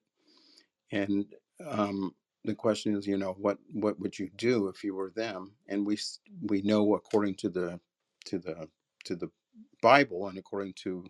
And 0.90 1.26
um, 1.66 2.14
the 2.44 2.54
question 2.54 2.96
is, 2.96 3.06
you 3.06 3.18
know, 3.18 3.34
what 3.38 3.58
what 3.70 4.00
would 4.00 4.18
you 4.18 4.30
do 4.36 4.68
if 4.68 4.82
you 4.82 4.94
were 4.94 5.10
them? 5.10 5.52
And 5.68 5.86
we 5.86 5.98
we 6.42 6.62
know 6.62 6.94
according 6.94 7.34
to 7.36 7.50
the 7.50 7.80
to 8.26 8.38
the 8.38 8.68
to 9.04 9.16
the 9.16 9.30
Bible 9.82 10.28
and 10.28 10.38
according 10.38 10.74
to 10.82 11.04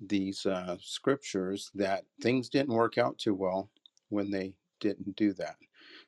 these 0.00 0.46
uh, 0.46 0.76
scriptures 0.80 1.70
that 1.74 2.04
things 2.22 2.48
didn't 2.48 2.74
work 2.74 2.98
out 2.98 3.18
too 3.18 3.34
well 3.34 3.70
when 4.08 4.30
they 4.30 4.54
didn't 4.80 5.16
do 5.16 5.32
that. 5.34 5.56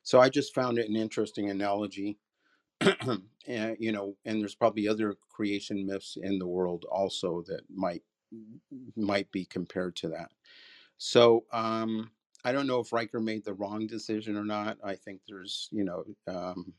So 0.02 0.20
I 0.20 0.28
just 0.28 0.54
found 0.54 0.78
it 0.78 0.88
an 0.88 0.96
interesting 0.96 1.50
analogy. 1.50 2.18
and, 2.80 3.76
you 3.78 3.92
know, 3.92 4.16
and 4.24 4.40
there's 4.40 4.54
probably 4.54 4.88
other 4.88 5.16
creation 5.28 5.86
myths 5.86 6.16
in 6.20 6.38
the 6.38 6.46
world 6.46 6.84
also 6.90 7.42
that 7.46 7.62
might 7.74 8.02
might 8.96 9.30
be 9.32 9.44
compared 9.44 9.96
to 9.96 10.08
that. 10.08 10.30
So 10.98 11.44
um, 11.52 12.10
I 12.44 12.52
don't 12.52 12.66
know 12.66 12.80
if 12.80 12.92
Riker 12.92 13.20
made 13.20 13.44
the 13.44 13.54
wrong 13.54 13.86
decision 13.86 14.36
or 14.36 14.44
not. 14.44 14.78
I 14.84 14.94
think 14.94 15.20
there's, 15.26 15.68
you 15.72 15.84
know, 15.84 16.04
um, 16.26 16.72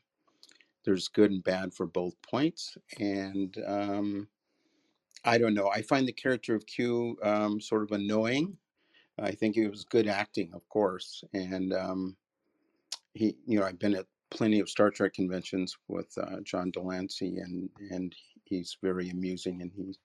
there's 0.84 1.08
good 1.08 1.32
and 1.32 1.44
bad 1.44 1.74
for 1.74 1.86
both 1.86 2.22
points, 2.22 2.78
and 3.00 3.56
um, 3.65 4.28
I 5.24 5.38
don't 5.38 5.54
know. 5.54 5.70
I 5.70 5.82
find 5.82 6.08
the 6.08 6.13
character 6.13 6.56
of 6.56 6.65
Q 6.65 7.17
um, 7.24 7.62
sort 7.62 7.84
of 7.84 7.91
annoying. 7.91 8.58
I 9.20 9.32
think 9.32 9.58
it 9.58 9.70
was 9.70 9.84
good 9.84 10.08
acting, 10.08 10.52
of 10.54 10.67
course, 10.70 11.24
and 11.34 11.74
um, 11.74 12.15
he, 13.13 13.38
you 13.46 13.60
know, 13.60 13.65
I've 13.65 13.80
been 13.80 13.96
at 13.96 14.08
plenty 14.32 14.60
of 14.60 14.70
Star 14.70 14.89
Trek 14.89 15.13
conventions 15.13 15.78
with 15.88 16.17
uh, 16.17 16.39
John 16.44 16.72
de 16.72 16.82
Lancie, 16.82 17.38
and 17.38 17.70
and 17.91 18.15
he's 18.46 18.78
very 18.82 19.10
amusing, 19.10 19.62
and 19.62 19.72
he's 19.76 20.00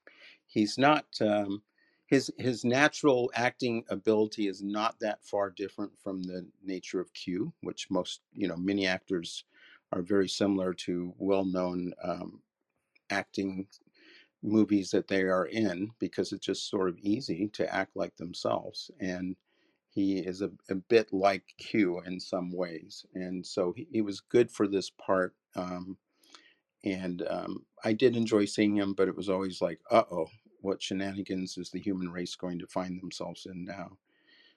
he's 0.47 0.77
not 0.77 1.07
um, 1.21 1.62
his 2.07 2.31
his 2.39 2.65
natural 2.65 3.31
acting 3.35 3.85
ability 3.89 4.49
is 4.49 4.62
not 4.62 4.99
that 5.01 5.25
far 5.25 5.51
different 5.51 5.93
from 5.99 6.23
the 6.23 6.47
nature 6.62 7.01
of 7.01 7.12
Q, 7.15 7.53
which 7.62 7.91
most 7.91 8.21
you 8.33 8.49
know 8.49 8.57
many 8.57 8.87
actors 8.87 9.45
are 9.92 10.03
very 10.03 10.29
similar 10.29 10.75
to 10.75 11.14
well-known 11.18 11.92
um, 12.03 12.42
acting 13.11 13.66
movies 14.42 14.90
that 14.90 15.09
they 15.09 15.22
are 15.22 15.46
in 15.46 15.90
because 15.99 16.33
it's 16.33 16.46
just 16.46 16.68
sort 16.70 16.88
of 16.88 16.99
easy 16.99 17.49
to 17.53 17.75
act 17.75 17.96
like 17.96 18.16
themselves. 18.16 18.90
And 19.01 19.37
he 19.90 20.18
is 20.18 20.42
a, 20.42 20.51
a 20.70 20.75
bit 20.75 21.12
like 21.12 21.44
Q 21.59 22.03
in 22.05 22.20
some 22.20 22.53
ways. 22.53 23.07
And 23.14 23.44
so 23.46 23.72
he, 23.75 23.87
he 23.90 24.03
was 24.03 24.20
good 24.20 24.51
for 24.51 24.68
this 24.68 24.90
part. 24.90 25.35
Um, 25.55 25.96
and 26.85 27.27
um, 27.29 27.64
I 27.83 27.92
did 27.92 28.16
enjoy 28.16 28.44
seeing 28.44 28.77
him, 28.77 28.92
but 28.94 29.09
it 29.09 29.16
was 29.16 29.29
always 29.29 29.61
like, 29.61 29.81
uh 29.90 30.05
oh, 30.11 30.29
what 30.61 30.83
shenanigans 30.83 31.57
is 31.59 31.70
the 31.70 31.81
human 31.81 32.11
race 32.11 32.37
going 32.37 32.59
to 32.59 32.66
find 32.66 33.01
themselves 33.01 33.46
in 33.46 33.64
now? 33.64 33.96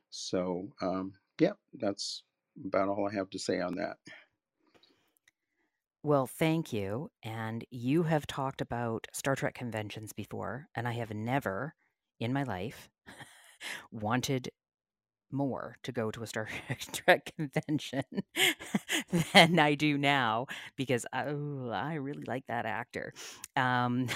So, 0.10 0.68
um, 0.82 1.14
yeah, 1.40 1.54
that's 1.74 2.24
about 2.66 2.90
all 2.90 3.08
I 3.10 3.14
have 3.16 3.30
to 3.32 3.40
say 3.40 3.62
on 3.62 3.76
that. 3.76 3.98
Well, 6.04 6.28
thank 6.28 6.72
you. 6.72 7.12
And 7.24 7.66
you 7.72 8.04
have 8.04 8.26
talked 8.26 8.62
about 8.62 9.08
Star 9.14 9.36
Trek 9.36 9.54
conventions 9.54 10.14
before, 10.14 10.68
and 10.76 10.88
I 10.88 10.94
have 10.94 11.14
never 11.14 11.76
in 12.20 12.32
my 12.34 12.44
life 12.44 12.90
wanted 13.92 14.50
more 15.32 15.78
to 15.84 15.92
go 15.92 16.10
to 16.12 16.24
a 16.24 16.28
Star 16.28 16.48
Trek 16.94 17.34
convention 17.36 18.04
than 19.34 19.60
I 19.60 19.76
do 19.76 19.98
now 19.98 20.48
because 20.76 21.06
oh, 21.14 21.70
I 21.70 21.96
really 21.96 22.24
like 22.26 22.46
that 22.48 22.66
actor. 22.66 23.14
Um, 23.56 24.08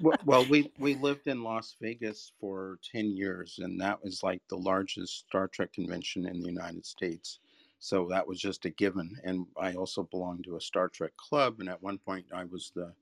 well, 0.00 0.18
well, 0.24 0.46
we 0.46 0.72
we 0.78 0.96
lived 0.96 1.26
in 1.28 1.42
Las 1.42 1.76
Vegas 1.80 2.32
for 2.40 2.78
ten 2.92 3.16
years, 3.16 3.58
and 3.62 3.80
that 3.80 4.02
was 4.02 4.22
like 4.22 4.42
the 4.48 4.56
largest 4.58 5.26
Star 5.28 5.48
Trek 5.48 5.72
convention 5.72 6.26
in 6.26 6.40
the 6.40 6.48
United 6.48 6.84
States. 6.84 7.38
So 7.84 8.08
that 8.08 8.26
was 8.26 8.40
just 8.40 8.64
a 8.64 8.70
given. 8.70 9.14
And 9.24 9.44
I 9.60 9.74
also 9.74 10.04
belonged 10.04 10.44
to 10.44 10.56
a 10.56 10.60
Star 10.60 10.88
Trek 10.88 11.14
club, 11.18 11.56
and 11.60 11.68
at 11.68 11.82
one 11.82 11.98
point 11.98 12.24
I 12.34 12.44
was 12.44 12.72
the 12.74 12.94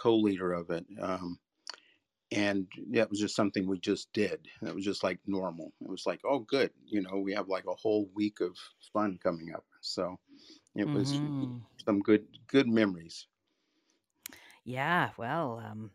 co-leader 0.00 0.52
of 0.52 0.70
it. 0.70 0.86
Um, 1.00 1.40
and 2.30 2.68
that 2.92 3.10
was 3.10 3.18
just 3.18 3.34
something 3.34 3.66
we 3.66 3.80
just 3.80 4.12
did. 4.12 4.46
It 4.64 4.72
was 4.72 4.84
just 4.84 5.02
like 5.02 5.18
normal. 5.26 5.72
It 5.80 5.88
was 5.88 6.06
like, 6.06 6.20
oh, 6.24 6.38
good, 6.38 6.70
you 6.86 7.02
know, 7.02 7.18
we 7.18 7.34
have 7.34 7.48
like 7.48 7.64
a 7.66 7.74
whole 7.74 8.08
week 8.14 8.38
of 8.40 8.56
fun 8.92 9.18
coming 9.20 9.52
up. 9.52 9.64
So 9.80 10.16
it 10.76 10.86
was 10.86 11.14
mm-hmm. 11.14 11.56
some 11.84 11.98
good 11.98 12.24
good 12.46 12.68
memories. 12.68 13.26
Yeah, 14.64 15.10
well, 15.18 15.60
um, 15.68 15.90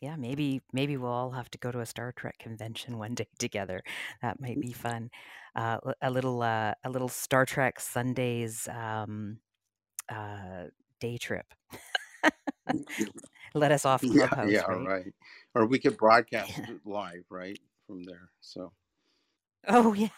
yeah, 0.00 0.14
maybe 0.14 0.62
maybe 0.72 0.96
we'll 0.96 1.10
all 1.10 1.32
have 1.32 1.50
to 1.50 1.58
go 1.58 1.72
to 1.72 1.80
a 1.80 1.86
Star 1.86 2.12
Trek 2.12 2.38
convention 2.38 2.96
one 2.96 3.14
day 3.14 3.26
together. 3.40 3.82
That 4.22 4.40
might 4.40 4.60
be 4.60 4.72
fun. 4.72 5.10
Uh, 5.54 5.78
a 6.02 6.10
little 6.10 6.42
uh, 6.42 6.74
a 6.82 6.90
little 6.90 7.08
Star 7.08 7.46
Trek 7.46 7.78
Sundays 7.78 8.68
um, 8.68 9.38
uh, 10.08 10.64
day 11.00 11.16
trip. 11.16 11.46
Let 13.54 13.70
us 13.70 13.84
off 13.84 14.00
Clubhouse. 14.00 14.50
Yeah, 14.50 14.62
yeah, 14.68 14.74
right? 14.74 14.88
right. 14.88 15.14
Or 15.54 15.66
we 15.66 15.78
could 15.78 15.96
broadcast 15.96 16.58
yeah. 16.58 16.74
live, 16.84 17.24
right, 17.30 17.58
from 17.86 18.02
there. 18.04 18.30
So. 18.40 18.72
Oh 19.68 19.92
yeah, 19.92 20.08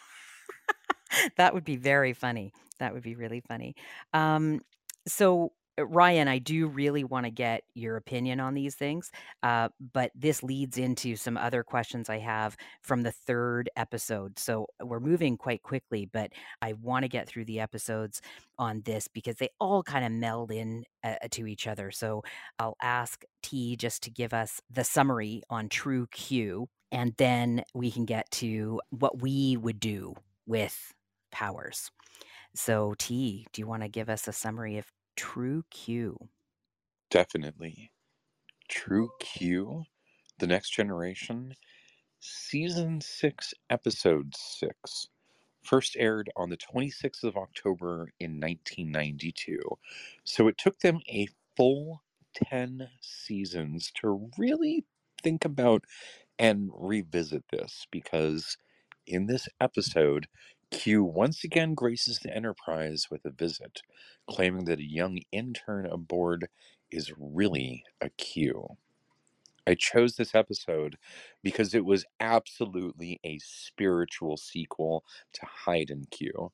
that 1.37 1.55
would 1.55 1.65
be 1.65 1.77
very 1.77 2.15
funny. 2.15 2.53
That 2.79 2.95
would 2.95 3.03
be 3.03 3.15
really 3.15 3.41
funny. 3.41 3.75
Um, 4.15 4.63
so 5.07 5.53
Ryan, 5.79 6.27
I 6.29 6.39
do 6.39 6.69
really 6.69 7.05
want 7.05 7.27
to 7.27 7.31
get 7.31 7.63
your 7.75 7.97
opinion 7.97 8.41
on 8.41 8.55
these 8.55 8.75
things, 8.75 9.11
uh, 9.43 9.69
but 9.93 10.11
this 10.15 10.43
leads 10.43 10.79
into 10.79 11.17
some 11.17 11.37
other 11.37 11.63
questions 11.63 12.09
I 12.09 12.19
have 12.19 12.57
from 12.83 13.03
the 13.03 13.13
third 13.13 13.69
episode. 13.77 14.39
So 14.39 14.69
we're 14.83 15.01
moving 15.01 15.37
quite 15.37 15.63
quickly, 15.63 16.09
but 16.11 16.33
I 16.63 16.73
want 16.75 17.03
to 17.03 17.09
get 17.09 17.29
through 17.29 17.45
the 17.45 17.61
episodes 17.61 18.23
on 18.59 18.83
this 18.87 19.07
because 19.07 19.37
they 19.37 19.51
all 19.61 19.83
kind 19.83 20.05
of 20.05 20.13
meld 20.13 20.51
in 20.51 20.85
uh, 21.05 21.17
to 21.33 21.47
each 21.47 21.67
other. 21.67 21.91
So 21.91 22.23
I'll 22.59 22.77
ask 22.83 23.25
T 23.43 23.77
just 23.77 24.03
to 24.05 24.11
give 24.11 24.33
us 24.33 24.61
the 24.71 24.85
summary 24.85 25.43
on 25.51 25.69
True 25.69 26.07
Q, 26.11 26.69
and 26.91 27.15
then 27.19 27.63
we 27.75 27.91
can 27.91 28.07
get 28.07 28.31
to 28.33 28.81
what 28.91 29.21
we 29.21 29.57
would 29.59 29.81
do 29.81 30.15
with 30.47 30.95
powers. 31.31 31.91
So, 32.55 32.95
T, 32.99 33.47
do 33.53 33.61
you 33.61 33.67
want 33.67 33.83
to 33.83 33.89
give 33.89 34.09
us 34.09 34.27
a 34.27 34.33
summary 34.33 34.79
of 34.79 34.87
True 35.17 35.65
Q? 35.69 36.29
Definitely. 37.11 37.91
True 38.69 39.11
Q, 39.21 39.85
The 40.39 40.47
Next 40.49 40.71
Generation, 40.71 41.55
Season 42.21 43.01
6, 43.01 43.55
Episode 43.71 44.35
6. 44.37 45.09
First 45.63 45.97
aired 45.99 46.31
on 46.37 46.51
the 46.51 46.57
26th 46.59 47.25
of 47.25 47.37
October 47.37 48.11
in 48.21 48.41
1992. 48.41 49.61
So 50.25 50.49
it 50.49 50.59
took 50.59 50.81
them 50.81 51.01
a 51.09 51.29
full 51.57 52.03
10 52.35 52.91
seasons 53.01 53.93
to 53.97 54.31
really 54.39 54.87
think 55.23 55.45
about 55.45 55.85
and 56.39 56.71
revisit 56.75 57.45
this 57.51 57.87
because 57.91 58.59
in 59.07 59.27
this 59.27 59.49
episode, 59.61 60.27
Q 60.71 61.05
once 61.05 61.45
again 61.45 61.75
graces 61.75 62.21
the 62.21 62.35
Enterprise 62.35 63.07
with 63.11 63.25
a 63.25 63.31
visit, 63.31 63.83
claiming 64.29 64.67
that 64.67 64.81
a 64.81 64.85
young 64.85 65.21
intern 65.33 65.87
aboard 65.87 66.49
is 66.91 67.13
really 67.19 67.85
a 68.01 68.11
Q. 68.11 68.77
I 69.67 69.75
chose 69.75 70.17
this 70.17 70.35
episode 70.35 70.99
because 71.43 71.75
it 71.75 71.85
was 71.85 72.05
absolutely 72.21 73.21
a 73.25 73.39
spiritual 73.41 74.37
sequel 74.37 75.05
to 75.35 75.47
Hide 75.47 75.91
and 75.91 76.11
Q, 76.11 76.53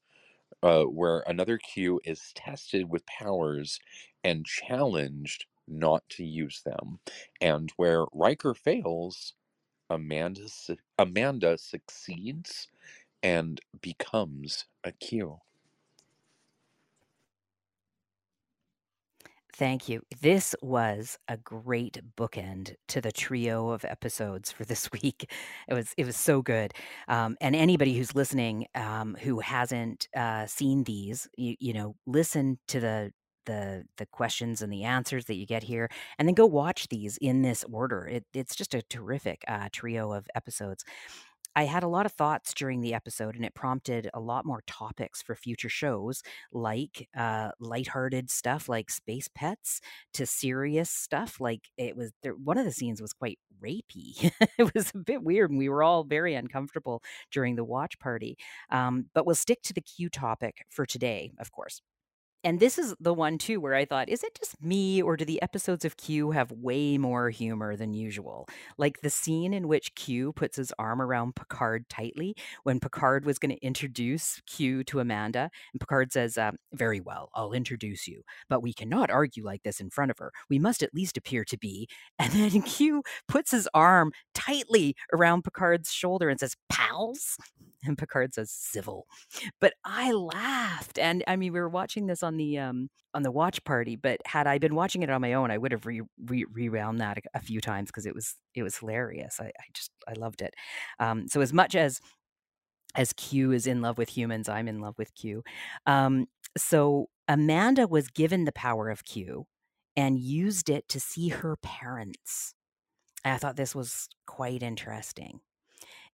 uh, 0.62 0.84
where 0.84 1.24
another 1.26 1.58
Q 1.58 2.00
is 2.04 2.32
tested 2.34 2.90
with 2.90 3.06
powers 3.06 3.80
and 4.24 4.46
challenged 4.46 5.46
not 5.68 6.08
to 6.10 6.24
use 6.24 6.62
them, 6.64 7.00
and 7.40 7.72
where 7.76 8.06
Riker 8.12 8.54
fails, 8.54 9.34
Amanda 9.90 10.48
Amanda 10.98 11.58
succeeds 11.58 12.68
and 13.22 13.60
becomes 13.80 14.66
a 14.84 14.92
Q. 14.92 15.38
Thank 19.54 19.86
you. 19.88 20.02
This 20.22 20.54
was 20.62 21.18
a 21.28 21.36
great 21.36 22.00
bookend 22.16 22.74
to 22.88 23.02
the 23.02 23.12
trio 23.12 23.68
of 23.70 23.84
episodes 23.84 24.50
for 24.50 24.64
this 24.64 24.90
week. 25.02 25.30
It 25.68 25.74
was 25.74 25.92
it 25.98 26.06
was 26.06 26.16
so 26.16 26.40
good. 26.42 26.72
Um, 27.08 27.36
and 27.40 27.54
anybody 27.54 27.96
who's 27.96 28.14
listening 28.14 28.66
um, 28.74 29.14
who 29.20 29.40
hasn't 29.40 30.08
uh, 30.16 30.46
seen 30.46 30.84
these, 30.84 31.28
you, 31.36 31.56
you 31.60 31.72
know, 31.74 31.96
listen 32.06 32.58
to 32.68 32.80
the 32.80 33.12
the 33.44 33.84
the 33.98 34.06
questions 34.06 34.62
and 34.62 34.72
the 34.72 34.84
answers 34.84 35.26
that 35.26 35.34
you 35.34 35.44
get 35.46 35.64
here, 35.64 35.88
and 36.18 36.26
then 36.26 36.34
go 36.34 36.46
watch 36.46 36.88
these 36.88 37.18
in 37.18 37.42
this 37.42 37.62
order. 37.70 38.06
It, 38.06 38.24
it's 38.32 38.54
just 38.56 38.74
a 38.74 38.82
terrific 38.82 39.44
uh, 39.48 39.68
trio 39.70 40.12
of 40.12 40.26
episodes. 40.34 40.82
I 41.54 41.64
had 41.64 41.82
a 41.82 41.88
lot 41.88 42.06
of 42.06 42.12
thoughts 42.12 42.54
during 42.54 42.80
the 42.80 42.94
episode, 42.94 43.36
and 43.36 43.44
it 43.44 43.54
prompted 43.54 44.08
a 44.14 44.20
lot 44.20 44.46
more 44.46 44.62
topics 44.66 45.22
for 45.22 45.34
future 45.34 45.68
shows, 45.68 46.22
like 46.52 47.08
uh, 47.16 47.50
lighthearted 47.60 48.30
stuff 48.30 48.68
like 48.68 48.90
space 48.90 49.28
pets 49.34 49.80
to 50.14 50.26
serious 50.26 50.90
stuff. 50.90 51.40
Like 51.40 51.68
it 51.76 51.96
was 51.96 52.12
there, 52.22 52.32
one 52.34 52.58
of 52.58 52.64
the 52.64 52.72
scenes 52.72 53.02
was 53.02 53.12
quite 53.12 53.38
rapey. 53.62 54.32
it 54.58 54.74
was 54.74 54.92
a 54.94 54.98
bit 54.98 55.22
weird, 55.22 55.50
and 55.50 55.58
we 55.58 55.68
were 55.68 55.82
all 55.82 56.04
very 56.04 56.34
uncomfortable 56.34 57.02
during 57.30 57.56
the 57.56 57.64
watch 57.64 57.98
party. 57.98 58.36
Um, 58.70 59.06
but 59.14 59.26
we'll 59.26 59.34
stick 59.34 59.62
to 59.64 59.74
the 59.74 59.80
Q 59.82 60.08
topic 60.08 60.64
for 60.70 60.86
today, 60.86 61.32
of 61.38 61.52
course 61.52 61.82
and 62.44 62.58
this 62.60 62.78
is 62.78 62.94
the 63.00 63.14
one 63.14 63.38
too 63.38 63.60
where 63.60 63.74
I 63.74 63.84
thought, 63.84 64.08
is 64.08 64.22
it 64.24 64.34
just 64.38 64.62
me 64.62 65.00
or 65.00 65.16
do 65.16 65.24
the 65.24 65.40
episodes 65.42 65.84
of 65.84 65.96
Q 65.96 66.32
have 66.32 66.50
way 66.52 66.98
more 66.98 67.30
humor 67.30 67.76
than 67.76 67.94
usual? 67.94 68.48
Like 68.78 69.00
the 69.00 69.10
scene 69.10 69.54
in 69.54 69.68
which 69.68 69.94
Q 69.94 70.32
puts 70.32 70.56
his 70.56 70.72
arm 70.78 71.00
around 71.00 71.36
Picard 71.36 71.88
tightly 71.88 72.34
when 72.64 72.80
Picard 72.80 73.24
was 73.24 73.38
going 73.38 73.54
to 73.54 73.64
introduce 73.64 74.40
Q 74.46 74.82
to 74.84 75.00
Amanda, 75.00 75.50
and 75.72 75.80
Picard 75.80 76.12
says, 76.12 76.36
um, 76.36 76.56
"Very 76.72 77.00
well, 77.00 77.30
I'll 77.34 77.52
introduce 77.52 78.08
you, 78.08 78.22
but 78.48 78.62
we 78.62 78.72
cannot 78.72 79.10
argue 79.10 79.44
like 79.44 79.62
this 79.62 79.80
in 79.80 79.90
front 79.90 80.10
of 80.10 80.18
her. 80.18 80.32
We 80.50 80.58
must 80.58 80.82
at 80.82 80.94
least 80.94 81.16
appear 81.16 81.44
to 81.44 81.58
be." 81.58 81.88
And 82.18 82.32
then 82.32 82.62
Q 82.62 83.02
puts 83.28 83.50
his 83.50 83.68
arm 83.74 84.12
tightly 84.34 84.94
around 85.12 85.42
Picard's 85.44 85.92
shoulder 85.92 86.28
and 86.28 86.38
says, 86.40 86.56
"Pals." 86.68 87.36
And 87.84 87.98
Picard 87.98 88.34
says, 88.34 88.50
"Civil." 88.50 89.06
But 89.60 89.74
I 89.84 90.12
laughed, 90.12 90.98
and 90.98 91.24
I 91.26 91.36
mean, 91.36 91.52
we 91.52 91.60
were 91.60 91.68
watching 91.68 92.06
this 92.06 92.22
on 92.22 92.31
on 92.32 92.38
the 92.38 92.58
um 92.58 92.88
on 93.14 93.22
the 93.22 93.30
watch 93.30 93.62
party, 93.64 93.94
but 93.94 94.20
had 94.26 94.46
I 94.46 94.58
been 94.58 94.74
watching 94.74 95.02
it 95.02 95.10
on 95.10 95.20
my 95.20 95.34
own, 95.34 95.50
I 95.50 95.58
would 95.58 95.72
have 95.72 95.84
re, 95.84 96.00
re- 96.24 96.46
rewound 96.50 96.98
that 97.00 97.18
a, 97.18 97.20
a 97.34 97.40
few 97.40 97.60
times 97.60 97.90
because 97.90 98.06
it 98.06 98.14
was 98.14 98.36
it 98.54 98.62
was 98.62 98.76
hilarious. 98.78 99.38
I, 99.38 99.46
I 99.46 99.64
just 99.74 99.90
I 100.08 100.14
loved 100.14 100.42
it. 100.42 100.54
Um, 100.98 101.28
so 101.28 101.40
as 101.40 101.52
much 101.52 101.74
as 101.74 102.00
as 102.94 103.12
Q 103.12 103.52
is 103.52 103.66
in 103.66 103.80
love 103.82 103.98
with 103.98 104.10
humans, 104.10 104.48
I'm 104.48 104.68
in 104.68 104.80
love 104.80 104.94
with 104.98 105.14
Q. 105.14 105.42
Um, 105.86 106.26
so 106.56 107.08
Amanda 107.28 107.86
was 107.86 108.08
given 108.08 108.44
the 108.44 108.52
power 108.52 108.90
of 108.90 109.04
Q 109.04 109.46
and 109.96 110.18
used 110.18 110.68
it 110.70 110.88
to 110.88 111.00
see 111.00 111.28
her 111.28 111.56
parents. 111.62 112.54
I 113.24 113.36
thought 113.36 113.56
this 113.56 113.74
was 113.74 114.08
quite 114.26 114.62
interesting. 114.62 115.40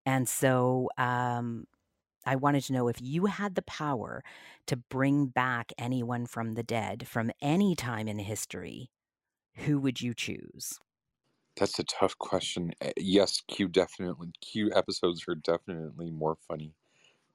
And 0.05 0.27
so 0.27 0.89
um, 0.97 1.65
I 2.25 2.35
wanted 2.35 2.63
to 2.65 2.73
know 2.73 2.87
if 2.87 3.01
you 3.01 3.25
had 3.27 3.55
the 3.55 3.61
power 3.63 4.23
to 4.67 4.75
bring 4.77 5.27
back 5.27 5.71
anyone 5.77 6.25
from 6.25 6.53
the 6.53 6.63
dead 6.63 7.07
from 7.07 7.31
any 7.41 7.75
time 7.75 8.07
in 8.07 8.19
history, 8.19 8.91
who 9.55 9.79
would 9.81 10.01
you 10.01 10.13
choose? 10.15 10.79
That's 11.57 11.77
a 11.79 11.83
tough 11.83 12.17
question. 12.17 12.73
Eh, 12.81 12.93
yes, 12.97 13.41
Q 13.41 13.67
definitely 13.67 14.31
Q 14.41 14.71
episodes 14.73 15.27
are 15.27 15.35
definitely 15.35 16.09
more 16.09 16.35
funny 16.35 16.73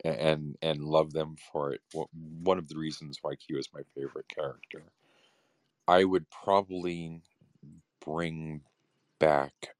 and 0.04 0.56
and 0.62 0.84
love 0.84 1.12
them 1.12 1.36
for 1.36 1.72
it. 1.74 1.82
One 2.12 2.58
of 2.58 2.68
the 2.68 2.78
reasons 2.78 3.18
why 3.22 3.36
Q 3.36 3.58
is 3.58 3.72
my 3.72 3.82
favorite 3.94 4.28
character. 4.28 4.92
I 5.88 6.04
would 6.04 6.30
probably 6.30 7.22
bring 8.00 8.64
back 9.18 9.76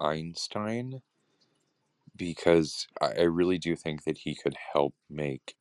Einstein 0.00 1.02
because 2.16 2.88
I 3.00 3.22
really 3.22 3.58
do 3.58 3.76
think 3.76 4.04
that 4.04 4.18
he 4.18 4.34
could 4.34 4.56
help 4.72 4.94
make 5.10 5.56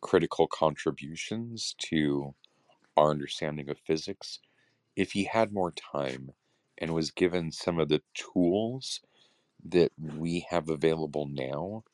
critical 0.00 0.46
contributions 0.46 1.74
to 1.78 2.34
our 2.96 3.10
understanding 3.10 3.70
of 3.70 3.78
physics 3.78 4.40
if 4.96 5.12
he 5.12 5.24
had 5.24 5.52
more 5.52 5.72
time 5.72 6.32
and 6.78 6.94
was 6.94 7.10
given 7.10 7.52
some 7.52 7.78
of 7.78 7.88
the 7.88 8.02
tools 8.14 9.00
that 9.64 9.92
we 9.98 10.46
have 10.50 10.68
available 10.68 11.26
now 11.26 11.84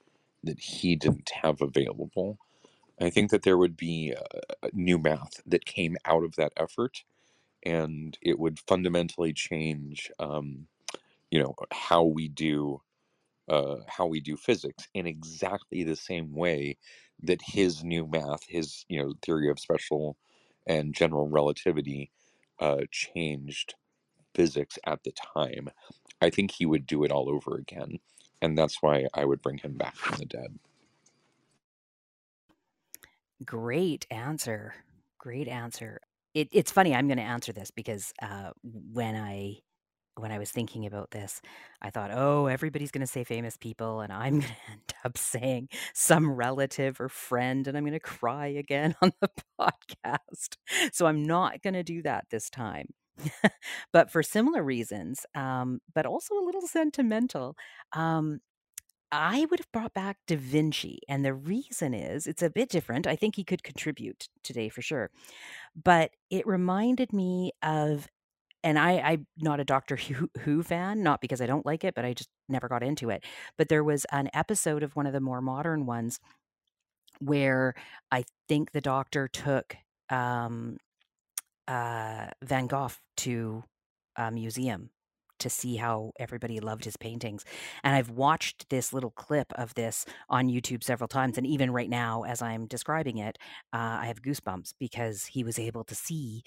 that 0.43 0.59
he 0.61 0.97
didn't 0.97 1.31
have 1.43 1.61
available. 1.61 2.39
I 3.01 3.11
think 3.11 3.31
that 3.31 3.43
there 3.43 3.59
would 3.59 3.77
be 3.77 4.15
a 4.63 4.71
new 4.73 4.99
math 4.99 5.43
that 5.47 5.65
came 5.67 5.97
out 6.05 6.25
of 6.25 6.37
that 6.37 6.53
effort, 6.57 7.05
and 7.65 8.19
it 8.23 8.39
would 8.39 8.61
fundamentally 8.61 9.33
change, 9.33 10.11
um, 10.19 10.69
you 11.31 11.41
know, 11.43 11.55
how 11.73 12.05
we 12.05 12.29
do 12.29 12.83
uh, 13.49 13.77
how 13.87 14.07
we 14.07 14.21
do 14.21 14.37
physics 14.37 14.89
in 14.95 15.07
exactly 15.07 15.85
the 15.85 15.97
same 15.97 16.35
way 16.35 16.77
that 17.23 17.41
his 17.43 17.85
new 17.85 18.07
math, 18.07 18.45
his 18.49 18.85
you 18.89 19.03
know 19.03 19.15
theory 19.23 19.51
of 19.51 19.59
special 19.59 20.17
and 20.67 20.95
general 20.95 21.29
relativity, 21.29 22.11
uh, 22.61 22.83
changed 22.91 23.75
physics 24.35 24.79
at 24.87 25.03
the 25.05 25.13
time. 25.13 25.69
I 26.21 26.31
think 26.31 26.53
he 26.53 26.67
would 26.67 26.87
do 26.87 27.05
it 27.05 27.13
all 27.13 27.31
over 27.31 27.57
again, 27.57 27.99
and 28.43 28.57
that's 28.59 28.83
why 28.83 29.07
I 29.15 29.25
would 29.25 29.43
bring 29.43 29.59
him 29.59 29.77
back 29.77 29.97
from 29.97 30.19
the 30.19 30.27
dead. 30.27 30.59
Great 33.45 34.07
answer. 34.11 34.75
Great 35.19 35.49
answer. 35.49 36.01
It, 36.35 36.49
it's 36.53 36.73
funny. 36.73 36.95
I'm 36.95 37.07
going 37.07 37.19
to 37.19 37.23
answer 37.23 37.53
this 37.53 37.71
because 37.71 38.13
uh, 38.21 38.51
when 38.63 39.17
I 39.17 39.59
when 40.19 40.33
I 40.33 40.39
was 40.39 40.51
thinking 40.51 40.87
about 40.87 41.11
this, 41.11 41.41
I 41.81 41.91
thought, 41.91 42.11
oh, 42.13 42.47
everybody's 42.47 42.91
going 42.91 43.07
to 43.07 43.07
say 43.07 43.25
famous 43.25 43.57
people, 43.57 44.01
and 44.01 44.13
I'm 44.13 44.33
going 44.41 44.43
to 44.43 44.73
end 44.73 44.95
up 45.05 45.19
saying 45.19 45.69
some 45.95 46.33
relative 46.33 47.01
or 47.01 47.09
friend, 47.09 47.67
and 47.67 47.77
I'm 47.77 47.85
going 47.85 47.93
to 47.93 48.01
cry 48.01 48.49
again 48.49 48.97
on 49.03 49.13
the 49.21 49.31
podcast. 49.61 50.57
So 50.93 51.07
I'm 51.07 51.25
not 51.25 51.63
going 51.63 51.75
to 51.75 51.83
do 51.83 52.03
that 52.03 52.27
this 52.31 52.51
time. 52.51 52.89
but 53.93 54.11
for 54.11 54.23
similar 54.23 54.63
reasons, 54.63 55.27
um, 55.35 55.81
but 55.95 56.07
also 56.07 56.35
a 56.35 56.45
little 56.45 56.67
sentimental, 56.67 57.57
um, 57.93 58.39
I 59.11 59.47
would 59.51 59.59
have 59.59 59.73
brought 59.73 59.95
back 59.95 60.19
Da 60.27 60.37
Vinci. 60.37 61.01
And 61.09 61.25
the 61.25 61.35
reason 61.35 61.95
is 61.95 62.27
it's 62.27 62.43
a 62.43 62.51
bit 62.51 62.69
different. 62.69 63.07
I 63.07 63.17
think 63.17 63.37
he 63.37 63.45
could 63.45 63.63
contribute 63.63 64.29
today 64.43 64.69
for 64.69 64.83
sure. 64.83 65.11
But 65.75 66.11
it 66.31 66.47
reminded 66.47 67.13
me 67.13 67.53
of, 67.63 68.09
and 68.65 68.79
I, 68.79 68.99
I'm 68.99 69.27
not 69.39 69.61
a 69.61 69.65
Doctor 69.65 69.97
Who, 69.97 70.29
Who 70.41 70.63
fan, 70.63 71.03
not 71.03 71.21
because 71.21 71.41
I 71.41 71.47
don't 71.47 71.67
like 71.67 71.85
it, 71.85 71.95
but 71.95 72.05
I 72.05 72.15
just 72.15 72.29
never 72.49 72.69
got 72.69 72.83
into 72.83 73.11
it. 73.11 73.25
But 73.57 73.69
there 73.69 73.85
was 73.85 74.05
an 74.13 74.29
episode 74.35 74.83
of 74.83 74.97
one 74.97 75.07
of 75.07 75.13
the 75.13 75.21
more 75.21 75.41
modern 75.41 75.87
ones 75.87 76.19
where 77.21 77.75
I 78.11 78.25
think 78.49 78.73
the 78.73 78.81
doctor 78.81 79.29
took 79.29 79.77
um, 80.11 80.79
uh, 81.67 82.29
Van 82.43 82.67
Gogh 82.67 82.91
to 83.19 83.65
a 84.17 84.31
museum 84.31 84.91
to 85.39 85.49
see 85.49 85.77
how 85.77 86.13
everybody 86.19 86.59
loved 86.59 86.85
his 86.85 86.97
paintings. 86.97 87.45
And 87.85 87.95
I've 87.95 88.11
watched 88.11 88.69
this 88.71 88.93
little 88.93 89.13
clip 89.13 89.53
of 89.53 89.75
this 89.75 90.05
on 90.29 90.49
YouTube 90.49 90.83
several 90.83 91.09
times. 91.09 91.39
And 91.39 91.47
even 91.47 91.71
right 91.71 91.89
now, 91.89 92.25
as 92.25 92.43
I'm 92.43 92.67
describing 92.67 93.19
it, 93.19 93.39
uh, 93.73 93.99
I 94.01 94.07
have 94.07 94.23
goosebumps 94.23 94.75
because 94.81 95.27
he 95.27 95.45
was 95.45 95.59
able 95.59 95.85
to 95.85 95.95
see 95.95 96.43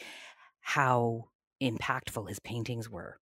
how 0.59 1.30
impactful 1.62 2.28
his 2.28 2.39
paintings 2.39 2.89
were. 2.89 3.18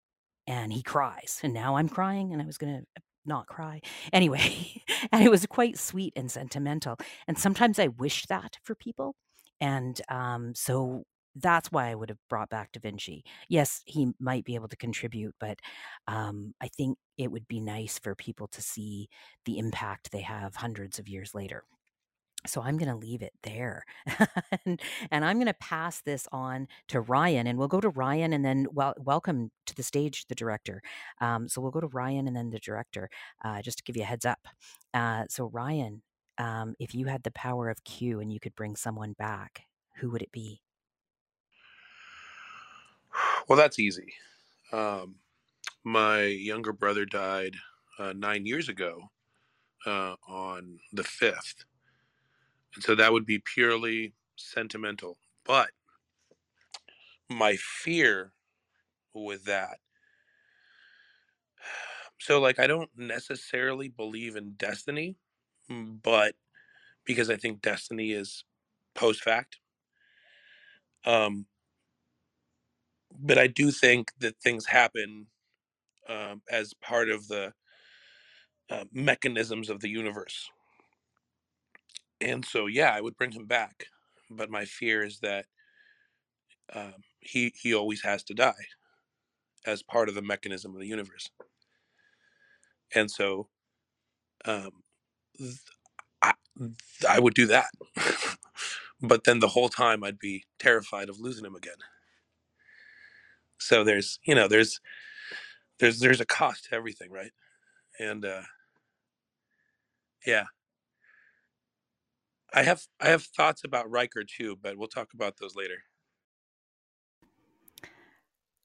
And 0.46 0.72
he 0.72 0.82
cries. 0.82 1.40
And 1.42 1.52
now 1.52 1.76
I'm 1.76 1.88
crying, 1.88 2.32
and 2.32 2.40
I 2.40 2.46
was 2.46 2.56
going 2.56 2.80
to 2.80 3.02
not 3.26 3.46
cry. 3.46 3.80
Anyway, 4.12 4.82
and 5.12 5.22
it 5.22 5.30
was 5.30 5.46
quite 5.46 5.78
sweet 5.78 6.12
and 6.16 6.30
sentimental. 6.30 6.96
And 7.26 7.38
sometimes 7.38 7.78
I 7.78 7.88
wish 7.88 8.26
that 8.26 8.56
for 8.64 8.74
people. 8.74 9.14
And 9.60 10.00
um, 10.08 10.54
so 10.54 11.04
that's 11.36 11.70
why 11.70 11.88
I 11.88 11.94
would 11.94 12.08
have 12.08 12.18
brought 12.28 12.48
back 12.50 12.72
Da 12.72 12.80
Vinci. 12.80 13.24
Yes, 13.48 13.82
he 13.84 14.08
might 14.18 14.44
be 14.44 14.54
able 14.54 14.68
to 14.68 14.76
contribute, 14.76 15.34
but 15.38 15.58
um, 16.06 16.54
I 16.60 16.68
think 16.68 16.98
it 17.16 17.30
would 17.30 17.46
be 17.46 17.60
nice 17.60 17.98
for 17.98 18.14
people 18.14 18.48
to 18.48 18.62
see 18.62 19.08
the 19.44 19.58
impact 19.58 20.10
they 20.10 20.22
have 20.22 20.56
hundreds 20.56 20.98
of 20.98 21.08
years 21.08 21.34
later. 21.34 21.64
So 22.46 22.62
I'm 22.62 22.78
going 22.78 22.88
to 22.88 22.96
leave 22.96 23.22
it 23.22 23.34
there. 23.42 23.84
and, 24.64 24.80
and 25.10 25.24
I'm 25.24 25.38
going 25.38 25.46
to 25.46 25.54
pass 25.54 26.00
this 26.00 26.26
on 26.32 26.68
to 26.88 27.00
Ryan. 27.00 27.46
And 27.46 27.58
we'll 27.58 27.68
go 27.68 27.80
to 27.80 27.88
Ryan 27.90 28.32
and 28.32 28.44
then 28.44 28.66
well, 28.72 28.94
welcome 28.98 29.50
to 29.66 29.74
the 29.74 29.82
stage, 29.82 30.26
the 30.28 30.34
director. 30.34 30.80
Um, 31.20 31.48
so 31.48 31.60
we'll 31.60 31.70
go 31.72 31.80
to 31.80 31.88
Ryan 31.88 32.26
and 32.28 32.36
then 32.36 32.50
the 32.50 32.60
director, 32.60 33.10
uh, 33.44 33.60
just 33.62 33.78
to 33.78 33.84
give 33.84 33.96
you 33.96 34.02
a 34.02 34.06
heads 34.06 34.24
up. 34.24 34.46
Uh, 34.94 35.24
so, 35.28 35.46
Ryan, 35.46 36.02
um, 36.38 36.74
if 36.78 36.94
you 36.94 37.06
had 37.06 37.22
the 37.24 37.32
power 37.32 37.68
of 37.68 37.84
Q 37.84 38.20
and 38.20 38.32
you 38.32 38.40
could 38.40 38.54
bring 38.54 38.76
someone 38.76 39.12
back, 39.14 39.64
who 39.96 40.10
would 40.10 40.22
it 40.22 40.32
be? 40.32 40.62
Well, 43.48 43.58
that's 43.58 43.78
easy. 43.78 44.14
Um, 44.72 45.16
my 45.84 46.22
younger 46.22 46.72
brother 46.72 47.04
died 47.04 47.56
uh, 47.98 48.12
nine 48.14 48.46
years 48.46 48.68
ago 48.68 49.10
uh, 49.86 50.16
on 50.26 50.78
the 50.92 51.02
5th. 51.02 51.64
And 52.74 52.84
so 52.84 52.94
that 52.94 53.12
would 53.12 53.26
be 53.26 53.38
purely 53.40 54.14
sentimental. 54.36 55.18
But 55.44 55.70
my 57.28 57.56
fear 57.56 58.32
with 59.14 59.44
that, 59.44 59.78
so 62.18 62.40
like 62.40 62.58
I 62.58 62.66
don't 62.66 62.90
necessarily 62.96 63.88
believe 63.88 64.36
in 64.36 64.52
destiny, 64.52 65.16
but 65.68 66.34
because 67.04 67.30
I 67.30 67.36
think 67.36 67.62
destiny 67.62 68.12
is 68.12 68.44
post 68.94 69.22
fact. 69.22 69.58
Um, 71.04 71.46
but 73.18 73.38
I 73.38 73.46
do 73.46 73.70
think 73.70 74.12
that 74.20 74.36
things 74.42 74.66
happen 74.66 75.26
um, 76.08 76.42
as 76.50 76.74
part 76.74 77.10
of 77.10 77.28
the 77.28 77.54
uh, 78.70 78.84
mechanisms 78.92 79.70
of 79.70 79.80
the 79.80 79.88
universe. 79.88 80.50
And 82.20 82.44
so, 82.44 82.66
yeah, 82.66 82.92
I 82.94 83.00
would 83.00 83.16
bring 83.16 83.32
him 83.32 83.46
back, 83.46 83.86
but 84.30 84.50
my 84.50 84.64
fear 84.64 85.04
is 85.04 85.20
that 85.20 85.46
um, 86.74 86.94
he 87.20 87.52
he 87.60 87.74
always 87.74 88.02
has 88.02 88.22
to 88.24 88.34
die 88.34 88.66
as 89.66 89.82
part 89.82 90.08
of 90.08 90.14
the 90.14 90.22
mechanism 90.22 90.74
of 90.74 90.80
the 90.80 90.86
universe. 90.88 91.28
And 92.94 93.10
so, 93.10 93.48
um, 94.44 94.70
th- 95.38 95.56
I, 96.22 96.34
I 97.08 97.20
would 97.20 97.34
do 97.34 97.46
that, 97.48 97.70
but 99.02 99.24
then 99.24 99.40
the 99.40 99.48
whole 99.48 99.68
time 99.68 100.04
I'd 100.04 100.18
be 100.18 100.44
terrified 100.58 101.08
of 101.08 101.20
losing 101.20 101.44
him 101.44 101.56
again. 101.56 101.76
So 103.58 103.84
there's 103.84 104.18
you 104.24 104.34
know 104.34 104.48
there's 104.48 104.80
there's 105.80 106.00
there's 106.00 106.20
a 106.20 106.26
cost 106.26 106.66
to 106.66 106.76
everything, 106.76 107.10
right? 107.12 107.32
And 108.00 108.24
uh, 108.24 108.42
yeah, 110.26 110.44
I 112.54 112.62
have 112.64 112.84
I 113.00 113.08
have 113.08 113.24
thoughts 113.24 113.64
about 113.64 113.90
Riker 113.90 114.24
too, 114.24 114.56
but 114.60 114.76
we'll 114.78 114.88
talk 114.88 115.12
about 115.14 115.36
those 115.38 115.54
later. 115.56 115.84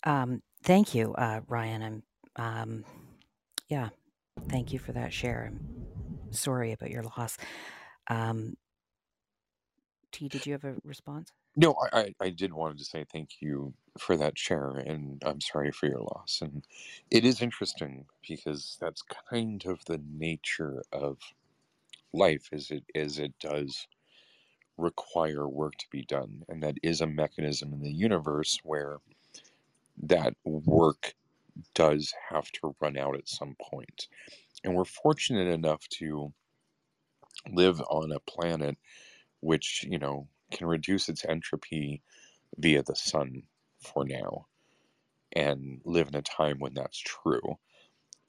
Um, 0.04 0.42
thank 0.64 0.96
you, 0.96 1.14
uh, 1.16 1.42
Ryan. 1.48 1.84
I'm, 1.84 2.04
um, 2.36 2.86
yeah, 3.70 3.90
thank 4.50 4.74
you 4.74 4.80
for 4.80 4.94
that 4.94 5.14
share. 5.14 5.52
I'm 5.52 6.34
sorry 6.34 6.72
about 6.74 6.92
your 6.92 7.04
loss. 7.04 7.38
Um, 8.10 8.56
T, 10.12 10.30
did 10.30 10.46
you 10.46 10.54
have 10.54 10.64
a 10.64 10.76
response? 10.84 11.32
No, 11.56 11.76
I, 11.94 12.00
I, 12.00 12.16
I 12.22 12.30
did 12.32 12.54
wanted 12.54 12.80
to 12.80 12.86
say 12.86 13.06
thank 13.12 13.42
you 13.42 13.74
for 14.00 14.18
that 14.18 14.38
share, 14.40 14.72
and 14.72 15.22
I'm 15.26 15.42
sorry 15.42 15.72
for 15.72 15.88
your 15.88 16.00
loss. 16.02 16.40
And 16.42 16.66
it 17.12 17.26
is 17.26 17.42
interesting 17.42 18.06
because 18.28 18.78
that's 18.82 19.04
kind 19.30 19.64
of 19.66 19.86
the 19.86 20.02
nature 20.12 20.84
of 20.92 21.20
life, 22.14 22.50
as 22.54 22.72
it 22.72 22.84
as 22.96 23.20
it 23.20 23.34
does 23.40 23.88
require 24.78 25.48
work 25.48 25.76
to 25.78 25.88
be 25.92 26.04
done, 26.04 26.44
and 26.50 26.64
that 26.64 26.78
is 26.84 27.02
a 27.02 27.08
mechanism 27.08 27.74
in 27.74 27.82
the 27.82 27.94
universe 27.94 28.60
where 28.64 29.00
that 29.98 30.36
work 30.44 31.16
does 31.76 32.14
have 32.30 32.52
to 32.54 32.76
run 32.82 32.98
out 32.98 33.16
at 33.16 33.30
some 33.30 33.56
point. 33.62 34.08
And 34.64 34.76
we're 34.76 34.86
fortunate 34.86 35.48
enough 35.48 35.88
to 36.00 36.34
live 37.52 37.82
on 37.90 38.12
a 38.12 38.20
planet 38.20 38.78
which, 39.42 39.86
you 39.90 40.00
know, 40.00 40.28
can 40.52 40.68
reduce 40.68 41.10
its 41.10 41.26
entropy 41.26 42.02
via 42.58 42.84
the 42.84 42.96
sun 42.96 43.44
for 43.80 44.06
now 44.06 44.48
and 45.34 45.82
live 45.86 46.08
in 46.10 46.16
a 46.16 46.22
time 46.22 46.60
when 46.60 46.74
that's 46.74 47.00
true. 47.00 47.58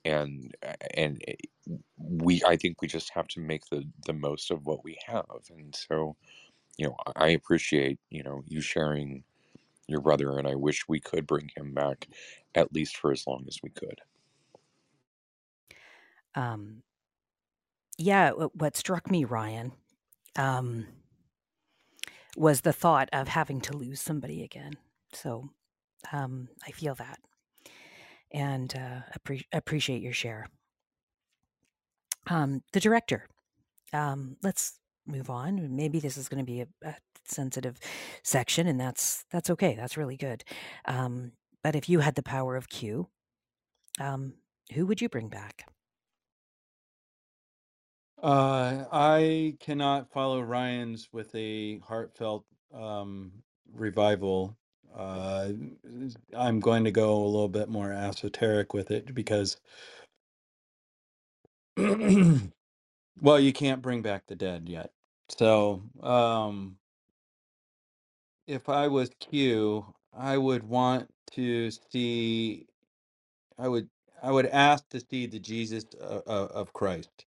And 0.05 0.55
and 0.95 1.23
we 1.99 2.43
I 2.47 2.57
think 2.57 2.83
we 2.83 2.89
just 2.89 3.11
have 3.15 3.29
to 3.29 3.41
make 3.41 3.67
the 3.71 3.85
the 4.07 4.13
most 4.13 4.51
of 4.51 4.67
what 4.67 4.85
we 4.85 4.99
have. 5.07 5.27
And 5.51 5.75
so, 5.75 6.17
you 6.77 6.87
know, 6.87 6.97
I 7.17 7.29
appreciate, 7.31 7.99
you 8.11 8.23
know, 8.23 8.43
you 8.47 8.61
sharing 8.61 9.25
your 9.89 10.01
brother 10.01 10.39
and 10.39 10.49
I 10.49 10.55
wish 10.55 10.89
we 10.89 11.01
could 11.01 11.27
bring 11.27 11.51
him 11.57 11.75
back 11.75 12.09
at 12.55 12.73
least 12.73 12.97
for 12.97 13.13
as 13.13 13.27
long 13.27 13.45
as 13.49 13.59
we 13.63 13.71
could. 13.71 14.01
Um, 16.35 16.83
yeah, 17.99 18.31
what 18.33 18.77
struck 18.77 19.11
me, 19.11 19.25
Ryan, 19.25 19.73
um, 20.37 20.87
was 22.37 22.63
the 22.63 22.73
thought 22.73 23.09
of 23.13 23.29
having 23.29 23.61
to 23.63 23.77
lose 23.77 24.01
somebody 24.01 24.43
again. 24.43 24.73
So 25.13 25.51
um, 26.13 26.49
I 26.67 26.73
feel 26.73 26.95
that 26.97 27.21
and 28.35 28.75
uh, 28.77 29.01
appre- 29.19 29.47
appreciate 29.53 30.03
your 30.03 30.13
share. 30.13 30.49
Um, 32.27 32.63
the 32.73 32.81
director, 32.81 33.29
um, 33.93 34.37
let's 34.43 34.81
move 35.07 35.31
on. 35.31 35.75
Maybe 35.77 36.01
this 36.01 36.17
is 36.17 36.29
going 36.29 36.45
to 36.45 36.53
be 36.53 36.63
a, 36.63 36.67
a 36.83 36.97
sensitive 37.25 37.79
section, 38.23 38.67
and 38.67 38.79
that's 38.81 39.25
that's 39.31 39.51
okay. 39.51 39.75
That's 39.75 39.97
really 39.97 40.17
good. 40.17 40.45
Um, 40.87 41.33
but 41.63 41.77
if 41.77 41.89
you 41.89 42.01
had 42.01 42.17
the 42.17 42.23
power 42.23 42.57
of 42.57 42.69
Q, 42.69 43.09
um, 44.01 44.35
who 44.75 44.87
would 44.87 45.01
you 45.01 45.09
bring 45.09 45.29
back? 45.29 45.67
Uh, 48.23 48.87
I 48.91 49.57
cannot 49.61 50.11
follow 50.11 50.41
Ryan's 50.41 51.13
with 51.13 51.35
a 51.35 51.79
heartfelt 51.81 52.47
um, 52.73 53.43
revival. 53.71 54.57
Uh, 54.97 55.51
I'm 56.37 56.61
going 56.61 56.85
to 56.85 56.93
go 56.93 57.17
a 57.17 57.27
little 57.27 57.49
bit 57.49 57.69
more 57.71 57.93
esoteric 57.93 58.75
with 58.75 58.91
it 58.91 59.15
because, 59.15 59.59
well, 61.77 62.51
you 63.41 63.53
can't 63.53 63.83
bring 63.83 64.03
back 64.03 64.27
the 64.27 64.37
dead 64.37 64.69
yet. 64.69 64.93
So, 65.31 65.83
um, 66.03 66.77
if 68.47 68.69
I 68.69 68.89
was 68.89 69.11
Q, 69.21 69.87
I 70.17 70.39
would 70.39 70.65
want 70.65 71.09
to 71.33 71.71
see, 71.71 72.67
I 73.59 73.69
would, 73.69 73.89
I 74.23 74.33
would 74.33 74.47
ask 74.47 74.89
to 74.91 75.01
see 75.01 75.27
the 75.27 75.41
Jesus 75.41 75.85
of, 76.01 76.23
of 76.51 76.73
Christ. 76.75 77.27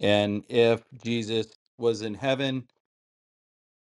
And 0.00 0.44
if 0.48 0.82
Jesus 1.02 1.48
was 1.78 2.02
in 2.02 2.14
heaven, 2.14 2.68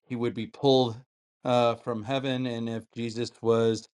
he 0.08 0.16
would 0.16 0.34
be 0.34 0.48
pulled 0.48 0.98
uh, 1.46 1.76
from 1.76 2.04
heaven. 2.04 2.46
And 2.48 2.70
if 2.70 2.84
Jesus 2.96 3.32
was 3.41 3.88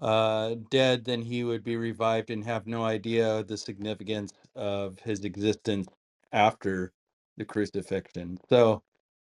uh, 0.00 0.56
dead, 0.70 1.04
then 1.04 1.22
he 1.22 1.44
would 1.44 1.64
be 1.64 1.76
revived 1.76 2.30
and 2.30 2.44
have 2.44 2.66
no 2.66 2.84
idea 2.84 3.44
the 3.44 3.56
significance 3.56 4.32
of 4.54 4.98
his 5.00 5.24
existence 5.24 5.88
after 6.32 6.92
the 7.36 7.44
crucifixion. 7.44 8.38
So, 8.48 8.82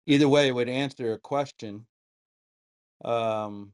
either 0.07 0.29
way, 0.29 0.49
it 0.49 0.55
would 0.55 0.69
answer 0.69 1.13
a 1.13 1.19
question. 1.19 1.87
Um, 3.05 3.73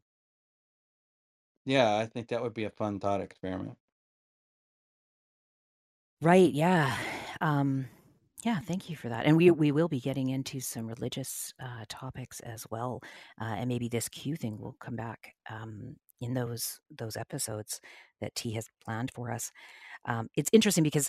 yeah, 1.66 1.96
I 1.96 2.06
think 2.06 2.28
that 2.28 2.42
would 2.42 2.54
be 2.54 2.64
a 2.64 2.70
fun 2.70 3.00
thought 3.00 3.20
experiment. 3.20 3.76
Right, 6.20 6.52
yeah. 6.52 6.96
Um, 7.42 7.86
yeah, 8.44 8.60
thank 8.60 8.90
you 8.90 8.96
for 8.96 9.08
that. 9.08 9.26
And 9.26 9.36
we 9.36 9.50
we 9.50 9.72
will 9.72 9.88
be 9.88 10.00
getting 10.00 10.28
into 10.28 10.60
some 10.60 10.86
religious 10.86 11.52
uh, 11.62 11.84
topics 11.88 12.40
as 12.40 12.66
well, 12.70 13.00
uh, 13.40 13.54
and 13.58 13.68
maybe 13.68 13.88
this 13.88 14.08
Q 14.08 14.36
thing 14.36 14.58
will 14.58 14.76
come 14.80 14.94
back 14.96 15.34
um, 15.50 15.96
in 16.20 16.34
those 16.34 16.80
those 16.96 17.16
episodes 17.16 17.80
that 18.20 18.34
T 18.34 18.52
has 18.52 18.68
planned 18.84 19.10
for 19.14 19.32
us. 19.32 19.50
Um, 20.06 20.28
it's 20.36 20.50
interesting 20.52 20.84
because 20.84 21.08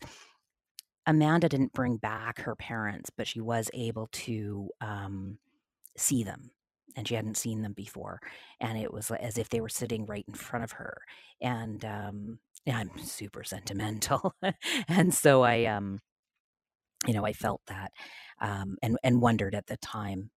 Amanda 1.06 1.48
didn't 1.50 1.74
bring 1.74 1.98
back 1.98 2.42
her 2.42 2.56
parents, 2.56 3.10
but 3.16 3.28
she 3.28 3.40
was 3.42 3.70
able 3.74 4.08
to 4.12 4.70
um, 4.82 5.38
see 5.98 6.24
them, 6.24 6.52
and 6.96 7.08
she 7.08 7.16
hadn't 7.16 7.38
seen 7.38 7.62
them 7.62 7.74
before, 7.74 8.20
and 8.60 8.78
it 8.78 8.94
was 8.94 9.12
as 9.12 9.38
if 9.38 9.50
they 9.50 9.62
were 9.62 9.70
sitting 9.70 10.06
right 10.06 10.26
in 10.28 10.34
front 10.34 10.64
of 10.66 10.74
her. 10.74 10.98
And 11.42 11.84
um, 11.86 12.40
yeah, 12.66 12.78
I'm 12.78 12.92
super 13.00 13.44
sentimental, 13.44 14.34
and 14.88 15.14
so 15.14 15.44
I 15.44 15.66
um 15.66 16.00
you 17.08 17.14
know, 17.14 17.26
I 17.26 17.34
felt 17.34 17.62
that 17.68 17.91
um, 18.41 18.78
and 18.84 18.97
and 19.03 19.22
wondered 19.22 19.55
at 19.55 19.68
the 19.68 19.78
time, 19.78 20.30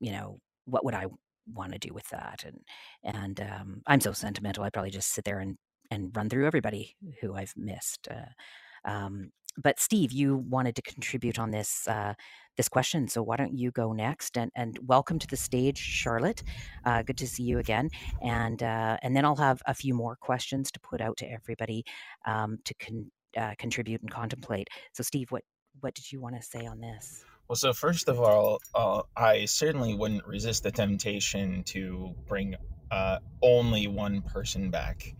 you 0.00 0.12
know, 0.12 0.38
what 0.66 0.84
would 0.84 0.94
I 0.94 1.06
want 1.52 1.72
to 1.72 1.78
do 1.78 1.92
with 1.92 2.08
that? 2.10 2.44
And 2.46 2.60
and 3.02 3.40
um, 3.40 3.82
I'm 3.86 4.00
so 4.00 4.12
sentimental. 4.12 4.64
I 4.64 4.70
probably 4.70 4.90
just 4.90 5.12
sit 5.12 5.24
there 5.24 5.40
and 5.40 5.56
and 5.90 6.16
run 6.16 6.30
through 6.30 6.46
everybody 6.46 6.96
who 7.20 7.34
I've 7.34 7.54
missed. 7.56 8.08
Uh, 8.10 8.90
um, 8.90 9.30
but 9.58 9.78
Steve, 9.78 10.12
you 10.12 10.38
wanted 10.48 10.76
to 10.76 10.82
contribute 10.82 11.38
on 11.38 11.50
this 11.50 11.86
uh, 11.88 12.14
this 12.56 12.68
question, 12.68 13.08
so 13.08 13.22
why 13.22 13.36
don't 13.36 13.56
you 13.58 13.70
go 13.72 13.92
next? 13.92 14.38
And 14.38 14.50
and 14.56 14.78
welcome 14.86 15.18
to 15.18 15.26
the 15.26 15.36
stage, 15.36 15.78
Charlotte. 15.78 16.42
Uh, 16.84 17.02
good 17.02 17.18
to 17.18 17.26
see 17.28 17.42
you 17.42 17.58
again. 17.58 17.90
And 18.22 18.62
uh, 18.62 18.96
and 19.02 19.16
then 19.16 19.24
I'll 19.24 19.36
have 19.36 19.62
a 19.66 19.74
few 19.74 19.94
more 19.94 20.16
questions 20.16 20.70
to 20.72 20.80
put 20.80 21.00
out 21.02 21.18
to 21.18 21.30
everybody 21.30 21.84
um, 22.26 22.58
to 22.64 22.74
con- 22.74 23.10
uh, 23.36 23.54
contribute 23.58 24.00
and 24.02 24.10
contemplate. 24.10 24.68
So, 24.92 25.02
Steve, 25.02 25.30
what 25.30 25.42
what 25.80 25.94
did 25.94 26.10
you 26.10 26.20
want 26.20 26.36
to 26.36 26.42
say 26.42 26.66
on 26.66 26.80
this? 26.80 27.24
Well, 27.48 27.56
so 27.56 27.72
first 27.72 28.08
of 28.08 28.20
all, 28.20 28.60
uh, 28.74 29.02
I 29.16 29.44
certainly 29.44 29.94
wouldn't 29.94 30.26
resist 30.26 30.62
the 30.62 30.70
temptation 30.70 31.64
to 31.64 32.14
bring 32.26 32.54
uh, 32.90 33.18
only 33.42 33.88
one 33.88 34.22
person 34.22 34.70
back. 34.70 35.14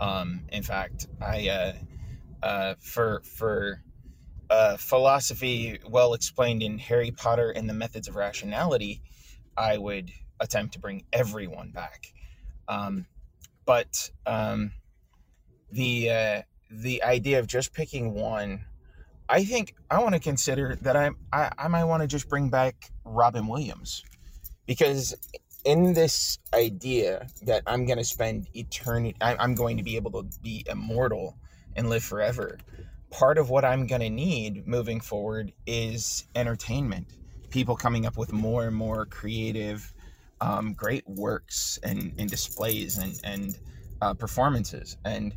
Um, 0.00 0.44
in 0.50 0.62
fact, 0.62 1.08
I 1.20 1.48
uh, 1.48 1.72
uh, 2.42 2.74
for 2.80 3.22
for 3.24 3.82
uh, 4.50 4.76
philosophy 4.76 5.78
well 5.88 6.14
explained 6.14 6.62
in 6.62 6.78
Harry 6.78 7.10
Potter 7.10 7.50
and 7.50 7.68
the 7.68 7.74
Methods 7.74 8.08
of 8.08 8.16
Rationality, 8.16 9.02
I 9.56 9.78
would 9.78 10.10
attempt 10.40 10.74
to 10.74 10.80
bring 10.80 11.04
everyone 11.12 11.70
back. 11.70 12.12
Um, 12.68 13.06
but 13.64 14.10
um, 14.26 14.72
the 15.70 16.10
uh, 16.10 16.42
the 16.70 17.02
idea 17.02 17.38
of 17.38 17.46
just 17.46 17.72
picking 17.72 18.14
one 18.14 18.64
I 19.28 19.44
think 19.44 19.74
I 19.90 20.02
want 20.02 20.14
to 20.14 20.20
consider 20.20 20.76
that 20.82 20.96
I'm, 20.96 21.16
I 21.32 21.50
I 21.58 21.68
might 21.68 21.84
want 21.84 22.02
to 22.02 22.06
just 22.06 22.28
bring 22.28 22.50
back 22.50 22.90
Robin 23.04 23.46
Williams 23.46 24.04
because 24.66 25.14
in 25.64 25.94
this 25.94 26.38
idea 26.52 27.26
that 27.42 27.62
I'm 27.66 27.86
going 27.86 27.98
to 27.98 28.04
spend 28.04 28.48
eternity, 28.54 29.16
I'm 29.20 29.54
going 29.54 29.78
to 29.78 29.82
be 29.82 29.96
able 29.96 30.10
to 30.22 30.40
be 30.42 30.64
immortal 30.68 31.36
and 31.74 31.88
live 31.88 32.04
forever. 32.04 32.58
Part 33.10 33.38
of 33.38 33.48
what 33.48 33.64
I'm 33.64 33.86
going 33.86 34.02
to 34.02 34.10
need 34.10 34.66
moving 34.66 35.00
forward 35.00 35.52
is 35.66 36.26
entertainment. 36.34 37.06
People 37.50 37.76
coming 37.76 38.04
up 38.04 38.18
with 38.18 38.32
more 38.32 38.66
and 38.66 38.76
more 38.76 39.06
creative, 39.06 39.92
um, 40.40 40.74
great 40.74 41.08
works 41.08 41.78
and, 41.82 42.12
and 42.18 42.28
displays 42.28 42.98
and, 42.98 43.18
and 43.24 43.58
uh, 44.02 44.12
performances. 44.12 44.96
And 45.04 45.34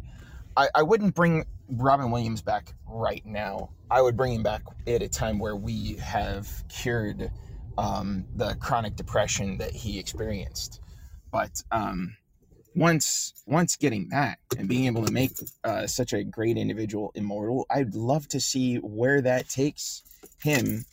I, 0.57 0.69
I 0.73 0.83
wouldn't 0.83 1.13
bring 1.13 1.45
Robin 1.69 2.09
Williams 2.09 2.41
back 2.41 2.73
right 2.87 3.23
now. 3.25 3.69
I 3.91 4.01
would 4.01 4.17
bring 4.17 4.33
him 4.33 4.43
back 4.43 4.63
at 4.87 5.03
a 5.03 5.07
time 5.07 5.37
where 5.37 5.55
we 5.55 5.93
have 5.97 6.49
cured 6.67 7.31
um, 7.77 8.25
the 8.35 8.55
chronic 8.55 8.95
depression 8.95 9.59
that 9.59 9.71
he 9.71 9.99
experienced. 9.99 10.81
But 11.31 11.61
um, 11.71 12.17
once 12.75 13.33
once 13.45 13.75
getting 13.75 14.09
that 14.09 14.39
and 14.57 14.67
being 14.67 14.85
able 14.85 15.05
to 15.05 15.11
make 15.11 15.31
uh, 15.63 15.85
such 15.85 16.13
a 16.13 16.23
great 16.23 16.57
individual 16.57 17.11
immortal, 17.13 17.67
I'd 17.69 17.93
love 17.93 18.27
to 18.29 18.39
see 18.39 18.77
where 18.77 19.21
that 19.21 19.47
takes 19.49 20.01
him. 20.41 20.85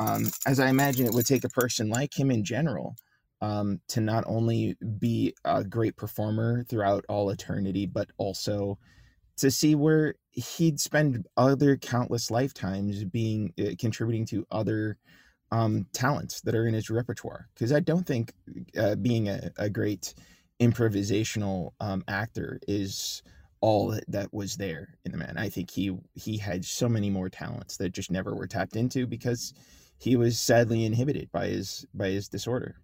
Um, 0.00 0.30
as 0.46 0.58
I 0.58 0.68
imagine 0.68 1.06
it 1.06 1.12
would 1.12 1.26
take 1.26 1.44
a 1.44 1.48
person 1.48 1.88
like 1.88 2.18
him 2.18 2.30
in 2.30 2.42
general 2.42 2.96
um, 3.40 3.80
to 3.88 4.00
not 4.00 4.24
only 4.26 4.76
be 4.98 5.34
a 5.44 5.62
great 5.62 5.96
performer 5.96 6.64
throughout 6.64 7.04
all 7.08 7.30
eternity, 7.30 7.86
but 7.86 8.08
also 8.18 8.78
to 9.36 9.50
see 9.50 9.74
where 9.74 10.14
he'd 10.30 10.80
spend 10.80 11.26
other 11.36 11.76
countless 11.76 12.30
lifetimes 12.30 13.04
being 13.04 13.52
uh, 13.60 13.70
contributing 13.78 14.26
to 14.26 14.46
other 14.50 14.98
um, 15.52 15.86
talents 15.92 16.40
that 16.42 16.54
are 16.54 16.66
in 16.66 16.74
his 16.74 16.90
repertoire. 16.90 17.48
Because 17.54 17.72
I 17.72 17.80
don't 17.80 18.06
think 18.06 18.32
uh, 18.78 18.96
being 18.96 19.28
a, 19.28 19.50
a 19.56 19.70
great 19.70 20.14
improvisational 20.60 21.72
um, 21.80 22.02
actor 22.08 22.58
is 22.66 23.22
all 23.60 23.98
that 24.08 24.32
was 24.32 24.56
there 24.56 24.98
in 25.04 25.12
the 25.12 25.18
man. 25.18 25.34
I 25.36 25.48
think 25.48 25.70
he 25.70 25.96
he 26.14 26.38
had 26.38 26.64
so 26.64 26.88
many 26.88 27.10
more 27.10 27.28
talents 27.28 27.76
that 27.78 27.92
just 27.92 28.10
never 28.10 28.34
were 28.34 28.46
tapped 28.46 28.76
into 28.76 29.06
because 29.06 29.54
he 29.98 30.16
was 30.16 30.38
sadly 30.38 30.84
inhibited 30.84 31.30
by 31.32 31.48
his 31.48 31.86
by 31.94 32.08
his 32.08 32.28
disorder. 32.28 32.76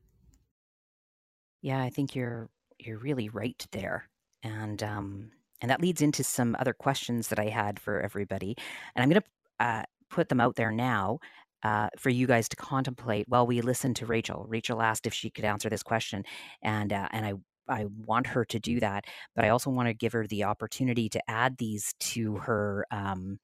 Yeah, 1.61 1.83
I 1.83 1.91
think 1.91 2.15
you're 2.15 2.49
you're 2.79 2.99
really 2.99 3.29
right 3.29 3.67
there. 3.73 4.09
And 4.43 4.83
um, 4.83 5.31
and 5.63 5.71
that 5.71 5.81
leads 5.81 6.03
into 6.03 6.25
some 6.25 6.57
other 6.59 6.75
questions 6.75 7.29
that 7.29 7.39
I 7.39 7.47
had 7.47 7.81
for 7.81 8.01
everybody. 8.01 8.57
And 8.95 9.03
I'm 9.03 9.09
going 9.09 9.23
to 9.23 9.65
uh, 9.65 9.83
put 10.11 10.29
them 10.29 10.41
out 10.41 10.57
there 10.57 10.73
now 10.73 11.21
uh, 11.63 11.89
for 11.97 12.11
you 12.11 12.27
guys 12.27 12.49
to 12.51 12.57
contemplate 12.57 13.29
while 13.29 13.47
we 13.47 13.61
listen 13.61 13.95
to 13.95 14.07
Rachel. 14.07 14.45
Rachel 14.49 14.83
asked 14.83 15.07
if 15.07 15.15
she 15.15 15.31
could 15.31 15.45
answer 15.45 15.71
this 15.71 15.83
question, 15.83 16.25
and 16.63 16.93
uh, 16.93 17.09
and 17.13 17.25
I 17.25 17.35
I 17.69 17.87
want 18.05 18.27
her 18.27 18.45
to 18.47 18.59
do 18.59 18.81
that, 18.81 19.05
but 19.37 19.45
I 19.45 19.51
also 19.51 19.71
want 19.71 19.89
to 19.89 19.95
give 19.95 20.13
her 20.13 20.27
the 20.27 20.45
opportunity 20.45 21.09
to 21.11 21.31
add 21.31 21.59
these 21.59 21.95
to 22.01 22.37
her 22.39 22.85
um, 22.91 23.39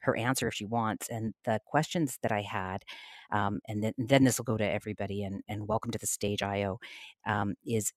her 0.00 0.16
answer 0.16 0.48
if 0.48 0.54
she 0.54 0.66
wants. 0.66 1.08
And 1.08 1.32
the 1.44 1.60
questions 1.66 2.18
that 2.22 2.32
I 2.32 2.42
had, 2.42 2.84
um, 3.30 3.60
and 3.66 3.82
then 3.82 3.94
then 3.96 4.24
this 4.24 4.38
will 4.38 4.44
go 4.44 4.58
to 4.58 4.70
everybody. 4.70 5.24
And 5.24 5.42
and 5.48 5.66
welcome 5.66 5.92
to 5.92 5.98
the 5.98 6.06
stage, 6.06 6.42
Io. 6.42 6.78
Um, 7.26 7.54
is 7.66 7.92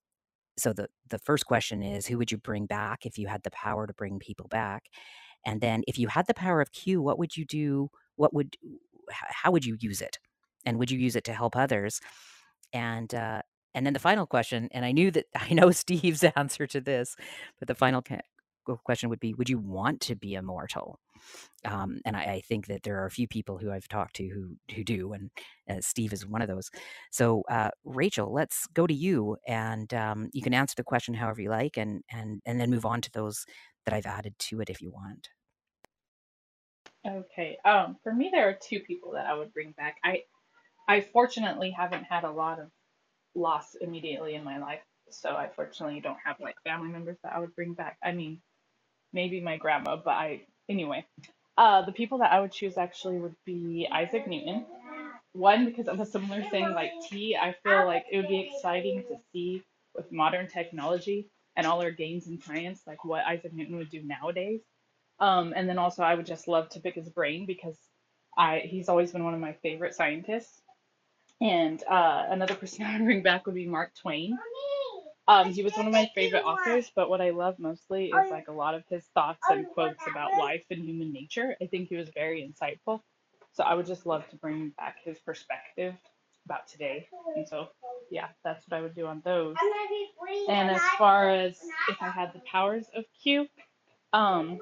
so 0.57 0.73
the 0.73 0.87
the 1.09 1.19
first 1.19 1.45
question 1.45 1.83
is 1.83 2.07
who 2.07 2.17
would 2.17 2.31
you 2.31 2.37
bring 2.37 2.65
back 2.65 3.05
if 3.05 3.17
you 3.17 3.27
had 3.27 3.43
the 3.43 3.51
power 3.51 3.87
to 3.87 3.93
bring 3.93 4.19
people 4.19 4.47
back? 4.49 4.85
And 5.45 5.61
then 5.61 5.83
if 5.87 5.97
you 5.99 6.07
had 6.09 6.27
the 6.27 6.33
power 6.33 6.61
of 6.61 6.71
q 6.71 7.01
what 7.01 7.19
would 7.19 7.37
you 7.37 7.45
do 7.45 7.89
what 8.15 8.33
would 8.33 8.55
how 9.11 9.51
would 9.51 9.65
you 9.65 9.77
use 9.79 10.01
it? 10.01 10.19
And 10.65 10.79
would 10.79 10.91
you 10.91 10.99
use 10.99 11.15
it 11.15 11.23
to 11.25 11.33
help 11.33 11.55
others? 11.55 12.01
And 12.73 13.13
uh 13.15 13.41
and 13.75 13.85
then 13.85 13.93
the 13.93 13.99
final 13.99 14.25
question 14.25 14.69
and 14.71 14.85
i 14.85 14.91
knew 14.91 15.11
that 15.11 15.25
i 15.35 15.53
know 15.53 15.71
steve's 15.71 16.23
answer 16.35 16.67
to 16.67 16.81
this 16.81 17.15
but 17.59 17.67
the 17.67 17.75
final 17.75 18.03
question 18.85 19.09
would 19.09 19.19
be 19.19 19.33
would 19.33 19.49
you 19.49 19.59
want 19.59 20.01
to 20.01 20.15
be 20.15 20.33
immortal 20.35 20.99
um, 21.65 21.99
and 22.05 22.15
I, 22.15 22.23
I, 22.23 22.41
think 22.41 22.67
that 22.67 22.84
there 22.84 23.01
are 23.01 23.05
a 23.05 23.11
few 23.11 23.28
people 23.28 23.57
who 23.57 23.71
I've 23.71 23.88
talked 23.88 24.15
to 24.17 24.28
who 24.28 24.55
who 24.73 24.84
do, 24.84 25.13
and 25.13 25.32
uh, 25.69 25.82
Steve 25.82 26.13
is 26.13 26.26
one 26.26 26.41
of 26.41 26.47
those. 26.47 26.69
So, 27.11 27.43
uh, 27.49 27.71
Rachel, 27.84 28.34
let's 28.34 28.67
go 28.73 28.86
to 28.86 28.93
you, 28.93 29.38
and 29.47 29.93
um, 29.93 30.30
you 30.34 30.41
can 30.41 30.53
answer 30.53 30.76
the 30.78 30.84
question 30.84 31.13
however 31.13 31.41
you 31.41 31.49
like, 31.49 31.78
and 31.78 32.03
and 32.11 32.41
and 32.45 32.59
then 32.59 32.69
move 32.69 32.86
on 32.86 33.01
to 33.01 33.11
those 33.11 33.45
that 33.86 33.93
I've 33.93 34.05
added 34.05 34.38
to 34.39 34.61
it 34.61 34.69
if 34.69 34.82
you 34.82 34.91
want. 34.91 35.30
Okay. 37.07 37.57
Um, 37.65 37.97
for 38.03 38.13
me, 38.13 38.30
there 38.32 38.49
are 38.49 38.57
two 38.59 38.80
people 38.80 39.11
that 39.13 39.28
I 39.28 39.36
would 39.36 39.53
bring 39.53 39.71
back. 39.71 39.97
I 40.03 40.23
I 40.88 41.01
fortunately 41.01 41.71
haven't 41.71 42.03
had 42.03 42.23
a 42.23 42.32
lot 42.32 42.59
of 42.59 42.69
loss 43.36 43.76
immediately 43.80 44.36
in 44.36 44.43
my 44.43 44.59
life, 44.59 44.82
so 45.09 45.32
I 45.32 45.49
fortunately 45.55 45.99
don't 45.99 46.17
have 46.23 46.39
like 46.39 46.55
family 46.63 46.89
members 46.89 47.17
that 47.23 47.34
I 47.34 47.39
would 47.39 47.55
bring 47.55 47.73
back. 47.73 47.97
I 48.03 48.11
mean, 48.11 48.41
maybe 49.13 49.39
my 49.39 49.57
grandma, 49.57 49.95
but 49.95 50.11
I 50.11 50.45
anyway. 50.70 51.05
Uh, 51.57 51.86
the 51.86 51.91
people 51.91 52.18
that 52.20 52.32
I 52.32 52.41
would 52.41 52.51
choose 52.51 52.78
actually 52.78 53.18
would 53.18 53.36
be 53.45 53.88
Isaac 53.91 54.28
Newton. 54.28 54.66
One, 55.34 55.66
because 55.66 55.88
of 55.88 55.99
a 55.99 56.05
similar 56.05 56.43
thing 56.43 56.74
like 56.74 56.91
T, 57.09 57.36
I 57.36 57.55
feel 57.63 57.86
like 57.86 58.05
it 58.11 58.18
would 58.18 58.28
be 58.28 58.49
exciting 58.53 59.03
to 59.09 59.18
see 59.32 59.63
with 59.93 60.11
modern 60.11 60.47
technology 60.47 61.30
and 61.55 61.66
all 61.66 61.82
our 61.82 61.91
gains 61.91 62.28
in 62.28 62.41
science, 62.41 62.82
like 62.86 63.05
what 63.05 63.24
Isaac 63.26 63.53
Newton 63.53 63.78
would 63.78 63.89
do 63.89 64.01
nowadays. 64.03 64.61
Um, 65.20 65.53
and 65.55 65.68
then 65.70 65.78
also, 65.78 66.03
I 66.03 66.16
would 66.16 66.26
just 66.26 66.47
love 66.47 66.70
to 66.70 66.82
pick 66.82 66.95
his 66.95 67.09
brain 67.09 67.45
because 67.45 67.78
I 68.38 68.59
he's 68.66 68.89
always 68.89 69.11
been 69.13 69.24
one 69.24 69.34
of 69.34 69.39
my 69.39 69.53
favorite 69.63 69.95
scientists. 69.95 70.61
And 71.41 71.82
uh, 71.84 72.26
another 72.30 72.55
person 72.55 72.86
I 72.86 72.97
would 72.97 73.05
bring 73.05 73.24
back 73.24 73.45
would 73.45 73.55
be 73.55 73.68
Mark 73.68 73.93
Twain. 74.01 74.38
Um, 75.28 75.51
he 75.53 75.63
was 75.63 75.76
one 75.76 75.88
of 75.88 75.93
my 75.93 76.09
favorite 76.13 76.43
authors, 76.43 76.91
but 76.95 77.09
what 77.09 77.21
I 77.21 77.32
love 77.32 77.57
mostly 77.57 78.07
is 78.07 78.32
like 78.32 78.47
a 78.47 78.51
lot 78.51 78.76
of 78.76 78.84
his 78.89 79.03
thoughts 79.15 79.43
and 79.49 79.67
quotes 79.73 80.05
about 80.07 80.38
life 80.38 80.63
and 80.69 80.84
human 80.84 81.11
nature. 81.11 81.55
I 81.61 81.65
think 81.65 81.89
he 81.89 81.95
was 81.95 82.09
very 82.09 82.41
insightful. 82.47 83.01
So 83.53 83.63
I 83.63 83.73
would 83.73 83.88
just 83.88 84.05
love 84.05 84.28
to 84.30 84.36
bring 84.36 84.69
back 84.78 84.97
his 85.03 85.17
perspective 85.19 85.95
about 86.45 86.67
today. 86.67 87.07
And 87.36 87.47
so, 87.47 87.69
yeah, 88.11 88.28
that's 88.43 88.67
what 88.67 88.78
I 88.78 88.82
would 88.82 88.93
do 88.95 89.07
on 89.07 89.21
those. 89.26 89.57
And 90.47 90.69
as 90.69 90.82
far 90.97 91.30
as 91.32 91.57
if 91.89 91.97
I 92.01 92.09
had 92.09 92.34
the 92.34 92.41
powers 92.51 92.86
of 92.95 93.05
Q, 93.23 93.47
um, 94.13 94.59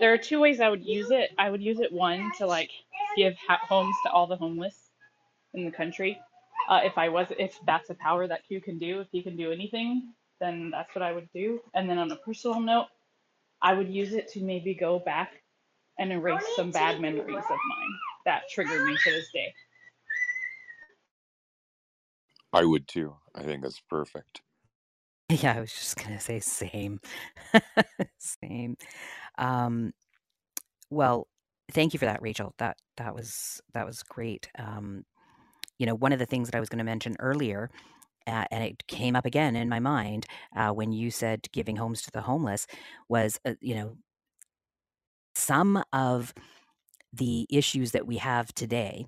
there 0.00 0.12
are 0.12 0.18
two 0.18 0.40
ways 0.40 0.60
I 0.60 0.68
would 0.68 0.84
use 0.84 1.10
it. 1.10 1.30
I 1.38 1.50
would 1.50 1.62
use 1.62 1.80
it 1.80 1.92
one 1.92 2.32
to 2.38 2.46
like 2.46 2.70
give 3.16 3.34
homes 3.38 3.94
to 4.04 4.10
all 4.10 4.26
the 4.26 4.36
homeless 4.36 4.90
in 5.54 5.64
the 5.64 5.70
country. 5.70 6.18
Uh, 6.68 6.80
if 6.84 6.96
I 6.96 7.08
was, 7.08 7.26
if 7.38 7.58
that's 7.66 7.90
a 7.90 7.94
power 7.94 8.26
that 8.26 8.46
Q 8.46 8.60
can 8.60 8.78
do, 8.78 9.00
if 9.00 9.08
he 9.12 9.22
can 9.22 9.36
do 9.36 9.52
anything, 9.52 10.12
then 10.40 10.70
that's 10.70 10.94
what 10.94 11.02
I 11.02 11.12
would 11.12 11.28
do. 11.34 11.60
And 11.74 11.88
then 11.88 11.98
on 11.98 12.10
a 12.10 12.16
personal 12.16 12.60
note, 12.60 12.86
I 13.62 13.74
would 13.74 13.88
use 13.88 14.12
it 14.12 14.28
to 14.32 14.42
maybe 14.42 14.74
go 14.74 14.98
back 14.98 15.30
and 15.98 16.12
erase 16.12 16.44
some 16.56 16.70
bad 16.70 17.00
memories 17.00 17.28
of 17.28 17.50
mine 17.50 17.94
that 18.26 18.42
triggered 18.50 18.86
me 18.86 18.96
to 19.04 19.10
this 19.10 19.30
day. 19.32 19.52
I 22.52 22.64
would 22.64 22.86
too. 22.88 23.16
I 23.34 23.42
think 23.42 23.62
that's 23.62 23.80
perfect. 23.88 24.42
Yeah, 25.30 25.54
I 25.56 25.60
was 25.60 25.72
just 25.72 25.96
gonna 25.96 26.20
say 26.20 26.40
same. 26.40 27.00
Same. 28.18 28.76
Um, 29.38 29.92
well, 30.90 31.26
thank 31.72 31.94
you 31.94 31.98
for 31.98 32.04
that, 32.04 32.20
Rachel. 32.20 32.54
That 32.58 32.76
that 32.98 33.14
was 33.14 33.62
that 33.72 33.86
was 33.86 34.02
great. 34.02 34.50
Um, 34.58 35.04
you 35.82 35.86
know, 35.86 35.96
one 35.96 36.12
of 36.12 36.20
the 36.20 36.26
things 36.26 36.48
that 36.48 36.56
I 36.56 36.60
was 36.60 36.68
going 36.68 36.78
to 36.78 36.84
mention 36.84 37.16
earlier, 37.18 37.68
uh, 38.28 38.44
and 38.52 38.62
it 38.62 38.86
came 38.86 39.16
up 39.16 39.26
again 39.26 39.56
in 39.56 39.68
my 39.68 39.80
mind 39.80 40.26
uh, 40.56 40.70
when 40.70 40.92
you 40.92 41.10
said 41.10 41.48
giving 41.52 41.74
homes 41.76 42.02
to 42.02 42.12
the 42.12 42.22
homeless, 42.22 42.68
was 43.08 43.40
uh, 43.44 43.54
you 43.60 43.74
know 43.74 43.96
some 45.34 45.82
of 45.92 46.32
the 47.12 47.46
issues 47.50 47.92
that 47.92 48.06
we 48.06 48.18
have 48.18 48.54
today 48.54 49.06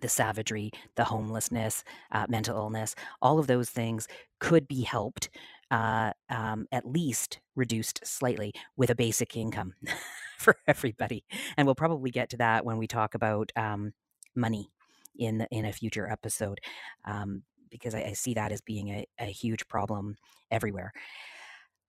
the 0.00 0.08
savagery, 0.08 0.70
the 0.94 1.02
homelessness, 1.04 1.82
uh, 2.12 2.26
mental 2.28 2.56
illness, 2.56 2.94
all 3.20 3.40
of 3.40 3.48
those 3.48 3.68
things 3.68 4.06
could 4.38 4.68
be 4.68 4.82
helped, 4.82 5.28
uh, 5.72 6.12
um, 6.30 6.68
at 6.70 6.86
least 6.86 7.40
reduced 7.56 8.06
slightly 8.06 8.52
with 8.76 8.90
a 8.90 8.94
basic 8.94 9.36
income 9.36 9.74
for 10.38 10.56
everybody. 10.68 11.24
And 11.56 11.66
we'll 11.66 11.74
probably 11.74 12.12
get 12.12 12.30
to 12.30 12.36
that 12.36 12.64
when 12.64 12.78
we 12.78 12.86
talk 12.86 13.16
about 13.16 13.50
um, 13.56 13.92
money 14.36 14.70
in 15.18 15.46
in 15.50 15.64
a 15.64 15.72
future 15.72 16.08
episode, 16.10 16.60
um, 17.04 17.42
because 17.70 17.94
I, 17.94 18.02
I 18.02 18.12
see 18.12 18.34
that 18.34 18.52
as 18.52 18.60
being 18.60 18.88
a, 18.88 19.06
a 19.18 19.26
huge 19.26 19.66
problem 19.68 20.16
everywhere. 20.50 20.92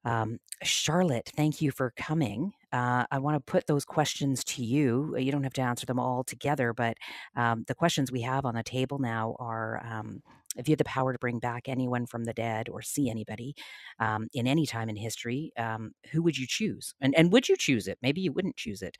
Um, 0.05 0.39
Charlotte, 0.63 1.29
thank 1.35 1.61
you 1.61 1.71
for 1.71 1.91
coming. 1.97 2.53
Uh, 2.71 3.05
I 3.11 3.19
want 3.19 3.35
to 3.35 3.51
put 3.51 3.67
those 3.67 3.83
questions 3.85 4.43
to 4.45 4.63
you. 4.63 5.15
You 5.17 5.31
don't 5.31 5.43
have 5.43 5.53
to 5.53 5.61
answer 5.61 5.85
them 5.85 5.99
all 5.99 6.23
together, 6.23 6.73
but 6.73 6.95
um, 7.35 7.65
the 7.67 7.75
questions 7.75 8.11
we 8.11 8.21
have 8.21 8.45
on 8.45 8.55
the 8.55 8.63
table 8.63 8.97
now 8.99 9.35
are 9.39 9.81
um, 9.85 10.21
if 10.55 10.67
you 10.67 10.71
had 10.71 10.79
the 10.79 10.85
power 10.85 11.11
to 11.11 11.19
bring 11.19 11.39
back 11.39 11.67
anyone 11.67 12.05
from 12.05 12.23
the 12.23 12.33
dead 12.33 12.69
or 12.69 12.81
see 12.81 13.09
anybody 13.09 13.55
um, 13.99 14.27
in 14.33 14.47
any 14.47 14.65
time 14.65 14.89
in 14.89 14.95
history, 14.95 15.51
um, 15.57 15.91
who 16.11 16.23
would 16.23 16.37
you 16.37 16.47
choose? 16.47 16.93
And, 17.01 17.13
and 17.15 17.31
would 17.31 17.49
you 17.49 17.57
choose 17.57 17.87
it? 17.87 17.97
Maybe 18.01 18.21
you 18.21 18.31
wouldn't 18.31 18.55
choose 18.57 18.81
it. 18.81 18.95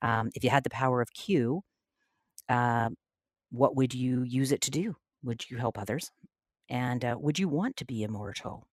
Um, 0.00 0.30
if 0.34 0.44
you 0.44 0.50
had 0.50 0.64
the 0.64 0.70
power 0.70 1.00
of 1.00 1.12
Q, 1.12 1.62
uh, 2.48 2.90
what 3.56 3.76
would 3.76 3.94
you 3.94 4.22
use 4.22 4.52
it 4.52 4.60
to 4.62 4.70
do? 4.70 4.96
Would 5.24 5.50
you 5.50 5.56
help 5.58 5.78
others? 5.78 6.10
And 6.68 7.04
uh, 7.04 7.16
would 7.18 7.38
you 7.38 7.48
want 7.48 7.76
to 7.78 7.84
be 7.84 8.02
immortal? 8.02 8.66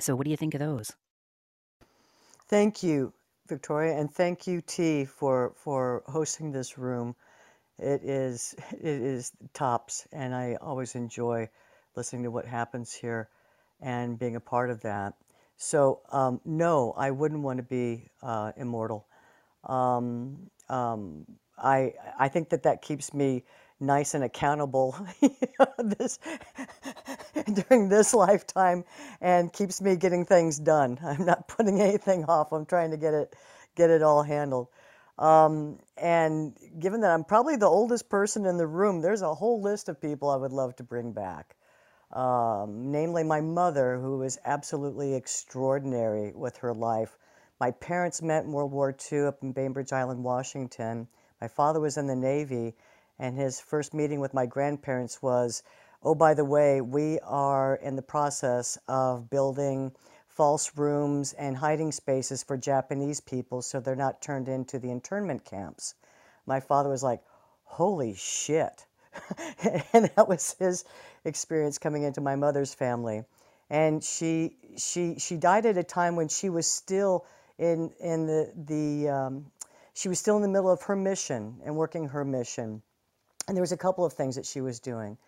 So, 0.00 0.16
what 0.16 0.24
do 0.24 0.30
you 0.30 0.36
think 0.36 0.54
of 0.54 0.60
those? 0.60 0.92
Thank 2.48 2.82
you, 2.82 3.12
Victoria, 3.48 3.96
and 3.98 4.12
thank 4.12 4.46
you, 4.46 4.60
T, 4.60 5.04
for 5.04 5.52
for 5.56 6.02
hosting 6.06 6.52
this 6.52 6.78
room. 6.78 7.14
It 7.78 8.02
is 8.02 8.54
it 8.72 8.84
is 8.84 9.32
tops, 9.54 10.06
and 10.12 10.34
I 10.34 10.56
always 10.60 10.94
enjoy 10.94 11.48
listening 11.96 12.24
to 12.24 12.30
what 12.30 12.46
happens 12.46 12.92
here 12.92 13.28
and 13.80 14.18
being 14.18 14.36
a 14.36 14.40
part 14.40 14.70
of 14.70 14.80
that. 14.82 15.14
So, 15.56 16.00
um, 16.10 16.40
no, 16.44 16.92
I 16.96 17.10
wouldn't 17.10 17.42
want 17.42 17.58
to 17.58 17.62
be 17.62 18.08
uh, 18.22 18.52
immortal. 18.56 19.06
Um, 19.64 20.50
um, 20.68 21.26
I 21.58 21.94
I 22.18 22.28
think 22.28 22.50
that 22.50 22.62
that 22.64 22.82
keeps 22.82 23.12
me 23.12 23.44
nice 23.80 24.14
and 24.14 24.24
accountable 24.24 24.96
this 25.78 26.18
during 27.52 27.88
this 27.88 28.14
lifetime 28.14 28.84
and 29.20 29.52
keeps 29.52 29.80
me 29.80 29.96
getting 29.96 30.24
things 30.24 30.58
done. 30.58 30.98
I'm 31.04 31.24
not 31.24 31.48
putting 31.48 31.80
anything 31.80 32.24
off. 32.26 32.52
I'm 32.52 32.66
trying 32.66 32.90
to 32.90 32.96
get 32.96 33.14
it 33.14 33.34
get 33.76 33.90
it 33.90 34.02
all 34.02 34.22
handled. 34.22 34.68
Um, 35.18 35.78
and 35.98 36.56
given 36.78 37.02
that 37.02 37.10
I'm 37.10 37.24
probably 37.24 37.56
the 37.56 37.66
oldest 37.66 38.08
person 38.08 38.46
in 38.46 38.56
the 38.56 38.66
room, 38.66 39.00
there's 39.00 39.22
a 39.22 39.34
whole 39.34 39.60
list 39.60 39.88
of 39.88 40.00
people 40.00 40.30
I 40.30 40.36
would 40.36 40.52
love 40.52 40.76
to 40.76 40.82
bring 40.82 41.12
back. 41.12 41.56
Um, 42.12 42.90
namely, 42.90 43.22
my 43.22 43.40
mother, 43.40 43.98
who 44.00 44.18
was 44.18 44.38
absolutely 44.44 45.14
extraordinary 45.14 46.32
with 46.32 46.56
her 46.58 46.74
life. 46.74 47.16
My 47.60 47.70
parents 47.70 48.22
met 48.22 48.44
in 48.44 48.52
World 48.52 48.72
War 48.72 48.96
II 49.12 49.26
up 49.26 49.42
in 49.42 49.52
Bainbridge 49.52 49.92
Island, 49.92 50.24
Washington. 50.24 51.06
My 51.40 51.48
father 51.48 51.78
was 51.78 51.98
in 51.98 52.06
the 52.06 52.16
Navy, 52.16 52.74
and 53.20 53.36
his 53.36 53.60
first 53.60 53.92
meeting 53.92 54.18
with 54.18 54.32
my 54.32 54.46
grandparents 54.46 55.20
was, 55.20 55.62
oh, 56.02 56.14
by 56.14 56.32
the 56.32 56.44
way, 56.44 56.80
we 56.80 57.20
are 57.20 57.76
in 57.76 57.94
the 57.94 58.02
process 58.02 58.78
of 58.88 59.28
building 59.28 59.92
false 60.26 60.76
rooms 60.76 61.34
and 61.34 61.58
hiding 61.58 61.92
spaces 61.92 62.42
for 62.42 62.56
Japanese 62.56 63.20
people 63.20 63.60
so 63.60 63.78
they're 63.78 63.94
not 63.94 64.22
turned 64.22 64.48
into 64.48 64.78
the 64.78 64.90
internment 64.90 65.44
camps. 65.44 65.94
My 66.46 66.60
father 66.60 66.88
was 66.88 67.02
like, 67.02 67.20
holy 67.64 68.14
shit. 68.14 68.86
and 69.92 70.10
that 70.16 70.26
was 70.26 70.56
his 70.58 70.84
experience 71.26 71.76
coming 71.76 72.04
into 72.04 72.22
my 72.22 72.36
mother's 72.36 72.72
family. 72.72 73.24
And 73.68 74.02
she, 74.02 74.56
she, 74.78 75.18
she 75.18 75.36
died 75.36 75.66
at 75.66 75.76
a 75.76 75.84
time 75.84 76.16
when 76.16 76.28
she 76.28 76.48
was 76.48 76.66
still 76.66 77.26
in, 77.58 77.92
in 78.00 78.26
the, 78.26 78.52
the 78.56 79.10
um, 79.10 79.46
she 79.92 80.08
was 80.08 80.18
still 80.18 80.36
in 80.36 80.42
the 80.42 80.48
middle 80.48 80.70
of 80.70 80.80
her 80.82 80.96
mission 80.96 81.60
and 81.66 81.76
working 81.76 82.08
her 82.08 82.24
mission. 82.24 82.82
And 83.46 83.56
there 83.56 83.62
was 83.62 83.72
a 83.72 83.76
couple 83.76 84.04
of 84.04 84.12
things 84.12 84.36
that 84.36 84.46
she 84.46 84.60
was 84.60 84.80
doing. 84.80 85.18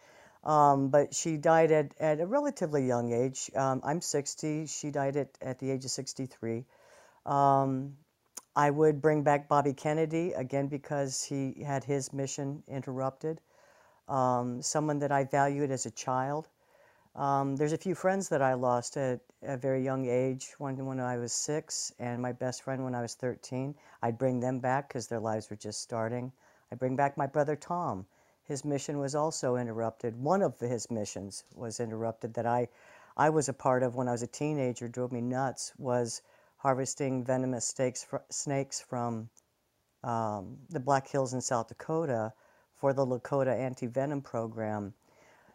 Um, 0.45 0.89
but 0.89 1.15
she 1.15 1.37
died 1.37 1.71
at, 1.71 1.95
at 2.01 2.21
a 2.21 2.27
relatively 2.27 2.87
young 2.87 3.13
age. 3.13 3.51
Um, 3.55 3.81
I'm 3.85 4.01
60. 4.01 4.67
She 4.67 4.91
died 4.91 5.17
at, 5.17 5.29
at 5.41 5.59
the 5.59 5.71
age 5.71 5.85
of 5.85 5.91
63. 5.91 6.65
Um, 7.27 7.97
I 8.55 8.71
would 8.71 9.01
bring 9.01 9.23
back 9.23 9.49
Bobby 9.49 9.73
Kennedy, 9.73 10.33
again, 10.33 10.67
because 10.67 11.23
he 11.23 11.63
had 11.63 11.85
his 11.85 12.13
mission 12.13 12.63
interrupted. 12.69 13.41
Um, 14.09 14.61
someone 14.63 14.99
that 14.99 15.13
I 15.13 15.25
valued 15.25 15.71
as 15.71 15.87
a 15.87 15.91
child. 15.91 16.49
Um, 17.15 17.57
there's 17.57 17.73
a 17.73 17.79
few 17.79 17.95
friends 17.95 18.31
that 18.31 18.43
I 18.43 18.55
lost 18.55 18.97
at 18.97 19.21
a 19.43 19.57
very 19.57 19.85
young 19.85 20.07
age, 20.07 20.55
one 20.59 20.85
when 20.85 20.99
I 20.99 21.19
was 21.19 21.33
six, 21.33 21.93
and 21.99 22.21
my 22.21 22.33
best 22.33 22.63
friend 22.63 22.85
when 22.85 22.95
I 22.95 23.03
was 23.03 23.15
13. 23.15 23.75
I'd 24.03 24.19
bring 24.19 24.41
them 24.41 24.59
back 24.61 24.89
because 24.89 25.07
their 25.07 25.21
lives 25.21 25.49
were 25.51 25.57
just 25.57 25.81
starting. 25.83 26.33
I 26.73 26.75
bring 26.75 26.97
back 26.97 27.19
my 27.19 27.27
brother 27.27 27.55
Tom. 27.55 28.07
His 28.45 28.65
mission 28.65 28.99
was 28.99 29.15
also 29.15 29.57
interrupted. 29.57 30.17
One 30.17 30.41
of 30.41 30.59
his 30.59 30.91
missions 30.91 31.45
was 31.55 31.81
interrupted 31.81 32.33
that 32.33 32.47
I, 32.47 32.69
I 33.15 33.29
was 33.29 33.51
a 33.51 33.53
part 33.53 33.83
of 33.83 33.95
when 33.95 34.09
I 34.09 34.13
was 34.13 34.23
a 34.23 34.27
teenager, 34.27 34.89
drove 34.89 35.13
me 35.13 35.21
nuts, 35.21 35.75
was 35.77 36.23
harvesting 36.57 37.25
venomous 37.25 37.67
snakes, 37.67 38.07
snakes 38.31 38.81
from 38.81 39.29
um, 40.03 40.57
the 40.71 40.81
Black 40.81 41.07
Hills 41.07 41.35
in 41.35 41.43
South 41.43 41.69
Dakota 41.69 42.33
for 42.75 42.95
the 42.95 43.05
Lakota 43.05 43.55
anti-venom 43.55 44.23
program. 44.23 44.95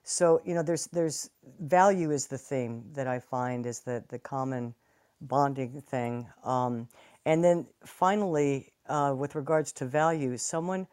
So, 0.03 0.39
you 0.45 0.53
know, 0.53 0.61
there's, 0.61 0.85
there's 0.87 1.31
value 1.59 2.11
is 2.11 2.27
the 2.27 2.37
theme 2.37 2.83
that 2.93 3.07
I 3.07 3.19
find 3.19 3.65
is 3.65 3.79
the, 3.79 4.03
the 4.09 4.19
common 4.19 4.75
bonding 5.19 5.81
thing. 5.81 6.27
Um, 6.43 6.87
and 7.25 7.43
then 7.43 7.65
finally, 7.83 8.71
uh, 8.87 9.15
with 9.17 9.33
regards 9.33 9.73
to 9.73 9.85
value, 9.85 10.37
someone 10.37 10.87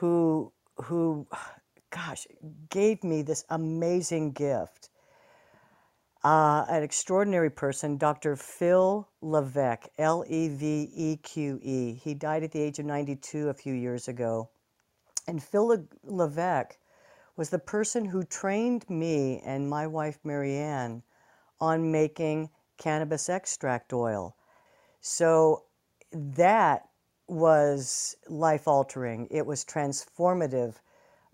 who 0.00 0.50
who 0.76 1.26
gosh 1.90 2.26
gave 2.70 3.04
me 3.04 3.20
this 3.20 3.44
amazing 3.50 4.32
gift. 4.32 4.88
Uh, 6.24 6.64
an 6.68 6.82
extraordinary 6.82 7.50
person 7.50 7.96
dr 7.96 8.36
phil 8.36 9.08
leveque 9.22 9.88
l-e-v-e-q-e 9.98 11.94
he 11.94 12.14
died 12.14 12.42
at 12.42 12.52
the 12.52 12.60
age 12.60 12.78
of 12.78 12.86
92 12.86 13.48
a 13.48 13.54
few 13.54 13.74
years 13.74 14.08
ago. 14.08 14.48
And 15.26 15.42
phil 15.42 15.86
leveque 16.04 16.78
was 17.36 17.50
the 17.50 17.58
person 17.58 18.06
who 18.06 18.24
trained 18.24 18.88
me 18.88 19.40
and 19.44 19.68
my 19.68 19.86
wife 19.86 20.18
marianne 20.24 21.02
on 21.60 21.92
making 21.92 22.48
cannabis 22.78 23.28
extract 23.28 23.92
oil. 23.92 24.34
So 25.02 25.64
that 26.12 26.89
was 27.30 28.16
life 28.28 28.66
altering. 28.66 29.28
It 29.30 29.46
was 29.46 29.64
transformative 29.64 30.74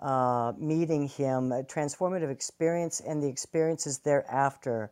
uh, 0.00 0.52
meeting 0.58 1.08
him, 1.08 1.52
a 1.52 1.62
transformative 1.62 2.30
experience, 2.30 3.00
and 3.00 3.22
the 3.22 3.28
experiences 3.28 3.98
thereafter. 3.98 4.90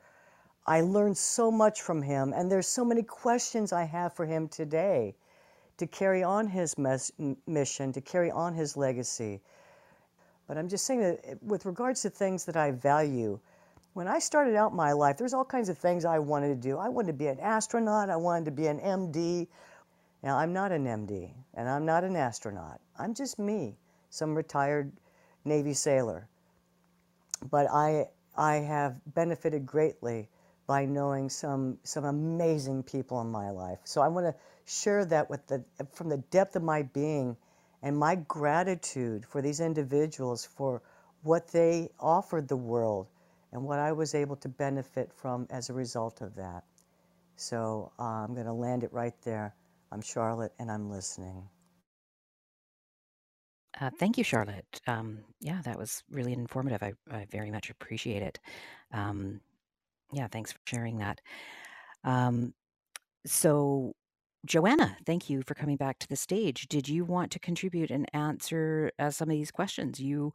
I 0.67 0.81
learned 0.81 1.19
so 1.19 1.51
much 1.51 1.83
from 1.83 2.01
him, 2.01 2.33
and 2.33 2.51
there's 2.51 2.67
so 2.67 2.85
many 2.85 3.03
questions 3.03 3.73
I 3.73 3.85
have 3.85 4.15
for 4.15 4.25
him 4.25 4.49
today 4.49 5.15
to 5.77 5.87
carry 5.87 6.23
on 6.23 6.47
his 6.47 6.79
mes- 6.79 7.13
mission, 7.47 7.93
to 7.93 8.01
carry 8.01 8.31
on 8.31 8.55
his 8.55 8.77
legacy. 8.77 9.43
But 10.47 10.57
I'm 10.57 10.69
just 10.69 10.87
saying 10.87 11.01
that 11.01 11.21
eh, 11.25 11.35
with 11.43 11.67
regards 11.67 12.01
to 12.03 12.11
things 12.11 12.47
that 12.47 12.57
I 12.57 12.71
value, 12.71 13.39
when 13.93 14.09
I 14.09 14.19
started 14.19 14.57
out 14.57 14.75
my 14.75 14.93
life, 14.93 15.19
there's 15.19 15.35
all 15.35 15.45
kinds 15.45 15.69
of 15.69 15.77
things 15.77 16.05
I 16.05 16.19
wanted 16.19 16.49
to 16.49 16.69
do. 16.69 16.79
I 16.79 16.89
wanted 16.89 17.09
to 17.09 17.19
be 17.19 17.27
an 17.27 17.41
astronaut, 17.41 18.09
I 18.09 18.17
wanted 18.17 18.47
to 18.47 18.51
be 18.51 18.67
an 18.69 18.81
MD. 18.81 19.49
Now, 20.25 20.39
I'm 20.39 20.55
not 20.55 20.73
an 20.73 20.87
MD, 20.87 21.31
and 21.53 21.69
I'm 21.69 21.85
not 21.85 22.03
an 22.03 22.17
astronaut. 22.17 22.81
I'm 22.99 23.13
just 23.13 23.39
me, 23.39 23.77
some 24.09 24.35
retired 24.35 24.91
Navy 25.45 25.75
sailor. 25.75 26.27
But 27.51 27.67
I, 27.71 28.07
I 28.35 28.55
have 28.55 28.97
benefited 29.15 29.67
greatly 29.67 30.31
by 30.67 30.87
knowing 30.87 31.29
some, 31.29 31.77
some 31.83 32.07
amazing 32.07 32.85
people 32.85 33.21
in 33.21 33.27
my 33.27 33.51
life. 33.51 33.81
So 33.85 34.01
I 34.01 34.09
want 34.09 34.25
to 34.25 34.35
share 34.65 35.05
that 35.05 35.29
with 35.29 35.47
the, 35.47 35.63
from 35.93 36.09
the 36.09 36.17
depth 36.17 36.57
of 36.57 36.63
my 36.63 36.85
being 36.85 37.37
and 37.83 37.95
my 37.95 38.15
gratitude 38.15 39.27
for 39.27 39.43
these 39.43 39.61
individuals 39.61 40.47
for 40.47 40.81
what 41.23 41.49
they 41.49 41.91
offered 42.01 42.49
the 42.49 42.57
world 42.57 43.09
and 43.53 43.63
what 43.63 43.79
I 43.79 43.93
was 43.93 44.15
able 44.15 44.37
to 44.37 44.49
benefit 44.49 45.13
from 45.13 45.47
as 45.51 45.69
a 45.69 45.75
result 45.75 46.23
of 46.23 46.35
that. 46.37 46.65
So 47.37 47.93
uh, 47.99 48.05
I'm 48.25 48.33
going 48.33 48.47
to 48.47 48.55
land 48.55 48.85
it 48.85 48.93
right 48.95 49.15
there. 49.23 49.55
I'm 49.95 50.03
Charlotte 50.03 50.53
and 50.59 50.73
I'm 50.73 50.91
listening. 50.91 51.49
Uh, 53.81 53.91
thank 54.01 54.19
you, 54.19 54.25
Charlotte. 54.25 54.81
Um, 54.89 55.21
yeah, 55.41 55.63
that 55.63 55.79
was 55.79 56.03
really 56.11 56.33
informative. 56.33 56.83
I, 56.83 56.95
I 57.13 57.27
very 57.31 57.53
much 57.53 57.71
appreciate 57.71 58.21
it. 58.21 58.41
Um, 58.93 59.41
yeah, 60.13 60.27
thanks 60.27 60.51
for 60.51 60.59
sharing 60.67 60.99
that. 60.99 61.21
Um, 62.03 62.55
so, 63.25 63.93
Joanna, 64.45 64.97
thank 65.07 65.31
you 65.31 65.43
for 65.43 65.55
coming 65.55 65.77
back 65.77 66.01
to 66.01 66.09
the 66.09 66.17
stage. 66.17 66.67
Did 66.69 66.89
you 66.89 67.05
want 67.05 67.31
to 67.31 67.39
contribute 67.39 67.93
and 67.93 68.07
answer 68.13 68.91
uh, 68.99 69.11
some 69.11 69.29
of 69.29 69.37
these 69.37 69.53
questions? 69.53 70.01
You 70.01 70.33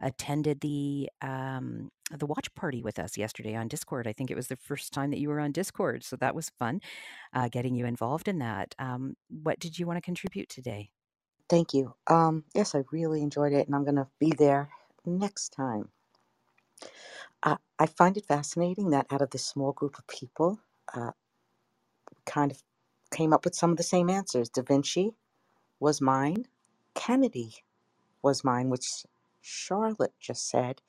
attended 0.00 0.60
the 0.60 1.10
um, 1.22 1.90
the 2.10 2.26
watch 2.26 2.54
party 2.54 2.82
with 2.82 2.98
us 2.98 3.16
yesterday 3.18 3.54
on 3.56 3.68
Discord. 3.68 4.06
I 4.08 4.12
think 4.14 4.30
it 4.30 4.36
was 4.36 4.48
the 4.48 4.56
first 4.56 4.92
time 4.92 5.10
that 5.10 5.20
you 5.20 5.28
were 5.28 5.40
on 5.40 5.52
Discord, 5.52 6.04
so 6.04 6.16
that 6.16 6.34
was 6.34 6.50
fun, 6.58 6.80
uh, 7.34 7.48
getting 7.48 7.74
you 7.76 7.86
involved 7.86 8.28
in 8.28 8.38
that. 8.40 8.74
Um, 8.78 9.14
what 9.30 9.60
did 9.60 9.78
you 9.78 9.86
want 9.86 9.98
to 9.98 10.02
contribute 10.02 10.48
today? 10.48 10.90
Thank 11.50 11.74
you. 11.74 11.94
Um, 12.08 12.44
yes, 12.54 12.74
I 12.74 12.84
really 12.92 13.22
enjoyed 13.22 13.54
it, 13.54 13.66
and 13.66 13.76
I'm 13.76 13.84
going 13.84 13.96
to 13.96 14.08
be 14.20 14.32
there 14.38 14.70
next 15.06 15.50
time. 15.50 15.90
Uh, 17.42 17.56
I 17.78 17.86
find 17.86 18.16
it 18.16 18.26
fascinating 18.26 18.90
that 18.90 19.06
out 19.10 19.22
of 19.22 19.30
this 19.30 19.46
small 19.46 19.72
group 19.72 19.98
of 19.98 20.06
people, 20.08 20.60
uh, 20.94 21.12
kind 22.26 22.50
of 22.52 22.62
came 23.12 23.32
up 23.32 23.44
with 23.44 23.54
some 23.54 23.70
of 23.72 23.76
the 23.76 23.82
same 23.84 24.10
answers. 24.10 24.48
Da 24.50 24.62
Vinci 24.62 25.14
was 25.80 26.00
mine. 26.00 26.46
Kennedy 26.94 27.54
was 28.22 28.44
mine, 28.44 28.70
which 28.70 29.04
Charlotte 29.42 30.14
just 30.20 30.48
said. 30.48 30.82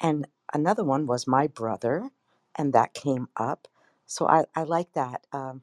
And 0.00 0.28
another 0.54 0.84
one 0.84 1.06
was 1.06 1.26
my 1.28 1.48
brother, 1.48 2.10
and 2.56 2.72
that 2.74 2.94
came 2.94 3.28
up. 3.36 3.68
So 4.06 4.28
I, 4.28 4.44
I 4.56 4.64
like 4.64 4.92
that. 4.94 5.26
Um, 5.32 5.62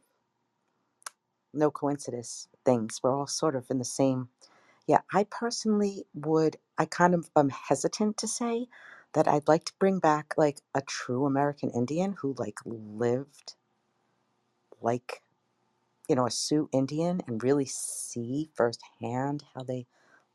no 1.53 1.71
coincidence 1.71 2.49
things. 2.65 3.01
We're 3.03 3.15
all 3.15 3.27
sort 3.27 3.55
of 3.55 3.67
in 3.71 3.79
the 3.79 3.85
same. 3.85 4.29
Yeah, 4.87 5.01
I 5.13 5.25
personally 5.25 6.05
would, 6.15 6.57
I 6.77 6.85
kind 6.85 7.15
of 7.15 7.29
am 7.37 7.49
hesitant 7.49 8.17
to 8.17 8.27
say 8.27 8.67
that 9.13 9.27
I'd 9.27 9.47
like 9.47 9.65
to 9.65 9.73
bring 9.79 9.99
back 9.99 10.35
like 10.37 10.59
a 10.75 10.81
true 10.81 11.25
American 11.25 11.71
Indian 11.71 12.15
who 12.21 12.35
like 12.37 12.59
lived 12.65 13.55
like 14.81 15.13
you 16.09 16.15
know, 16.17 16.27
a 16.27 16.31
Sioux 16.31 16.69
Indian 16.73 17.21
and 17.27 17.43
really 17.43 17.65
see 17.67 18.51
firsthand 18.55 19.45
how 19.55 19.63
they 19.63 19.87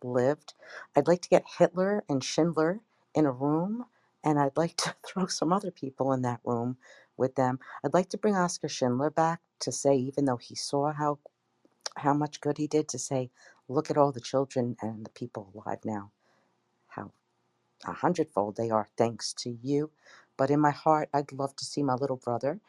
lived. 0.05 0.55
I'd 0.97 1.09
like 1.09 1.23
to 1.23 1.29
get 1.31 1.45
Hitler 1.59 2.05
and 2.09 2.25
Schindler 2.25 2.81
in 3.15 3.27
a 3.27 3.33
room, 3.33 3.87
and 4.25 4.39
I'd 4.41 4.57
like 4.57 4.77
to 4.79 4.95
throw 5.07 5.27
some 5.27 5.53
other 5.53 5.71
people 5.73 6.13
in 6.13 6.23
that 6.23 6.41
room 6.45 6.79
with 7.17 7.37
them. 7.37 7.61
I'd 7.85 7.95
like 7.95 8.11
to 8.11 8.19
bring 8.19 8.37
Oskar 8.37 8.69
Schindler 8.69 9.11
back 9.11 9.41
to 9.61 9.73
say, 9.73 9.97
even 9.97 10.27
though 10.27 10.39
he 10.39 10.57
saw 10.57 10.93
how 10.93 11.21
how 11.99 12.15
much 12.15 12.41
good 12.41 12.59
he 12.59 12.67
did, 12.69 12.89
to 12.89 12.99
say, 12.99 13.31
look 13.69 13.91
at 13.91 13.99
all 13.99 14.13
the 14.13 14.21
children 14.21 14.77
and 14.83 15.07
the 15.07 15.11
people 15.11 15.53
alive 15.55 15.81
now, 15.85 16.13
how 16.89 17.13
a 17.87 17.93
hundredfold 17.93 18.57
they 18.57 18.71
are 18.71 18.89
thanks 18.97 19.33
to 19.35 19.51
you. 19.63 19.91
But 20.39 20.51
in 20.51 20.61
my 20.61 20.71
heart, 20.73 21.11
I'd 21.15 21.33
love 21.33 21.57
to 21.57 21.65
see 21.65 21.83
my 21.83 21.95
little 21.95 22.17
brother 22.17 22.61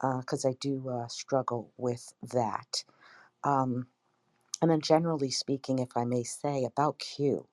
because 0.00 0.44
I 0.44 0.54
do 0.60 0.88
uh, 0.90 1.08
struggle 1.08 1.72
with 1.78 2.14
that. 2.32 2.84
Um, 3.44 3.88
and 4.62 4.70
then, 4.72 4.82
generally 4.82 5.32
speaking, 5.32 5.80
if 5.80 5.90
I 5.96 6.06
may 6.06 6.24
say 6.24 6.64
about 6.64 7.00
Q, 7.00 7.48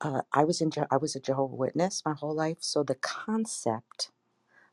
uh, 0.00 0.22
I 0.32 0.44
was 0.44 0.60
in 0.62 0.70
Je- 0.70 0.84
I 0.90 0.98
was 0.98 1.16
a 1.16 1.20
Jehovah 1.20 1.56
Witness 1.56 2.02
my 2.06 2.14
whole 2.14 2.34
life, 2.34 2.58
so 2.60 2.82
the 2.84 2.96
concept 2.96 4.10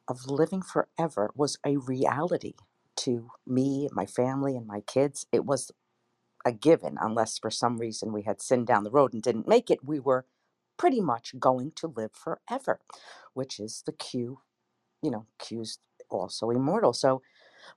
of 0.07 0.27
living 0.29 0.63
forever 0.63 1.31
was 1.35 1.59
a 1.65 1.77
reality 1.77 2.55
to 2.97 3.31
me, 3.47 3.89
my 3.93 4.05
family, 4.07 4.57
and 4.57 4.67
my 4.67 4.81
kids. 4.81 5.27
It 5.33 5.45
was 5.45 5.71
a 6.45 6.53
given, 6.53 6.97
unless 7.01 7.39
for 7.39 7.51
some 7.51 7.79
reason 7.79 8.13
we 8.13 8.23
had 8.23 8.41
sinned 8.41 8.67
down 8.67 8.85
the 8.85 8.91
road 8.91 9.13
and 9.13 9.23
didn't 9.23 9.47
make 9.49 9.71
it. 9.71 9.85
We 9.85 9.99
were 10.01 10.25
pretty 10.77 11.01
much 11.01 11.39
going 11.39 11.73
to 11.77 11.87
live 11.87 12.11
forever, 12.13 12.81
which 13.33 13.59
is 13.59 13.83
the 13.85 13.93
Q. 13.93 14.41
You 15.03 15.11
know, 15.11 15.27
Q's 15.39 15.79
also 16.09 16.51
immortal. 16.51 16.93
So 16.93 17.21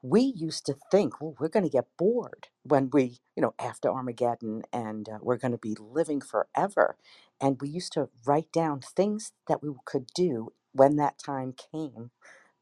we 0.03 0.23
used 0.23 0.67
to 0.67 0.77
think, 0.91 1.21
well, 1.21 1.37
we're 1.41 1.49
going 1.49 1.65
to 1.65 1.71
get 1.71 1.87
bored 1.99 2.49
when 2.65 2.91
we, 2.93 3.21
you 3.37 3.43
know, 3.43 3.55
after 3.59 3.91
Armageddon 3.91 4.63
and 4.73 5.09
uh, 5.09 5.19
we're 5.23 5.39
going 5.39 5.53
to 5.53 5.59
be 5.59 5.77
living 5.81 6.21
forever. 6.21 6.97
And 7.41 7.61
we 7.61 7.69
used 7.69 7.93
to 7.95 8.11
write 8.27 8.53
down 8.53 8.81
things 8.81 9.33
that 9.49 9.63
we 9.63 9.71
could 9.87 10.09
do 10.15 10.53
when 10.73 10.97
that 10.97 11.19
time 11.19 11.55
came 11.73 12.11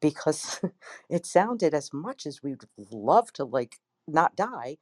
because 0.01 0.61
it 1.11 1.27
sounded 1.27 1.75
as 1.75 1.93
much 1.93 2.27
as 2.27 2.43
we'd 2.43 2.63
love 2.91 3.33
to 3.35 3.45
like 3.45 3.79
not 4.09 4.37
die. 4.37 4.79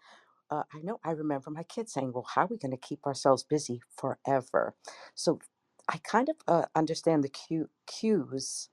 Uh, 0.50 0.64
I 0.74 0.80
know 0.82 1.00
I 1.04 1.12
remember 1.12 1.50
my 1.50 1.64
kids 1.64 1.92
saying, 1.92 2.12
well, 2.14 2.26
how 2.34 2.44
are 2.44 2.48
we 2.48 2.58
going 2.58 2.72
to 2.72 2.78
keep 2.78 3.06
ourselves 3.06 3.44
busy 3.44 3.82
forever? 3.96 4.74
So 5.14 5.40
I 5.88 5.98
kind 5.98 6.28
of 6.30 6.36
uh, 6.48 6.66
understand 6.74 7.24
the 7.24 7.30
Q, 7.30 7.70
cues 7.86 8.70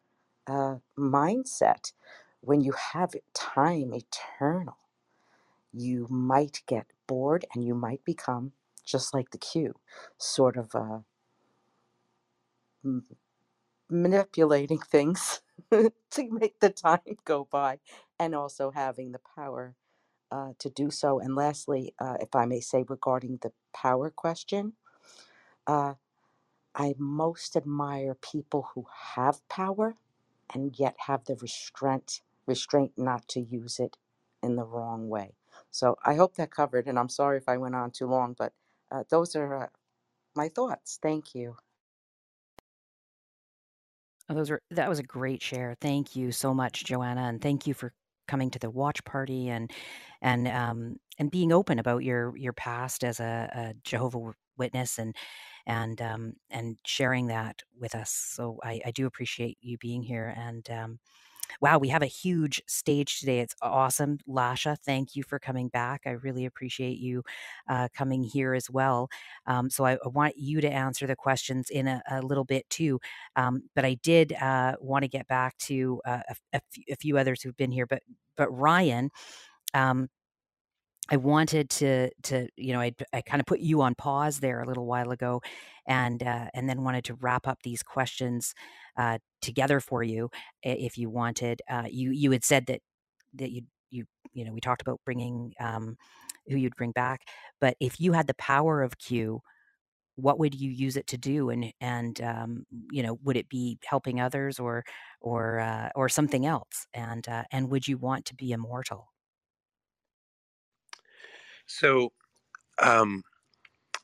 uh, 0.47 0.77
mindset 0.97 1.93
when 2.41 2.61
you 2.61 2.73
have 2.93 3.15
time 3.33 3.93
eternal, 3.93 4.77
you 5.73 6.07
might 6.09 6.63
get 6.67 6.87
bored 7.07 7.45
and 7.55 7.65
you 7.65 7.75
might 7.75 8.05
become 8.05 8.53
just 8.85 9.13
like 9.13 9.31
the 9.31 9.39
Q, 9.39 9.75
sort 10.17 10.57
of 10.57 10.75
uh, 10.75 10.99
m- 12.85 13.05
manipulating 13.89 14.79
things 14.91 15.41
to 15.71 16.31
make 16.31 16.59
the 16.61 16.69
time 16.71 16.99
go 17.25 17.47
by 17.51 17.79
and 18.19 18.35
also 18.35 18.71
having 18.71 19.11
the 19.13 19.21
power 19.35 19.75
uh, 20.31 20.53
to 20.59 20.69
do 20.69 20.91
so. 20.91 21.19
And 21.19 21.35
lastly, 21.35 21.93
uh, 21.99 22.17
if 22.21 22.35
I 22.35 22.45
may 22.45 22.61
say 22.61 22.85
regarding 22.87 23.39
the 23.41 23.53
power 23.73 24.09
question, 24.11 24.73
uh, 25.67 25.95
I 26.75 26.95
most 26.97 27.55
admire 27.57 28.15
people 28.15 28.69
who 28.75 28.85
have 29.15 29.47
power 29.49 29.95
and 30.53 30.77
yet 30.79 30.95
have 31.07 31.25
the 31.25 31.35
restraint 31.35 32.21
restraint 32.49 32.93
not 32.97 33.29
to 33.29 33.41
use 33.41 33.79
it 33.79 33.97
in 34.43 34.57
the 34.57 34.65
wrong 34.65 35.09
way. 35.09 35.35
So 35.71 35.97
I 36.05 36.15
hope 36.15 36.35
that 36.37 36.51
covered, 36.51 36.87
and 36.87 36.99
I'm 36.99 37.09
sorry 37.09 37.37
if 37.39 37.49
I 37.49 37.57
went 37.57 37.75
on 37.75 37.91
too 37.91 38.07
long, 38.07 38.35
but 38.39 38.53
uh, 38.91 39.05
those 39.11 39.37
are 39.37 39.65
uh, 39.65 39.67
my 40.35 40.49
thoughts. 40.49 40.99
Thank 41.01 41.35
you. 41.35 41.57
Oh, 44.29 44.35
those 44.35 44.51
were 44.51 44.61
that 44.71 44.89
was 44.89 44.99
a 44.99 45.03
great 45.03 45.41
share. 45.43 45.75
Thank 45.81 46.15
you 46.15 46.31
so 46.33 46.53
much, 46.53 46.85
Joanna, 46.85 47.23
and 47.23 47.41
thank 47.41 47.67
you 47.67 47.75
for 47.75 47.93
coming 48.27 48.51
to 48.51 48.59
the 48.59 48.71
watch 48.71 49.03
party 49.05 49.49
and 49.49 49.71
and 50.21 50.47
um, 50.49 50.97
and 51.19 51.31
being 51.31 51.53
open 51.53 51.79
about 51.79 52.03
your 52.03 52.35
your 52.37 52.53
past 52.53 53.03
as 53.05 53.19
a, 53.21 53.49
a 53.53 53.75
Jehovah 53.85 54.33
Witness 54.57 54.99
and 54.99 55.15
and 55.67 56.01
um, 56.01 56.33
and 56.51 56.77
sharing 56.85 57.27
that 57.27 57.61
with 57.79 57.95
us. 57.95 58.11
So 58.11 58.59
I, 58.63 58.81
I 58.85 58.91
do 58.91 59.07
appreciate 59.07 59.57
you 59.61 59.77
being 59.79 60.03
here 60.03 60.33
and. 60.37 60.69
Um, 60.71 60.99
wow, 61.61 61.77
we 61.77 61.89
have 61.89 62.01
a 62.01 62.07
huge 62.07 62.61
stage 62.67 63.19
today. 63.19 63.39
It's 63.39 63.55
awesome. 63.61 64.19
Lasha, 64.27 64.77
thank 64.85 65.15
you 65.15 65.23
for 65.23 65.39
coming 65.39 65.67
back. 65.69 66.01
I 66.05 66.11
really 66.11 66.45
appreciate 66.45 66.97
you 66.97 67.23
uh, 67.67 67.87
coming 67.93 68.23
here 68.23 68.53
as 68.53 68.69
well. 68.69 69.09
Um, 69.45 69.69
so 69.69 69.85
I, 69.85 69.93
I, 69.93 70.07
want 70.09 70.37
you 70.37 70.61
to 70.61 70.71
answer 70.71 71.07
the 71.07 71.15
questions 71.15 71.69
in 71.69 71.87
a, 71.87 72.01
a 72.09 72.21
little 72.21 72.43
bit 72.43 72.69
too. 72.69 72.99
Um, 73.35 73.63
but 73.75 73.85
I 73.85 73.95
did 73.95 74.33
uh, 74.33 74.75
want 74.79 75.03
to 75.03 75.07
get 75.07 75.27
back 75.27 75.57
to 75.59 76.01
uh, 76.05 76.21
a, 76.53 76.61
a, 76.89 76.95
few 76.95 77.17
others 77.17 77.41
who've 77.41 77.57
been 77.57 77.71
here. 77.71 77.85
But 77.85 78.01
but 78.35 78.49
Ryan, 78.49 79.09
um, 79.73 80.09
I 81.11 81.17
wanted 81.17 81.69
to 81.71 82.11
to 82.23 82.47
you 82.55 82.73
know 82.73 82.81
I 82.81 82.93
I 83.13 83.21
kind 83.21 83.39
of 83.39 83.45
put 83.47 83.59
you 83.59 83.81
on 83.81 83.95
pause 83.95 84.39
there 84.39 84.61
a 84.61 84.65
little 84.67 84.85
while 84.85 85.11
ago, 85.11 85.41
and 85.87 86.21
uh, 86.23 86.49
and 86.53 86.69
then 86.69 86.83
wanted 86.83 87.03
to 87.05 87.15
wrap 87.15 87.47
up 87.47 87.59
these 87.63 87.81
questions 87.83 88.53
uh, 88.97 89.17
together 89.41 89.79
for 89.79 90.03
you 90.03 90.29
if 90.63 90.97
you 90.97 91.09
wanted. 91.09 91.61
Uh, 91.69 91.85
you 91.89 92.11
you 92.11 92.31
had 92.31 92.43
said 92.43 92.67
that 92.67 92.81
that 93.33 93.51
you 93.51 93.63
you 93.89 94.05
you 94.33 94.45
know 94.45 94.53
we 94.53 94.61
talked 94.61 94.81
about 94.81 95.01
bringing 95.05 95.53
um, 95.59 95.97
who 96.47 96.57
you'd 96.57 96.75
bring 96.75 96.91
back, 96.91 97.21
but 97.59 97.75
if 97.79 97.99
you 97.99 98.13
had 98.13 98.27
the 98.27 98.35
power 98.35 98.83
of 98.83 98.97
Q, 98.99 99.41
what 100.15 100.39
would 100.39 100.55
you 100.55 100.71
use 100.71 100.97
it 100.97 101.07
to 101.07 101.17
do? 101.17 101.49
And 101.49 101.73
and 101.81 102.21
um, 102.21 102.65
you 102.91 103.03
know 103.03 103.19
would 103.23 103.37
it 103.37 103.49
be 103.49 103.79
helping 103.85 104.21
others 104.21 104.59
or 104.59 104.83
or 105.21 105.59
uh, 105.59 105.89
or 105.95 106.09
something 106.09 106.45
else? 106.45 106.87
And 106.93 107.27
uh, 107.29 107.43
and 107.51 107.69
would 107.71 107.87
you 107.87 107.97
want 107.97 108.25
to 108.25 108.35
be 108.35 108.51
immortal 108.51 109.09
So, 111.69 112.13
um, 112.79 113.23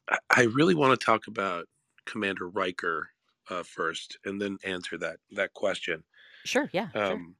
I 0.09 0.17
I 0.29 0.43
really 0.43 0.75
want 0.75 0.99
to 0.99 1.05
talk 1.05 1.27
about 1.27 1.67
Commander 2.05 2.49
Riker 2.49 3.09
uh, 3.49 3.63
first, 3.63 4.17
and 4.25 4.41
then 4.41 4.57
answer 4.63 4.97
that 4.99 5.19
that 5.31 5.53
question. 5.53 6.03
sure 6.45 6.69
yeah 6.73 6.89
sure 6.89 7.01
Um, 7.01 7.35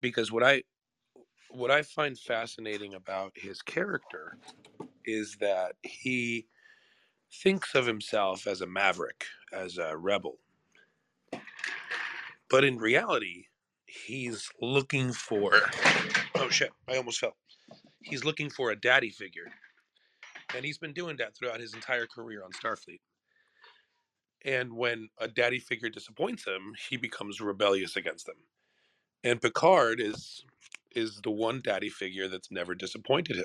because 0.00 0.30
what 0.32 0.42
I 0.42 0.62
what 1.50 1.70
I 1.70 1.82
find 1.82 2.18
fascinating 2.18 2.94
about 2.94 3.32
his 3.36 3.62
character 3.62 4.38
is 5.04 5.36
that 5.40 5.76
he 5.82 6.48
thinks 7.32 7.74
of 7.74 7.86
himself 7.86 8.46
as 8.46 8.60
a 8.60 8.66
maverick, 8.66 9.26
as 9.52 9.78
a 9.78 9.96
rebel, 9.96 10.38
but 12.48 12.64
in 12.64 12.78
reality, 12.78 13.46
he's 13.86 14.48
looking 14.60 15.12
for. 15.12 15.52
Oh 16.36 16.48
shit! 16.48 16.72
I 16.88 16.96
almost 16.96 17.20
fell. 17.20 17.36
He's 18.04 18.24
looking 18.24 18.50
for 18.50 18.70
a 18.70 18.76
daddy 18.76 19.10
figure, 19.10 19.46
and 20.54 20.64
he's 20.64 20.78
been 20.78 20.92
doing 20.92 21.16
that 21.16 21.36
throughout 21.36 21.60
his 21.60 21.74
entire 21.74 22.06
career 22.06 22.42
on 22.44 22.52
Starfleet. 22.52 23.00
And 24.44 24.74
when 24.74 25.08
a 25.18 25.26
daddy 25.26 25.58
figure 25.58 25.88
disappoints 25.88 26.46
him, 26.46 26.74
he 26.88 26.96
becomes 26.98 27.40
rebellious 27.40 27.96
against 27.96 28.26
them. 28.26 28.36
And 29.24 29.40
Picard 29.40 30.00
is 30.00 30.44
is 30.94 31.20
the 31.22 31.30
one 31.30 31.60
daddy 31.62 31.88
figure 31.88 32.28
that's 32.28 32.50
never 32.50 32.74
disappointed 32.74 33.44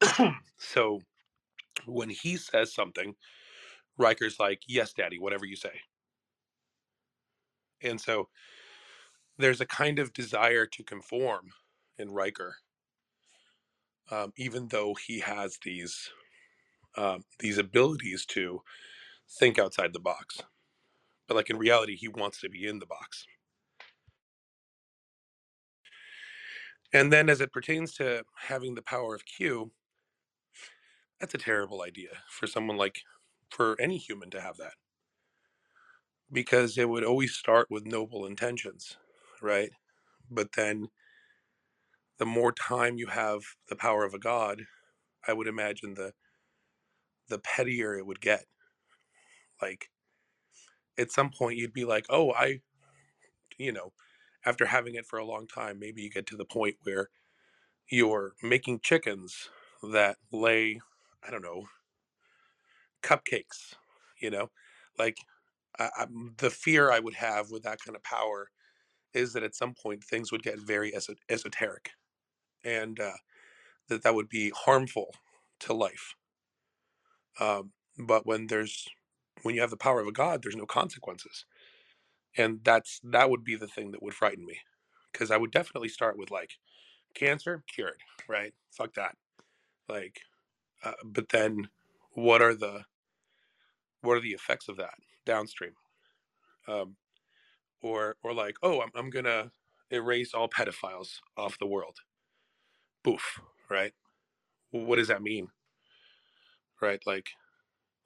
him. 0.00 0.36
so 0.58 1.00
when 1.86 2.10
he 2.10 2.36
says 2.36 2.74
something, 2.74 3.14
Riker's 3.98 4.40
like, 4.40 4.62
"Yes, 4.66 4.92
daddy, 4.94 5.18
whatever 5.18 5.44
you 5.46 5.56
say." 5.56 5.82
And 7.82 8.00
so 8.00 8.28
there's 9.38 9.60
a 9.60 9.66
kind 9.66 9.98
of 9.98 10.12
desire 10.12 10.66
to 10.66 10.82
conform 10.82 11.50
in 11.98 12.10
Riker, 12.10 12.56
um, 14.10 14.32
even 14.36 14.68
though 14.68 14.94
he 14.94 15.20
has 15.20 15.58
these 15.64 16.10
um, 16.96 17.24
these 17.40 17.58
abilities 17.58 18.24
to 18.26 18.62
think 19.38 19.58
outside 19.58 19.92
the 19.92 20.00
box. 20.00 20.42
But 21.26 21.36
like 21.36 21.50
in 21.50 21.58
reality, 21.58 21.96
he 21.96 22.08
wants 22.08 22.40
to 22.40 22.48
be 22.48 22.66
in 22.66 22.78
the 22.78 22.86
box. 22.86 23.26
And 26.92 27.12
then 27.12 27.28
as 27.28 27.40
it 27.40 27.52
pertains 27.52 27.94
to 27.94 28.24
having 28.36 28.74
the 28.74 28.82
power 28.82 29.14
of 29.14 29.24
Q, 29.26 29.72
that's 31.20 31.34
a 31.34 31.38
terrible 31.38 31.82
idea 31.82 32.10
for 32.28 32.46
someone 32.46 32.76
like 32.76 33.00
for 33.50 33.80
any 33.80 33.98
human 33.98 34.30
to 34.30 34.40
have 34.40 34.56
that. 34.58 34.74
Because 36.32 36.78
it 36.78 36.88
would 36.88 37.04
always 37.04 37.34
start 37.34 37.70
with 37.70 37.86
noble 37.86 38.26
intentions, 38.26 38.96
right? 39.42 39.70
But 40.30 40.52
then 40.52 40.88
the 42.18 42.26
more 42.26 42.52
time 42.52 42.96
you 42.98 43.08
have 43.08 43.42
the 43.68 43.76
power 43.76 44.04
of 44.04 44.14
a 44.14 44.18
god, 44.18 44.66
I 45.26 45.32
would 45.34 45.48
imagine 45.48 45.94
the 45.94 46.14
the 47.28 47.38
pettier 47.38 47.96
it 47.98 48.06
would 48.06 48.20
get. 48.22 48.46
Like 49.60 49.90
at 50.98 51.10
some 51.10 51.30
point 51.30 51.58
you'd 51.58 51.72
be 51.72 51.84
like, 51.84 52.06
"Oh, 52.08 52.32
I 52.32 52.60
you 53.58 53.72
know, 53.72 53.92
after 54.44 54.66
having 54.66 54.94
it 54.94 55.06
for 55.06 55.18
a 55.18 55.24
long 55.26 55.46
time, 55.46 55.78
maybe 55.78 56.02
you 56.02 56.10
get 56.10 56.26
to 56.28 56.36
the 56.36 56.44
point 56.44 56.76
where 56.82 57.10
you're 57.90 58.34
making 58.42 58.80
chickens 58.80 59.50
that 59.82 60.18
lay, 60.32 60.80
I 61.22 61.30
don't 61.30 61.42
know, 61.42 61.66
cupcakes, 63.02 63.74
you 64.20 64.30
know? 64.30 64.50
Like 64.98 65.18
I, 65.78 66.06
the 66.38 66.50
fear 66.50 66.90
I 66.90 67.00
would 67.00 67.14
have 67.14 67.50
with 67.50 67.62
that 67.64 67.80
kind 67.84 67.96
of 67.96 68.02
power 68.02 68.50
is 69.14 69.32
that 69.34 69.42
at 69.42 69.54
some 69.56 69.74
point 69.74 70.04
things 70.04 70.32
would 70.32 70.42
get 70.42 70.58
very 70.60 70.94
eso- 70.94 71.14
esoteric 71.30 71.92
and 72.64 72.98
uh, 73.00 73.18
that 73.88 74.02
that 74.02 74.14
would 74.14 74.28
be 74.28 74.50
harmful 74.54 75.14
to 75.60 75.74
life. 75.74 76.14
Um, 77.40 77.72
but 77.98 78.26
when 78.26 78.46
there's 78.46 78.88
when 79.42 79.54
you 79.54 79.60
have 79.60 79.70
the 79.70 79.76
power 79.76 80.00
of 80.00 80.06
a 80.06 80.12
god, 80.12 80.42
there's 80.42 80.56
no 80.56 80.66
consequences, 80.66 81.44
and 82.36 82.60
that's 82.64 83.00
that 83.04 83.30
would 83.30 83.44
be 83.44 83.56
the 83.56 83.68
thing 83.68 83.92
that 83.92 84.02
would 84.02 84.14
frighten 84.14 84.46
me, 84.46 84.60
because 85.12 85.30
I 85.30 85.36
would 85.36 85.50
definitely 85.50 85.88
start 85.88 86.18
with 86.18 86.30
like 86.30 86.52
cancer 87.14 87.62
cured, 87.72 88.00
right? 88.28 88.54
Fuck 88.72 88.94
that. 88.94 89.16
Like, 89.88 90.20
uh, 90.84 90.92
but 91.04 91.30
then 91.30 91.68
what 92.12 92.42
are 92.42 92.54
the 92.54 92.84
what 94.02 94.16
are 94.16 94.20
the 94.20 94.32
effects 94.32 94.68
of 94.68 94.76
that 94.76 94.94
downstream? 95.26 95.72
Um, 96.68 96.96
or 97.82 98.16
or 98.22 98.34
like, 98.34 98.56
oh, 98.62 98.80
I'm 98.80 98.90
I'm 98.94 99.10
gonna 99.10 99.50
erase 99.90 100.34
all 100.34 100.48
pedophiles 100.48 101.20
off 101.36 101.58
the 101.58 101.66
world. 101.66 101.98
Boof, 103.04 103.40
right? 103.70 103.94
What 104.72 104.96
does 104.96 105.08
that 105.08 105.22
mean? 105.22 105.48
Right? 106.80 107.02
Like 107.06 107.30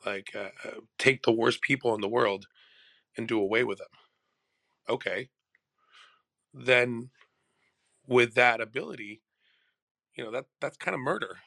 like 0.06 0.30
uh, 0.34 0.50
uh, 0.64 0.80
take 0.98 1.22
the 1.22 1.32
worst 1.32 1.62
people 1.62 1.94
in 1.94 2.00
the 2.00 2.08
world 2.08 2.46
and 3.16 3.28
do 3.28 3.40
away 3.40 3.64
with 3.64 3.78
them. 3.78 3.88
Okay, 4.88 5.28
then 6.54 7.10
with 8.06 8.34
that 8.34 8.60
ability, 8.60 9.22
you 10.16 10.24
know 10.24 10.30
that 10.32 10.46
that's 10.60 10.76
kind 10.76 10.94
of 10.94 11.00
murder, 11.00 11.38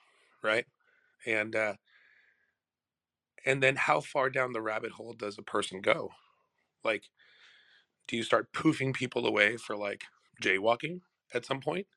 right? 0.43 0.65
And 1.25 1.55
uh, 1.55 1.75
and 3.45 3.61
then 3.61 3.75
how 3.75 3.99
far 4.01 4.29
down 4.29 4.53
the 4.53 4.61
rabbit 4.61 4.91
hole 4.93 5.13
does 5.13 5.37
a 5.37 5.41
person 5.43 5.81
go? 5.81 6.11
Like, 6.83 7.05
do 8.07 8.17
you 8.17 8.23
start 8.23 8.53
poofing 8.53 8.93
people 8.93 9.25
away 9.25 9.57
for 9.57 9.75
like 9.77 10.03
jaywalking 10.41 11.01
at 11.33 11.45
some 11.45 11.61
point? 11.61 11.87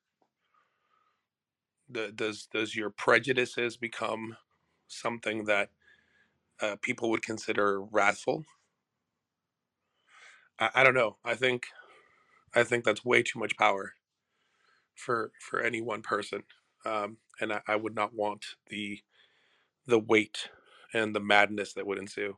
Does 1.91 2.47
does 2.47 2.75
your 2.75 2.89
prejudices 2.89 3.77
become 3.77 4.37
something 4.87 5.45
that 5.45 5.71
uh, 6.61 6.77
people 6.81 7.09
would 7.11 7.23
consider 7.23 7.81
wrathful? 7.81 8.45
I, 10.59 10.69
I 10.75 10.83
don't 10.83 10.93
know. 10.93 11.17
I 11.23 11.35
think 11.35 11.67
I 12.55 12.63
think 12.65 12.85
that's 12.85 13.05
way 13.05 13.23
too 13.23 13.39
much 13.39 13.57
power 13.57 13.95
for 14.95 15.31
for 15.39 15.61
any 15.61 15.81
one 15.81 16.01
person, 16.01 16.43
um, 16.85 17.17
and 17.39 17.51
I, 17.53 17.61
I 17.67 17.75
would 17.75 17.95
not 17.95 18.13
want 18.13 18.55
the 18.67 19.03
the 19.85 19.99
weight 19.99 20.49
and 20.93 21.15
the 21.15 21.21
madness 21.21 21.73
that 21.73 21.87
would 21.87 21.99
ensue. 21.99 22.37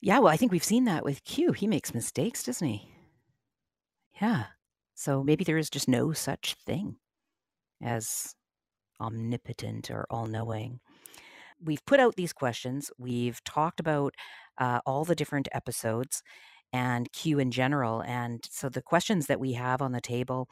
yeah 0.00 0.18
well 0.18 0.32
i 0.32 0.36
think 0.36 0.52
we've 0.52 0.64
seen 0.64 0.84
that 0.84 1.04
with 1.04 1.24
q 1.24 1.52
he 1.52 1.66
makes 1.66 1.94
mistakes 1.94 2.42
doesn't 2.42 2.68
he 2.68 2.92
yeah 4.20 4.46
so 4.94 5.22
maybe 5.22 5.44
there 5.44 5.58
is 5.58 5.70
just 5.70 5.88
no 5.88 6.12
such 6.12 6.54
thing 6.54 6.98
as 7.82 8.34
omnipotent 9.00 9.90
or 9.90 10.06
all-knowing 10.10 10.72
we've 11.62 11.84
put 11.86 12.00
out 12.00 12.16
these 12.16 12.32
questions. 12.32 12.90
We've 12.98 13.42
talked 13.44 13.80
about 13.80 14.14
uh, 14.58 14.80
all 14.86 15.04
the 15.04 15.14
different 15.14 15.48
episodes 15.52 16.22
and 16.72 17.10
Q 17.12 17.38
in 17.38 17.50
general. 17.50 18.02
And 18.02 18.44
so 18.50 18.68
the 18.68 18.82
questions 18.82 19.26
that 19.26 19.40
we 19.40 19.54
have 19.54 19.82
on 19.82 19.92
the 19.92 20.00
table 20.00 20.48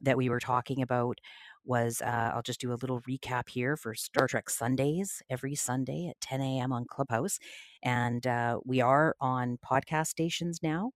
that 0.00 0.16
we 0.16 0.28
were 0.28 0.40
talking 0.40 0.82
about 0.82 1.18
was 1.64 2.02
uh, 2.02 2.32
I'll 2.34 2.42
just 2.42 2.60
do 2.60 2.72
a 2.72 2.74
little 2.74 3.02
recap 3.02 3.50
here 3.50 3.76
for 3.76 3.94
Star 3.94 4.26
Trek 4.26 4.50
Sundays 4.50 5.22
every 5.30 5.54
Sunday 5.54 6.08
at 6.08 6.20
10 6.20 6.40
a.m. 6.40 6.72
on 6.72 6.86
Clubhouse. 6.86 7.38
And 7.82 8.26
uh, 8.26 8.60
we 8.64 8.80
are 8.80 9.14
on 9.20 9.58
podcast 9.64 10.08
stations 10.08 10.60
now. 10.62 10.92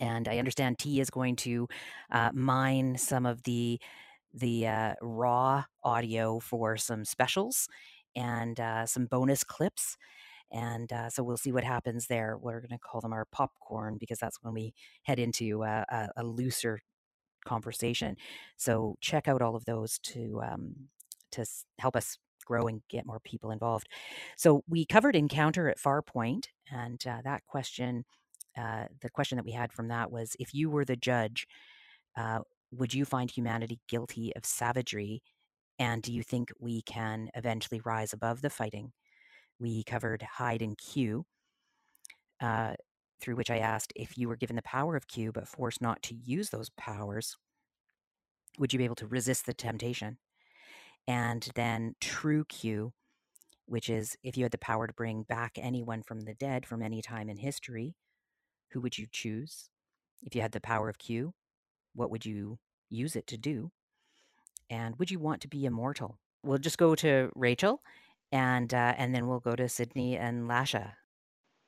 And 0.00 0.28
I 0.28 0.38
understand 0.38 0.78
T 0.78 1.00
is 1.00 1.10
going 1.10 1.36
to 1.36 1.68
uh, 2.12 2.30
mine 2.32 2.96
some 2.98 3.26
of 3.26 3.42
the 3.44 3.80
the 4.38 4.66
uh, 4.66 4.94
raw 5.02 5.64
audio 5.82 6.38
for 6.40 6.76
some 6.76 7.04
specials 7.04 7.68
and 8.16 8.58
uh, 8.60 8.86
some 8.86 9.06
bonus 9.06 9.44
clips. 9.44 9.96
And 10.50 10.90
uh, 10.92 11.10
so 11.10 11.22
we'll 11.22 11.36
see 11.36 11.52
what 11.52 11.64
happens 11.64 12.06
there. 12.06 12.36
We're 12.40 12.60
going 12.60 12.70
to 12.70 12.78
call 12.78 13.00
them 13.00 13.12
our 13.12 13.26
popcorn 13.30 13.98
because 13.98 14.18
that's 14.18 14.38
when 14.42 14.54
we 14.54 14.72
head 15.02 15.18
into 15.18 15.62
uh, 15.62 15.84
a, 15.90 16.08
a 16.16 16.24
looser 16.24 16.80
conversation. 17.44 18.16
So 18.56 18.96
check 19.00 19.28
out 19.28 19.42
all 19.42 19.56
of 19.56 19.64
those 19.66 19.98
to 20.00 20.40
um, 20.42 20.74
to 21.32 21.44
help 21.78 21.96
us 21.96 22.18
grow 22.46 22.66
and 22.66 22.80
get 22.88 23.06
more 23.06 23.20
people 23.20 23.50
involved. 23.50 23.88
So 24.36 24.64
we 24.66 24.86
covered 24.86 25.14
encounter 25.14 25.68
at 25.68 25.78
Farpoint, 25.78 26.46
and 26.72 27.02
uh, 27.06 27.20
that 27.24 27.42
question, 27.46 28.06
uh, 28.56 28.84
the 29.02 29.10
question 29.10 29.36
that 29.36 29.44
we 29.44 29.52
had 29.52 29.70
from 29.72 29.88
that 29.88 30.10
was, 30.10 30.34
if 30.40 30.54
you 30.54 30.70
were 30.70 30.86
the 30.86 30.96
judge, 30.96 31.46
would 32.70 32.94
you 32.94 33.04
find 33.04 33.30
humanity 33.30 33.80
guilty 33.88 34.34
of 34.36 34.44
savagery 34.46 35.22
And 35.78 36.02
do 36.02 36.12
you 36.12 36.22
think 36.24 36.52
we 36.60 36.82
can 36.82 37.30
eventually 37.34 37.80
rise 37.84 38.12
above 38.14 38.42
the 38.42 38.50
fighting? 38.50 38.92
We 39.60 39.84
covered 39.84 40.22
hide 40.22 40.62
and 40.62 40.78
Q, 40.78 41.26
uh, 42.40 42.74
through 43.20 43.36
which 43.36 43.50
I 43.50 43.58
asked 43.58 43.92
if 43.96 44.16
you 44.16 44.28
were 44.28 44.36
given 44.36 44.56
the 44.56 44.62
power 44.62 44.96
of 44.96 45.08
Q 45.08 45.32
but 45.32 45.48
forced 45.48 45.80
not 45.80 46.02
to 46.04 46.14
use 46.14 46.50
those 46.50 46.70
powers, 46.70 47.36
would 48.58 48.72
you 48.72 48.78
be 48.78 48.84
able 48.84 48.94
to 48.96 49.06
resist 49.06 49.46
the 49.46 49.54
temptation? 49.54 50.18
And 51.08 51.48
then 51.56 51.96
true 52.00 52.44
Q, 52.46 52.94
which 53.66 53.90
is 53.90 54.16
if 54.24 54.36
you 54.36 54.44
had 54.44 54.52
the 54.52 54.58
power 54.58 54.86
to 54.86 54.94
bring 54.94 55.24
back 55.24 55.52
anyone 55.58 56.02
from 56.02 56.22
the 56.22 56.34
dead 56.34 56.66
from 56.66 56.82
any 56.82 57.02
time 57.02 57.28
in 57.30 57.38
history, 57.38 57.96
who 58.70 58.80
would 58.82 58.98
you 58.98 59.06
choose? 59.10 59.70
If 60.22 60.34
you 60.34 60.42
had 60.42 60.52
the 60.52 60.60
power 60.60 60.88
of 60.88 60.98
Q, 60.98 61.34
what 61.98 62.10
would 62.10 62.24
you 62.24 62.58
use 62.88 63.16
it 63.16 63.26
to 63.28 63.36
do? 63.36 63.70
And 64.70 64.96
would 64.98 65.10
you 65.10 65.18
want 65.18 65.42
to 65.42 65.48
be 65.48 65.64
immortal? 65.64 66.18
We'll 66.42 66.58
just 66.58 66.78
go 66.78 66.94
to 66.96 67.30
Rachel, 67.34 67.80
and 68.30 68.72
uh, 68.72 68.94
and 68.96 69.14
then 69.14 69.26
we'll 69.26 69.40
go 69.40 69.56
to 69.56 69.68
Sydney 69.68 70.16
and 70.16 70.48
Lasha. 70.48 70.92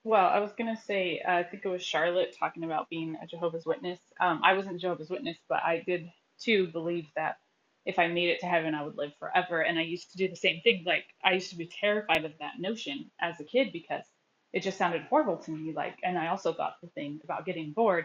Well, 0.04 0.26
I 0.26 0.38
was 0.38 0.52
gonna 0.56 0.80
say, 0.86 1.20
uh, 1.26 1.32
I 1.32 1.42
think 1.42 1.64
it 1.64 1.68
was 1.68 1.82
Charlotte 1.82 2.36
talking 2.38 2.64
about 2.64 2.88
being 2.88 3.16
a 3.22 3.26
Jehovah's 3.26 3.66
Witness. 3.66 3.98
Um, 4.20 4.40
I 4.44 4.54
wasn't 4.54 4.80
Jehovah's 4.80 5.10
Witness, 5.10 5.36
but 5.48 5.62
I 5.62 5.82
did 5.86 6.10
too 6.38 6.68
believe 6.68 7.06
that 7.16 7.36
if 7.84 7.98
I 7.98 8.08
made 8.08 8.28
it 8.28 8.40
to 8.40 8.46
heaven, 8.46 8.74
I 8.74 8.82
would 8.82 8.96
live 8.96 9.12
forever. 9.18 9.60
And 9.60 9.78
I 9.78 9.82
used 9.82 10.12
to 10.12 10.16
do 10.16 10.28
the 10.28 10.36
same 10.36 10.60
thing. 10.62 10.84
Like 10.86 11.04
I 11.24 11.32
used 11.32 11.50
to 11.50 11.56
be 11.56 11.66
terrified 11.66 12.24
of 12.24 12.32
that 12.40 12.58
notion 12.58 13.10
as 13.20 13.40
a 13.40 13.44
kid 13.44 13.72
because 13.72 14.04
it 14.52 14.62
just 14.62 14.78
sounded 14.78 15.02
horrible 15.02 15.38
to 15.38 15.50
me. 15.50 15.72
Like, 15.72 15.96
and 16.02 16.18
I 16.18 16.28
also 16.28 16.52
thought 16.52 16.76
the 16.82 16.88
thing 16.88 17.20
about 17.24 17.46
getting 17.46 17.72
bored. 17.72 18.04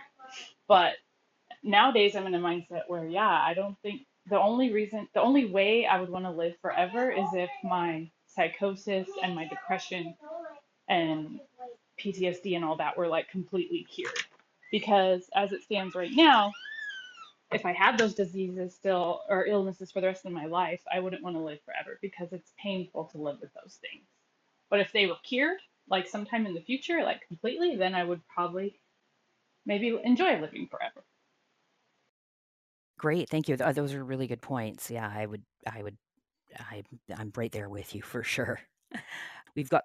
But 0.67 0.93
nowadays, 1.65 2.15
I'm 2.15 2.27
in 2.27 2.35
a 2.35 2.39
mindset 2.39 2.83
where, 2.87 3.05
yeah, 3.05 3.27
I 3.29 3.53
don't 3.53 3.77
think 3.81 4.03
the 4.29 4.39
only 4.39 4.71
reason, 4.71 5.07
the 5.13 5.21
only 5.21 5.45
way 5.45 5.85
I 5.85 5.99
would 5.99 6.09
want 6.09 6.25
to 6.25 6.31
live 6.31 6.55
forever 6.61 7.11
is 7.11 7.27
if 7.33 7.49
my 7.63 8.09
psychosis 8.27 9.07
and 9.23 9.35
my 9.35 9.47
depression 9.47 10.15
and 10.89 11.39
PTSD 11.99 12.55
and 12.55 12.65
all 12.65 12.77
that 12.77 12.97
were 12.97 13.07
like 13.07 13.29
completely 13.29 13.85
cured. 13.93 14.13
Because 14.71 15.29
as 15.35 15.51
it 15.53 15.63
stands 15.63 15.95
right 15.95 16.11
now, 16.13 16.51
if 17.51 17.65
I 17.65 17.73
had 17.73 17.97
those 17.97 18.15
diseases 18.15 18.75
still 18.75 19.21
or 19.29 19.45
illnesses 19.45 19.91
for 19.91 20.01
the 20.01 20.07
rest 20.07 20.25
of 20.25 20.33
my 20.33 20.45
life, 20.45 20.81
I 20.91 20.99
wouldn't 20.99 21.23
want 21.23 21.35
to 21.35 21.41
live 21.41 21.59
forever 21.65 21.99
because 22.01 22.33
it's 22.33 22.51
painful 22.61 23.05
to 23.05 23.17
live 23.17 23.37
with 23.41 23.53
those 23.53 23.79
things. 23.81 24.05
But 24.69 24.81
if 24.81 24.91
they 24.91 25.05
were 25.05 25.17
cured, 25.23 25.59
like 25.89 26.07
sometime 26.07 26.45
in 26.45 26.55
the 26.55 26.61
future, 26.61 27.03
like 27.03 27.27
completely, 27.27 27.75
then 27.75 27.95
I 27.95 28.03
would 28.03 28.21
probably 28.27 28.79
maybe 29.65 29.97
enjoy 30.03 30.39
living 30.39 30.67
forever. 30.69 31.03
Great, 32.97 33.29
thank 33.29 33.49
you. 33.49 33.57
Those 33.57 33.93
are 33.93 34.03
really 34.03 34.27
good 34.27 34.41
points. 34.41 34.89
Yeah, 34.89 35.11
I 35.13 35.25
would, 35.25 35.43
I 35.69 35.83
would, 35.83 35.97
I, 36.57 36.83
I'm 37.15 37.31
right 37.35 37.51
there 37.51 37.69
with 37.69 37.93
you 37.93 38.01
for 38.01 38.23
sure. 38.23 38.59
We've 39.55 39.69
got 39.69 39.83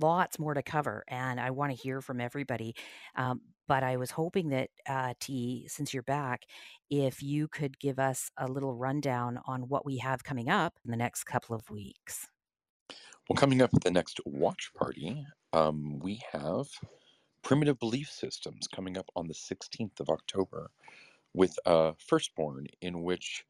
lots 0.00 0.38
more 0.38 0.54
to 0.54 0.62
cover, 0.62 1.04
and 1.06 1.38
I 1.38 1.50
want 1.50 1.70
to 1.70 1.80
hear 1.80 2.00
from 2.00 2.20
everybody. 2.20 2.74
Um, 3.14 3.40
but 3.68 3.84
I 3.84 3.96
was 3.96 4.10
hoping 4.10 4.48
that, 4.50 4.70
uh, 4.88 5.14
T, 5.20 5.66
since 5.68 5.94
you're 5.94 6.02
back, 6.02 6.42
if 6.90 7.22
you 7.22 7.46
could 7.46 7.78
give 7.78 7.98
us 8.00 8.30
a 8.36 8.48
little 8.48 8.74
rundown 8.74 9.40
on 9.46 9.62
what 9.68 9.86
we 9.86 9.98
have 9.98 10.24
coming 10.24 10.48
up 10.48 10.74
in 10.84 10.90
the 10.90 10.96
next 10.96 11.24
couple 11.24 11.54
of 11.54 11.70
weeks. 11.70 12.26
Well, 13.28 13.36
coming 13.36 13.62
up 13.62 13.70
at 13.74 13.82
the 13.82 13.90
next 13.90 14.18
watch 14.26 14.72
party, 14.76 15.24
um, 15.52 16.00
we 16.00 16.20
have 16.32 16.66
Primitive 17.42 17.78
Belief 17.78 18.10
Systems 18.10 18.66
coming 18.66 18.98
up 18.98 19.08
on 19.14 19.28
the 19.28 19.34
16th 19.34 20.00
of 20.00 20.08
October 20.08 20.70
with 21.34 21.58
uh, 21.66 21.92
Firstborn, 21.98 22.66
in 22.80 23.02
which 23.02 23.44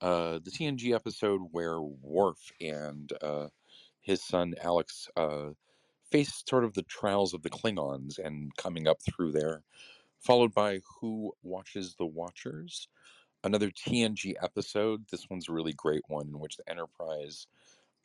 uh, 0.00 0.38
the 0.42 0.50
TNG 0.50 0.94
episode 0.94 1.40
where 1.52 1.80
Worf 1.80 2.52
and 2.60 3.12
uh, 3.22 3.48
his 4.00 4.22
son 4.22 4.54
Alex 4.62 5.08
uh, 5.16 5.50
face 6.10 6.42
sort 6.48 6.64
of 6.64 6.74
the 6.74 6.82
trials 6.82 7.34
of 7.34 7.42
the 7.42 7.50
Klingons 7.50 8.18
and 8.18 8.54
coming 8.56 8.88
up 8.88 8.98
through 9.02 9.32
there, 9.32 9.62
followed 10.18 10.54
by 10.54 10.80
Who 11.00 11.32
Watches 11.42 11.94
the 11.96 12.06
Watchers, 12.06 12.88
another 13.44 13.70
TNG 13.70 14.34
episode. 14.42 15.04
This 15.10 15.28
one's 15.30 15.48
a 15.48 15.52
really 15.52 15.72
great 15.74 16.02
one 16.08 16.28
in 16.28 16.38
which 16.38 16.56
the 16.56 16.68
Enterprise 16.68 17.46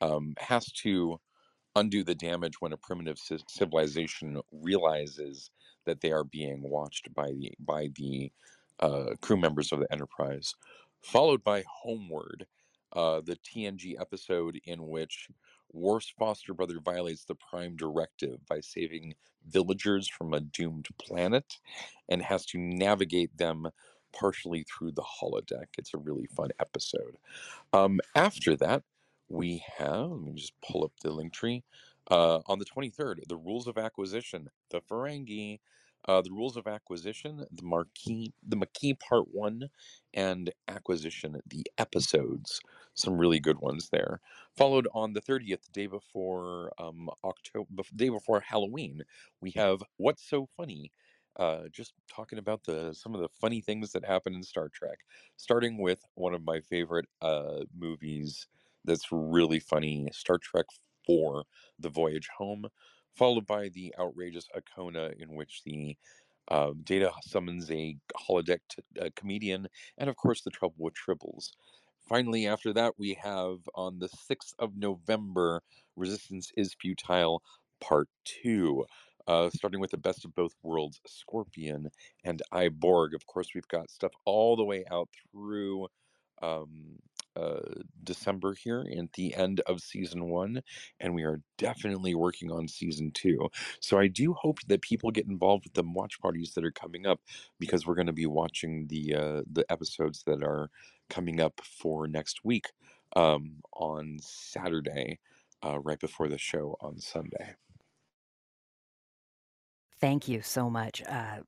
um, 0.01 0.35
has 0.37 0.71
to 0.71 1.19
undo 1.75 2.03
the 2.03 2.15
damage 2.15 2.61
when 2.61 2.73
a 2.73 2.77
primitive 2.77 3.17
ci- 3.17 3.43
civilization 3.49 4.39
realizes 4.51 5.49
that 5.85 6.01
they 6.01 6.11
are 6.11 6.23
being 6.23 6.61
watched 6.61 7.13
by 7.13 7.27
the 7.27 7.51
by 7.59 7.89
the 7.95 8.31
uh, 8.79 9.15
crew 9.21 9.37
members 9.37 9.71
of 9.71 9.79
the 9.79 9.91
Enterprise, 9.91 10.55
followed 11.01 11.43
by 11.43 11.63
Homeward, 11.81 12.45
uh, 12.93 13.21
the 13.21 13.35
TNG 13.37 13.99
episode 13.99 14.59
in 14.65 14.87
which 14.87 15.29
Worf's 15.71 16.13
foster 16.17 16.53
brother 16.53 16.79
violates 16.83 17.25
the 17.25 17.35
Prime 17.35 17.75
Directive 17.75 18.39
by 18.47 18.61
saving 18.61 19.13
villagers 19.47 20.07
from 20.07 20.33
a 20.33 20.39
doomed 20.39 20.87
planet 20.97 21.57
and 22.09 22.21
has 22.21 22.45
to 22.47 22.57
navigate 22.57 23.37
them 23.37 23.67
partially 24.13 24.63
through 24.63 24.93
the 24.93 25.03
holodeck. 25.03 25.65
It's 25.77 25.93
a 25.93 25.97
really 25.97 26.27
fun 26.27 26.49
episode. 26.59 27.17
Um, 27.73 27.99
after 28.15 28.55
that, 28.57 28.83
we 29.27 29.63
have, 29.77 30.11
let 30.11 30.21
me 30.21 30.33
just 30.33 30.53
pull 30.61 30.83
up 30.83 30.93
the 31.01 31.11
link 31.11 31.33
tree. 31.33 31.63
Uh, 32.09 32.39
on 32.45 32.59
the 32.59 32.65
23rd, 32.65 33.27
the 33.27 33.35
rules 33.35 33.67
of 33.67 33.77
acquisition, 33.77 34.47
the 34.69 34.79
Ferengi, 34.79 35.59
uh, 36.07 36.21
the 36.21 36.31
rules 36.31 36.55
of 36.57 36.67
acquisition, 36.67 37.45
the 37.51 37.63
marquee, 37.63 38.33
the 38.47 38.55
Maquis 38.55 38.95
Part 38.99 39.33
One, 39.33 39.69
and 40.13 40.51
acquisition, 40.67 41.41
the 41.47 41.65
episodes. 41.77 42.61
Some 42.93 43.17
really 43.17 43.39
good 43.39 43.59
ones 43.59 43.89
there. 43.91 44.21
Followed 44.55 44.87
on 44.93 45.13
the 45.13 45.21
30th, 45.21 45.63
the 45.63 45.71
day 45.71 45.87
before 45.87 46.71
um, 46.79 47.09
October, 47.23 47.83
day 47.95 48.09
before 48.09 48.39
Halloween, 48.39 49.01
we 49.41 49.51
have 49.51 49.81
What's 49.97 50.23
So 50.27 50.47
Funny. 50.57 50.91
Uh, 51.37 51.63
just 51.69 51.93
talking 52.09 52.39
about 52.39 52.63
the 52.63 52.93
some 52.93 53.13
of 53.13 53.19
the 53.19 53.27
funny 53.27 53.59
things 53.59 53.91
that 53.91 54.05
happen 54.05 54.33
in 54.33 54.41
Star 54.43 54.69
Trek, 54.69 54.99
starting 55.35 55.81
with 55.81 55.99
one 56.13 56.33
of 56.33 56.45
my 56.45 56.61
favorite 56.61 57.07
uh, 57.21 57.63
movies 57.77 58.47
that's 58.85 59.07
really 59.11 59.59
funny, 59.59 60.07
Star 60.13 60.37
Trek 60.37 60.65
Four: 61.05 61.43
The 61.77 61.89
Voyage 61.89 62.29
Home, 62.37 62.67
followed 63.15 63.45
by 63.45 63.69
the 63.69 63.93
outrageous 63.99 64.47
Okona, 64.55 65.19
in 65.21 65.35
which 65.35 65.63
the 65.63 65.97
uh, 66.49 66.71
Data 66.83 67.11
summons 67.23 67.71
a 67.71 67.97
holodeck 68.15 68.59
t- 68.69 68.83
a 68.99 69.09
comedian, 69.11 69.67
and 69.97 70.09
of 70.09 70.15
course 70.15 70.41
the 70.41 70.51
trouble 70.51 70.75
with 70.77 70.93
tribbles. 70.93 71.51
Finally, 72.07 72.45
after 72.45 72.71
that, 72.73 72.93
we 72.99 73.15
have 73.15 73.57
on 73.73 73.97
the 73.97 74.09
6th 74.09 74.53
of 74.59 74.77
November, 74.77 75.63
Resistance 75.95 76.51
is 76.55 76.75
Futile, 76.79 77.41
Part 77.81 78.09
2. 78.25 78.85
Uh, 79.27 79.49
starting 79.49 79.79
with 79.79 79.89
the 79.89 79.97
best 79.97 80.23
of 80.23 80.35
both 80.35 80.53
worlds, 80.61 81.01
Scorpion 81.07 81.89
and 82.23 82.43
I, 82.51 82.69
Borg. 82.69 83.15
Of 83.15 83.25
course, 83.25 83.47
we've 83.55 83.67
got 83.69 83.89
stuff 83.89 84.11
all 84.23 84.55
the 84.55 84.63
way 84.63 84.85
out 84.91 85.09
through 85.31 85.87
um, 86.43 86.99
uh, 87.35 87.59
December 88.03 88.53
here 88.53 88.85
at 88.97 89.13
the 89.13 89.35
end 89.35 89.61
of 89.61 89.81
season 89.81 90.29
one, 90.29 90.61
and 90.99 91.15
we 91.15 91.23
are 91.23 91.41
definitely 91.57 92.15
working 92.15 92.51
on 92.51 92.67
season 92.67 93.11
two. 93.11 93.49
So 93.79 93.97
I 93.99 94.07
do 94.07 94.33
hope 94.33 94.59
that 94.67 94.81
people 94.81 95.11
get 95.11 95.27
involved 95.27 95.65
with 95.65 95.73
the 95.73 95.83
watch 95.83 96.19
parties 96.19 96.53
that 96.53 96.65
are 96.65 96.71
coming 96.71 97.05
up 97.05 97.21
because 97.59 97.85
we're 97.85 97.95
going 97.95 98.07
to 98.07 98.13
be 98.13 98.25
watching 98.25 98.87
the 98.87 99.15
uh, 99.15 99.41
the 99.51 99.65
episodes 99.69 100.23
that 100.25 100.43
are 100.43 100.69
coming 101.09 101.39
up 101.39 101.61
for 101.63 102.07
next 102.07 102.43
week 102.43 102.71
um, 103.15 103.61
on 103.73 104.17
Saturday, 104.21 105.19
uh, 105.63 105.79
right 105.79 105.99
before 105.99 106.27
the 106.27 106.37
show 106.37 106.75
on 106.81 106.99
Sunday. 106.99 107.55
Thank 109.99 110.27
you 110.27 110.41
so 110.41 110.69
much. 110.69 111.01
Uh, 111.07 111.41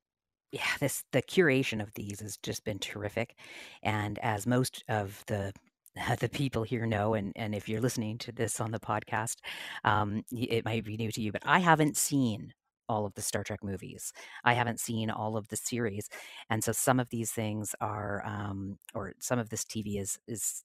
yeah, 0.51 0.77
this 0.79 1.03
the 1.11 1.21
curation 1.21 1.81
of 1.81 1.93
these 1.93 2.21
has 2.21 2.37
just 2.37 2.63
been 2.63 2.79
terrific, 2.79 3.35
and 3.83 4.17
as 4.19 4.47
most 4.47 4.83
of 4.87 5.23
the 5.27 5.53
the 6.19 6.29
people 6.29 6.63
here 6.63 6.85
know, 6.85 7.13
and 7.13 7.33
and 7.35 7.55
if 7.55 7.67
you're 7.69 7.81
listening 7.81 8.17
to 8.19 8.31
this 8.31 8.59
on 8.59 8.71
the 8.71 8.79
podcast, 8.79 9.37
um, 9.83 10.23
it 10.31 10.65
might 10.65 10.83
be 10.85 10.97
new 10.97 11.11
to 11.11 11.21
you, 11.21 11.31
but 11.31 11.43
I 11.45 11.59
haven't 11.59 11.97
seen 11.97 12.53
all 12.89 13.05
of 13.05 13.13
the 13.15 13.21
Star 13.21 13.43
Trek 13.43 13.63
movies. 13.63 14.13
I 14.43 14.53
haven't 14.53 14.79
seen 14.79 15.09
all 15.09 15.37
of 15.37 15.47
the 15.49 15.57
series, 15.57 16.09
and 16.49 16.63
so 16.63 16.71
some 16.71 16.99
of 16.99 17.09
these 17.09 17.31
things 17.31 17.75
are, 17.81 18.23
um, 18.25 18.77
or 18.93 19.13
some 19.19 19.39
of 19.39 19.49
this 19.49 19.63
TV 19.65 19.99
is 19.99 20.17
is 20.27 20.63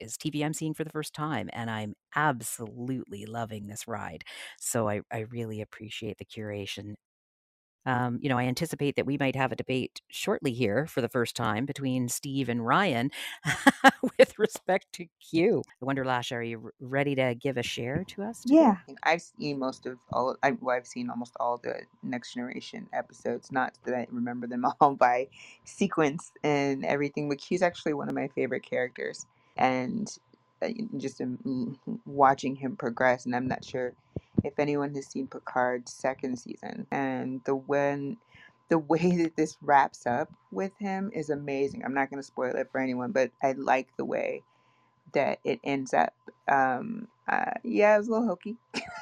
is 0.00 0.16
TV 0.18 0.44
I'm 0.44 0.54
seeing 0.54 0.74
for 0.74 0.84
the 0.84 0.90
first 0.90 1.14
time, 1.14 1.50
and 1.52 1.70
I'm 1.70 1.94
absolutely 2.16 3.26
loving 3.26 3.66
this 3.68 3.88
ride. 3.88 4.24
So 4.60 4.88
I 4.88 5.02
I 5.12 5.20
really 5.30 5.60
appreciate 5.62 6.18
the 6.18 6.24
curation 6.26 6.94
um, 7.86 8.18
you 8.22 8.28
know, 8.28 8.38
I 8.38 8.44
anticipate 8.44 8.96
that 8.96 9.06
we 9.06 9.16
might 9.18 9.36
have 9.36 9.52
a 9.52 9.56
debate 9.56 10.00
shortly 10.08 10.52
here 10.52 10.86
for 10.86 11.00
the 11.00 11.08
first 11.08 11.34
time 11.34 11.66
between 11.66 12.08
Steve 12.08 12.48
and 12.48 12.64
Ryan 12.64 13.10
with 14.18 14.38
respect 14.38 14.86
to 14.92 15.06
Q. 15.20 15.62
I 15.82 15.84
wonder, 15.84 16.04
Lash, 16.04 16.32
are 16.32 16.42
you 16.42 16.70
ready 16.80 17.14
to 17.16 17.34
give 17.34 17.56
a 17.56 17.62
share 17.62 18.04
to 18.08 18.22
us 18.22 18.42
today? 18.42 18.54
Yeah, 18.54 18.76
I've 19.02 19.22
seen 19.22 19.58
most 19.58 19.86
of 19.86 19.98
all. 20.12 20.36
I, 20.42 20.52
well, 20.52 20.76
I've 20.76 20.86
seen 20.86 21.10
almost 21.10 21.36
all 21.40 21.58
the 21.58 21.80
Next 22.02 22.34
Generation 22.34 22.86
episodes. 22.92 23.50
Not 23.50 23.76
that 23.84 23.94
I 23.94 24.06
remember 24.10 24.46
them 24.46 24.64
all 24.80 24.94
by 24.94 25.28
sequence 25.64 26.32
and 26.44 26.84
everything, 26.84 27.28
but 27.28 27.38
Q's 27.38 27.62
actually 27.62 27.94
one 27.94 28.08
of 28.08 28.14
my 28.14 28.28
favorite 28.28 28.62
characters. 28.62 29.26
And 29.56 30.08
uh, 30.62 30.68
just 30.96 31.20
um, 31.20 31.78
watching 32.06 32.54
him 32.54 32.76
progress. 32.76 33.26
And 33.26 33.34
I'm 33.34 33.48
not 33.48 33.64
sure 33.64 33.92
if 34.44 34.58
anyone 34.58 34.94
has 34.94 35.06
seen 35.06 35.28
Picard's 35.28 35.92
second 35.92 36.38
season, 36.38 36.86
and 36.90 37.42
the 37.44 37.54
when 37.56 38.18
the 38.68 38.78
way 38.92 39.16
that 39.18 39.36
this 39.36 39.56
wraps 39.62 40.06
up 40.06 40.32
with 40.50 40.72
him 40.78 41.10
is 41.14 41.30
amazing. 41.30 41.84
I'm 41.84 41.94
not 41.94 42.10
going 42.10 42.20
to 42.20 42.26
spoil 42.26 42.56
it 42.56 42.68
for 42.72 42.80
anyone, 42.80 43.12
but 43.12 43.30
I 43.42 43.52
like 43.52 43.88
the 43.96 44.04
way 44.04 44.42
that 45.14 45.38
it 45.44 45.60
ends 45.64 45.94
up. 45.94 46.14
Um, 46.48 47.08
uh, 47.28 47.52
yeah, 47.64 47.94
it 47.94 47.98
was 47.98 48.08
a 48.08 48.12
little 48.12 48.26
hokey, 48.28 48.56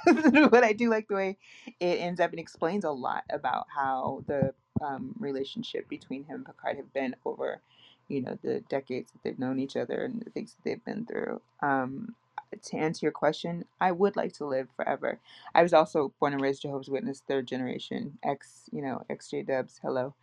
but 0.51 0.65
I 0.65 0.73
do 0.73 0.91
like 0.91 1.09
the 1.09 1.15
way 1.15 1.39
it 1.81 2.01
ends 2.01 2.21
up 2.21 2.31
and 2.31 2.41
explains 2.41 2.85
a 2.85 2.91
lot 2.91 3.25
about 3.31 3.67
how 3.75 4.25
the 4.27 4.55
um, 4.81 5.15
relationship 5.19 5.89
between 5.89 6.25
him 6.25 6.37
and 6.37 6.47
Picard 6.47 6.77
have 6.77 6.93
been 6.93 7.17
over, 7.25 7.61
you 8.09 8.23
know, 8.23 8.39
the 8.43 8.61
decades 8.69 9.13
that 9.13 9.23
they've 9.25 9.39
known 9.39 9.59
each 9.59 9.77
other 9.77 10.05
and 10.05 10.23
the 10.23 10.31
things 10.31 10.55
that 10.55 10.65
they've 10.65 10.85
been 10.85 11.07
through. 11.07 11.41
Um, 11.63 12.15
to 12.63 12.77
answer 12.77 13.07
your 13.07 13.13
question, 13.13 13.65
I 13.81 13.93
would 13.93 14.17
like 14.17 14.35
to 14.35 14.47
live 14.47 14.69
forever. 14.77 15.21
I 15.55 15.63
was 15.63 15.73
also 15.75 16.13
born 16.21 16.33
and 16.35 16.43
raised 16.43 16.63
Jehovah's 16.63 16.91
Witness, 16.91 17.23
third 17.27 17.47
generation, 17.49 18.19
ex, 18.25 18.69
you 18.73 18.83
know, 18.83 19.03
XJ 19.11 19.47
Dubs. 19.47 19.81
Hello 19.83 20.15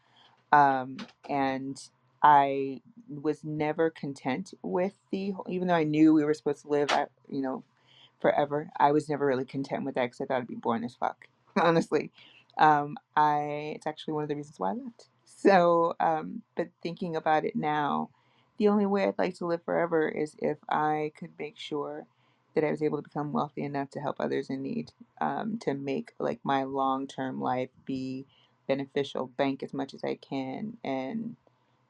um, 0.54 0.98
and 1.30 1.82
I 2.24 2.82
was 3.10 3.46
never 3.46 3.92
content 3.92 4.54
with 4.64 4.94
the 5.12 5.34
even 5.50 5.70
though 5.70 5.76
I 5.76 5.86
knew 5.86 6.14
we 6.14 6.26
were 6.26 6.36
supposed 6.36 6.64
to 6.64 6.70
live, 6.70 6.92
I, 6.92 7.08
you 7.30 7.42
know, 7.42 7.64
forever. 8.22 8.70
I 8.80 8.94
was 8.94 9.10
never 9.10 9.26
really 9.26 9.46
content 9.46 9.86
with 9.86 9.96
that 9.96 10.06
because 10.08 10.22
I 10.22 10.26
thought 10.26 10.40
I'd 10.40 10.48
be 10.48 10.56
boring 10.56 10.86
as 10.86 10.96
fuck. 10.96 11.28
Honestly, 11.62 12.12
um, 12.60 12.98
I 13.18 13.74
it's 13.76 13.88
actually 13.88 14.16
one 14.16 14.24
of 14.24 14.30
the 14.30 14.38
reasons 14.38 14.60
why 14.60 14.72
I 14.72 14.76
left. 14.76 15.10
So, 15.26 15.96
um, 16.00 16.44
but 16.58 16.70
thinking 16.84 17.16
about 17.16 17.46
it 17.46 17.56
now, 17.56 18.10
the 18.58 18.70
only 18.70 18.88
way 18.88 19.06
I'd 19.08 19.20
like 19.20 19.38
to 19.38 19.48
live 19.48 19.64
forever 19.64 20.10
is 20.10 20.36
if 20.40 20.58
I 20.70 21.14
could 21.18 21.32
make 21.40 21.58
sure 21.58 22.08
that 22.58 22.66
I 22.68 22.72
was 22.72 22.84
able 22.84 23.00
to 23.00 23.04
become 23.04 23.34
wealthy 23.34 23.64
enough 23.64 23.92
to 23.92 24.02
help 24.02 24.18
others 24.20 24.50
in 24.52 24.64
need, 24.64 24.92
um, 25.22 25.60
to 25.60 25.76
make 25.76 26.14
like 26.20 26.42
my 26.44 26.66
long 26.66 27.08
term 27.08 27.42
life 27.42 27.70
be 27.86 28.28
beneficial, 28.68 29.28
bank 29.28 29.64
as 29.64 29.74
much 29.74 29.94
as 29.96 30.04
I 30.04 30.16
can, 30.18 30.78
and 30.84 31.38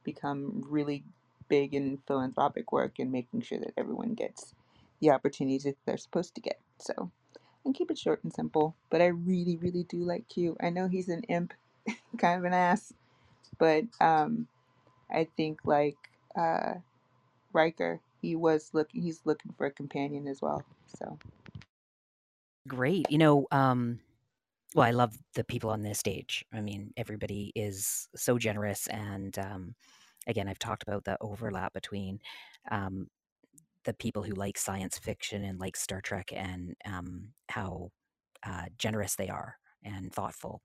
become 0.05 0.65
really 0.69 1.05
big 1.49 1.75
in 1.75 1.99
philanthropic 2.07 2.73
work 2.73 2.99
and 2.99 3.11
making 3.13 3.41
sure 3.43 3.59
that 3.59 3.73
everyone 3.77 4.15
gets 4.15 4.55
the 5.01 5.11
opportunities 5.11 5.65
that 5.65 5.77
they're 5.85 5.97
supposed 5.97 6.35
to 6.35 6.41
get. 6.41 6.59
So, 6.79 7.11
and 7.65 7.75
keep 7.75 7.91
it 7.91 7.99
short 7.99 8.23
and 8.23 8.33
simple. 8.33 8.75
But 8.91 9.01
I 9.01 9.07
really, 9.07 9.57
really 9.57 9.83
do 9.85 9.99
like 9.99 10.29
Q. 10.29 10.57
I 10.61 10.71
know 10.71 10.89
he's 10.89 11.09
an 11.09 11.23
imp, 11.25 11.53
kind 12.19 12.39
of 12.39 12.45
an 12.45 12.53
ass, 12.53 12.93
but 13.59 13.85
um, 14.01 14.47
I 15.11 15.27
think 15.37 15.61
like 15.65 15.97
uh, 16.37 16.75
Riker, 17.53 18.01
he 18.27 18.35
was 18.35 18.71
looking. 18.73 19.01
He's 19.01 19.21
looking 19.23 19.53
for 19.57 19.67
a 19.67 19.71
companion 19.71 20.27
as 20.27 20.41
well. 20.41 20.61
So 20.99 21.17
Great. 22.67 23.05
You 23.09 23.17
know, 23.17 23.47
um, 23.51 23.99
well, 24.75 24.85
I 24.85 24.91
love 24.91 25.17
the 25.35 25.45
people 25.45 25.69
on 25.69 25.83
this 25.83 25.99
stage. 25.99 26.43
I 26.53 26.59
mean, 26.59 26.93
everybody 26.97 27.53
is 27.55 28.09
so 28.15 28.37
generous, 28.37 28.87
and 28.87 29.37
um, 29.39 29.75
again, 30.27 30.49
I've 30.49 30.59
talked 30.59 30.83
about 30.83 31.05
the 31.05 31.17
overlap 31.21 31.73
between 31.73 32.19
um, 32.69 33.07
the 33.85 33.93
people 33.93 34.23
who 34.23 34.33
like 34.33 34.57
science 34.57 34.97
fiction 34.99 35.45
and 35.45 35.59
like 35.59 35.77
Star 35.77 36.01
Trek, 36.01 36.31
and 36.35 36.75
um, 36.85 37.29
how 37.49 37.91
uh, 38.45 38.65
generous 38.77 39.15
they 39.15 39.29
are 39.29 39.55
and 39.83 40.11
thoughtful. 40.13 40.61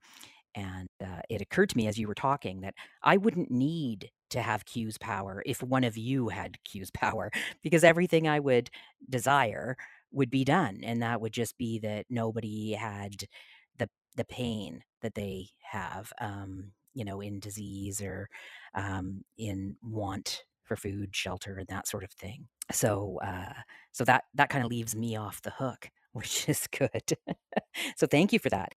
And 0.55 0.87
uh, 1.03 1.21
it 1.29 1.41
occurred 1.41 1.69
to 1.69 1.77
me 1.77 1.87
as 1.87 1.97
you 1.97 2.07
were 2.07 2.13
talking 2.15 2.61
that 2.61 2.75
I 3.01 3.17
wouldn't 3.17 3.51
need 3.51 4.11
to 4.31 4.41
have 4.41 4.65
Q's 4.65 4.97
power 4.97 5.43
if 5.45 5.61
one 5.63 5.83
of 5.83 5.97
you 5.97 6.29
had 6.29 6.57
Q's 6.63 6.91
power, 6.93 7.31
because 7.61 7.83
everything 7.83 8.27
I 8.27 8.39
would 8.39 8.69
desire 9.09 9.75
would 10.11 10.29
be 10.29 10.43
done. 10.45 10.81
And 10.83 11.01
that 11.01 11.21
would 11.21 11.33
just 11.33 11.57
be 11.57 11.79
that 11.79 12.05
nobody 12.09 12.73
had 12.73 13.25
the 13.77 13.89
the 14.15 14.25
pain 14.25 14.83
that 15.01 15.15
they 15.15 15.49
have, 15.61 16.13
um, 16.21 16.71
you 16.93 17.03
know, 17.05 17.19
in 17.21 17.39
disease 17.39 18.01
or 18.01 18.29
um, 18.75 19.23
in 19.37 19.75
want 19.81 20.43
for 20.63 20.75
food, 20.75 21.15
shelter, 21.15 21.57
and 21.57 21.67
that 21.67 21.87
sort 21.87 22.03
of 22.03 22.11
thing. 22.11 22.47
So, 22.71 23.19
uh, 23.23 23.53
so 23.91 24.03
that 24.05 24.25
that 24.35 24.49
kind 24.49 24.63
of 24.63 24.69
leaves 24.69 24.95
me 24.95 25.15
off 25.15 25.41
the 25.41 25.51
hook, 25.51 25.89
which 26.13 26.47
is 26.47 26.67
good. 26.67 27.17
so, 27.97 28.07
thank 28.07 28.33
you 28.33 28.39
for 28.39 28.49
that. 28.49 28.73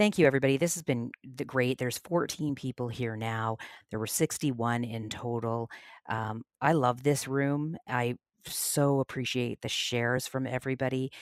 Thank 0.00 0.16
you, 0.16 0.26
everybody. 0.26 0.56
This 0.56 0.76
has 0.76 0.82
been 0.82 1.10
the 1.36 1.44
great. 1.44 1.76
There's 1.76 1.98
14 1.98 2.54
people 2.54 2.88
here 2.88 3.16
now. 3.16 3.58
There 3.90 3.98
were 3.98 4.06
61 4.06 4.82
in 4.82 5.10
total. 5.10 5.68
Um, 6.08 6.42
I 6.62 6.72
love 6.72 7.02
this 7.02 7.28
room. 7.28 7.76
I 7.86 8.14
so 8.46 9.00
appreciate 9.00 9.60
the 9.60 9.68
shares 9.68 10.26
from 10.26 10.46
everybody, 10.46 11.12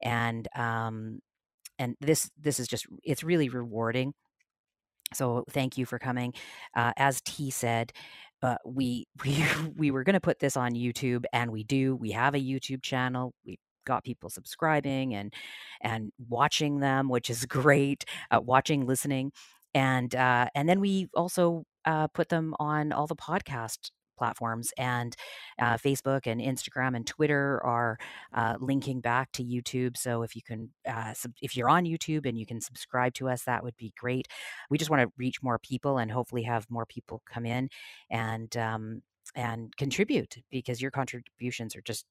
and 0.00 0.46
um, 0.54 1.18
and 1.80 1.96
this 2.00 2.30
this 2.40 2.60
is 2.60 2.68
just 2.68 2.86
it's 3.02 3.24
really 3.24 3.48
rewarding. 3.48 4.14
So 5.14 5.44
thank 5.50 5.76
you 5.76 5.84
for 5.84 5.98
coming. 5.98 6.32
Uh, 6.76 6.92
as 6.96 7.20
T 7.22 7.50
said, 7.50 7.92
uh, 8.44 8.58
we 8.64 9.08
we 9.24 9.44
we 9.76 9.90
were 9.90 10.04
going 10.04 10.14
to 10.14 10.20
put 10.20 10.38
this 10.38 10.56
on 10.56 10.74
YouTube, 10.74 11.24
and 11.32 11.50
we 11.50 11.64
do. 11.64 11.96
We 11.96 12.12
have 12.12 12.36
a 12.36 12.38
YouTube 12.38 12.82
channel. 12.84 13.34
We 13.44 13.58
got 13.88 14.04
people 14.04 14.30
subscribing 14.30 15.14
and 15.14 15.34
and 15.80 16.12
watching 16.28 16.78
them, 16.78 17.08
which 17.08 17.30
is 17.30 17.44
great. 17.58 18.04
Uh, 18.30 18.40
watching, 18.40 18.86
listening, 18.86 19.32
and 19.74 20.14
uh, 20.14 20.48
and 20.54 20.68
then 20.68 20.80
we 20.80 21.08
also 21.14 21.64
uh, 21.84 22.06
put 22.08 22.28
them 22.28 22.54
on 22.60 22.92
all 22.92 23.06
the 23.06 23.16
podcast 23.16 23.90
platforms 24.18 24.72
and 24.76 25.14
uh, 25.60 25.76
facebook 25.76 26.26
and 26.26 26.40
instagram 26.40 26.96
and 26.96 27.06
twitter 27.06 27.60
are 27.64 27.96
uh, 28.34 28.56
linking 28.58 29.00
back 29.00 29.30
to 29.30 29.44
youtube 29.44 29.96
so 29.96 30.22
if 30.22 30.34
you 30.34 30.42
can 30.42 30.68
uh, 30.88 31.14
sub- 31.14 31.32
if 31.40 31.56
you're 31.56 31.68
on 31.68 31.84
youtube 31.84 32.26
and 32.26 32.36
you 32.36 32.44
can 32.44 32.60
subscribe 32.60 33.14
to 33.14 33.28
us 33.28 33.44
that 33.44 33.62
would 33.62 33.76
be 33.76 33.92
great 33.96 34.26
we 34.70 34.76
just 34.76 34.90
want 34.90 35.00
to 35.00 35.12
reach 35.16 35.40
more 35.40 35.60
people 35.60 35.98
and 35.98 36.10
hopefully 36.10 36.42
have 36.42 36.66
more 36.68 36.84
people 36.84 37.22
come 37.32 37.46
in 37.46 37.68
and 38.10 38.56
um, 38.56 39.02
and 39.34 39.76
contribute 39.76 40.36
because 40.50 40.82
your 40.82 40.90
contributions 40.90 41.76
are 41.76 41.82
just 41.82 42.06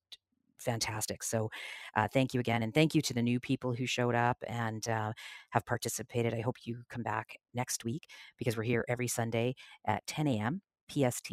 fantastic. 0.59 1.23
So, 1.23 1.49
uh, 1.95 2.07
thank 2.13 2.33
you 2.33 2.39
again. 2.39 2.63
And 2.63 2.73
thank 2.73 2.95
you 2.95 3.01
to 3.03 3.13
the 3.13 3.21
new 3.23 3.39
people 3.39 3.73
who 3.73 3.85
showed 3.85 4.15
up 4.15 4.37
and 4.47 4.87
uh, 4.89 5.13
have 5.51 5.65
participated. 5.65 6.33
I 6.33 6.41
hope 6.41 6.57
you 6.65 6.83
come 6.89 7.03
back 7.03 7.37
next 7.53 7.85
week 7.85 8.03
because 8.37 8.57
we're 8.57 8.63
here 8.63 8.85
every 8.89 9.07
Sunday 9.07 9.55
at 9.85 10.05
10 10.07 10.27
a.m. 10.27 10.61
PST 10.91 11.31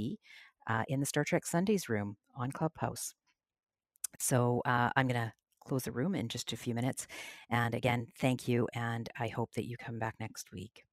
uh, 0.69 0.85
in 0.89 1.01
the 1.01 1.07
Star 1.07 1.25
Trek 1.25 1.47
Sundays 1.47 1.89
room 1.89 2.17
on 2.37 2.53
Clubhouse. 2.53 3.15
So, 4.19 4.63
uh, 4.67 4.91
I'm 4.97 5.09
going 5.09 5.21
to 5.21 5.33
close 5.67 5.85
the 5.85 5.93
room 5.93 6.15
in 6.15 6.29
just 6.29 6.53
a 6.53 6.57
few 6.57 6.75
minutes. 6.75 7.07
And 7.51 7.75
again, 7.75 8.09
thank 8.19 8.49
you. 8.49 8.69
And 8.75 9.09
I 9.19 9.29
hope 9.29 9.53
that 9.55 9.67
you 9.67 9.77
come 9.79 9.99
back 9.99 10.17
next 10.21 10.53
week. 10.53 10.85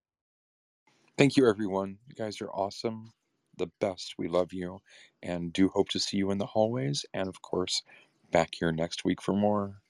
Thank 1.17 1.37
you, 1.37 1.47
everyone. 1.47 1.99
You 2.09 2.15
guys 2.15 2.41
are 2.41 2.49
awesome. 2.51 3.13
The 3.57 3.69
best. 3.79 4.15
We 4.17 4.27
love 4.27 4.51
you 4.53 4.79
and 5.23 5.53
do 5.53 5.69
hope 5.69 5.89
to 5.89 5.99
see 5.99 6.17
you 6.17 6.31
in 6.31 6.39
the 6.39 6.47
hallways. 6.47 7.05
And 7.13 7.27
of 7.29 7.41
course, 7.43 7.83
back 8.31 8.49
here 8.59 8.71
next 8.71 9.05
week 9.05 9.21
for 9.21 9.33
more. 9.33 9.80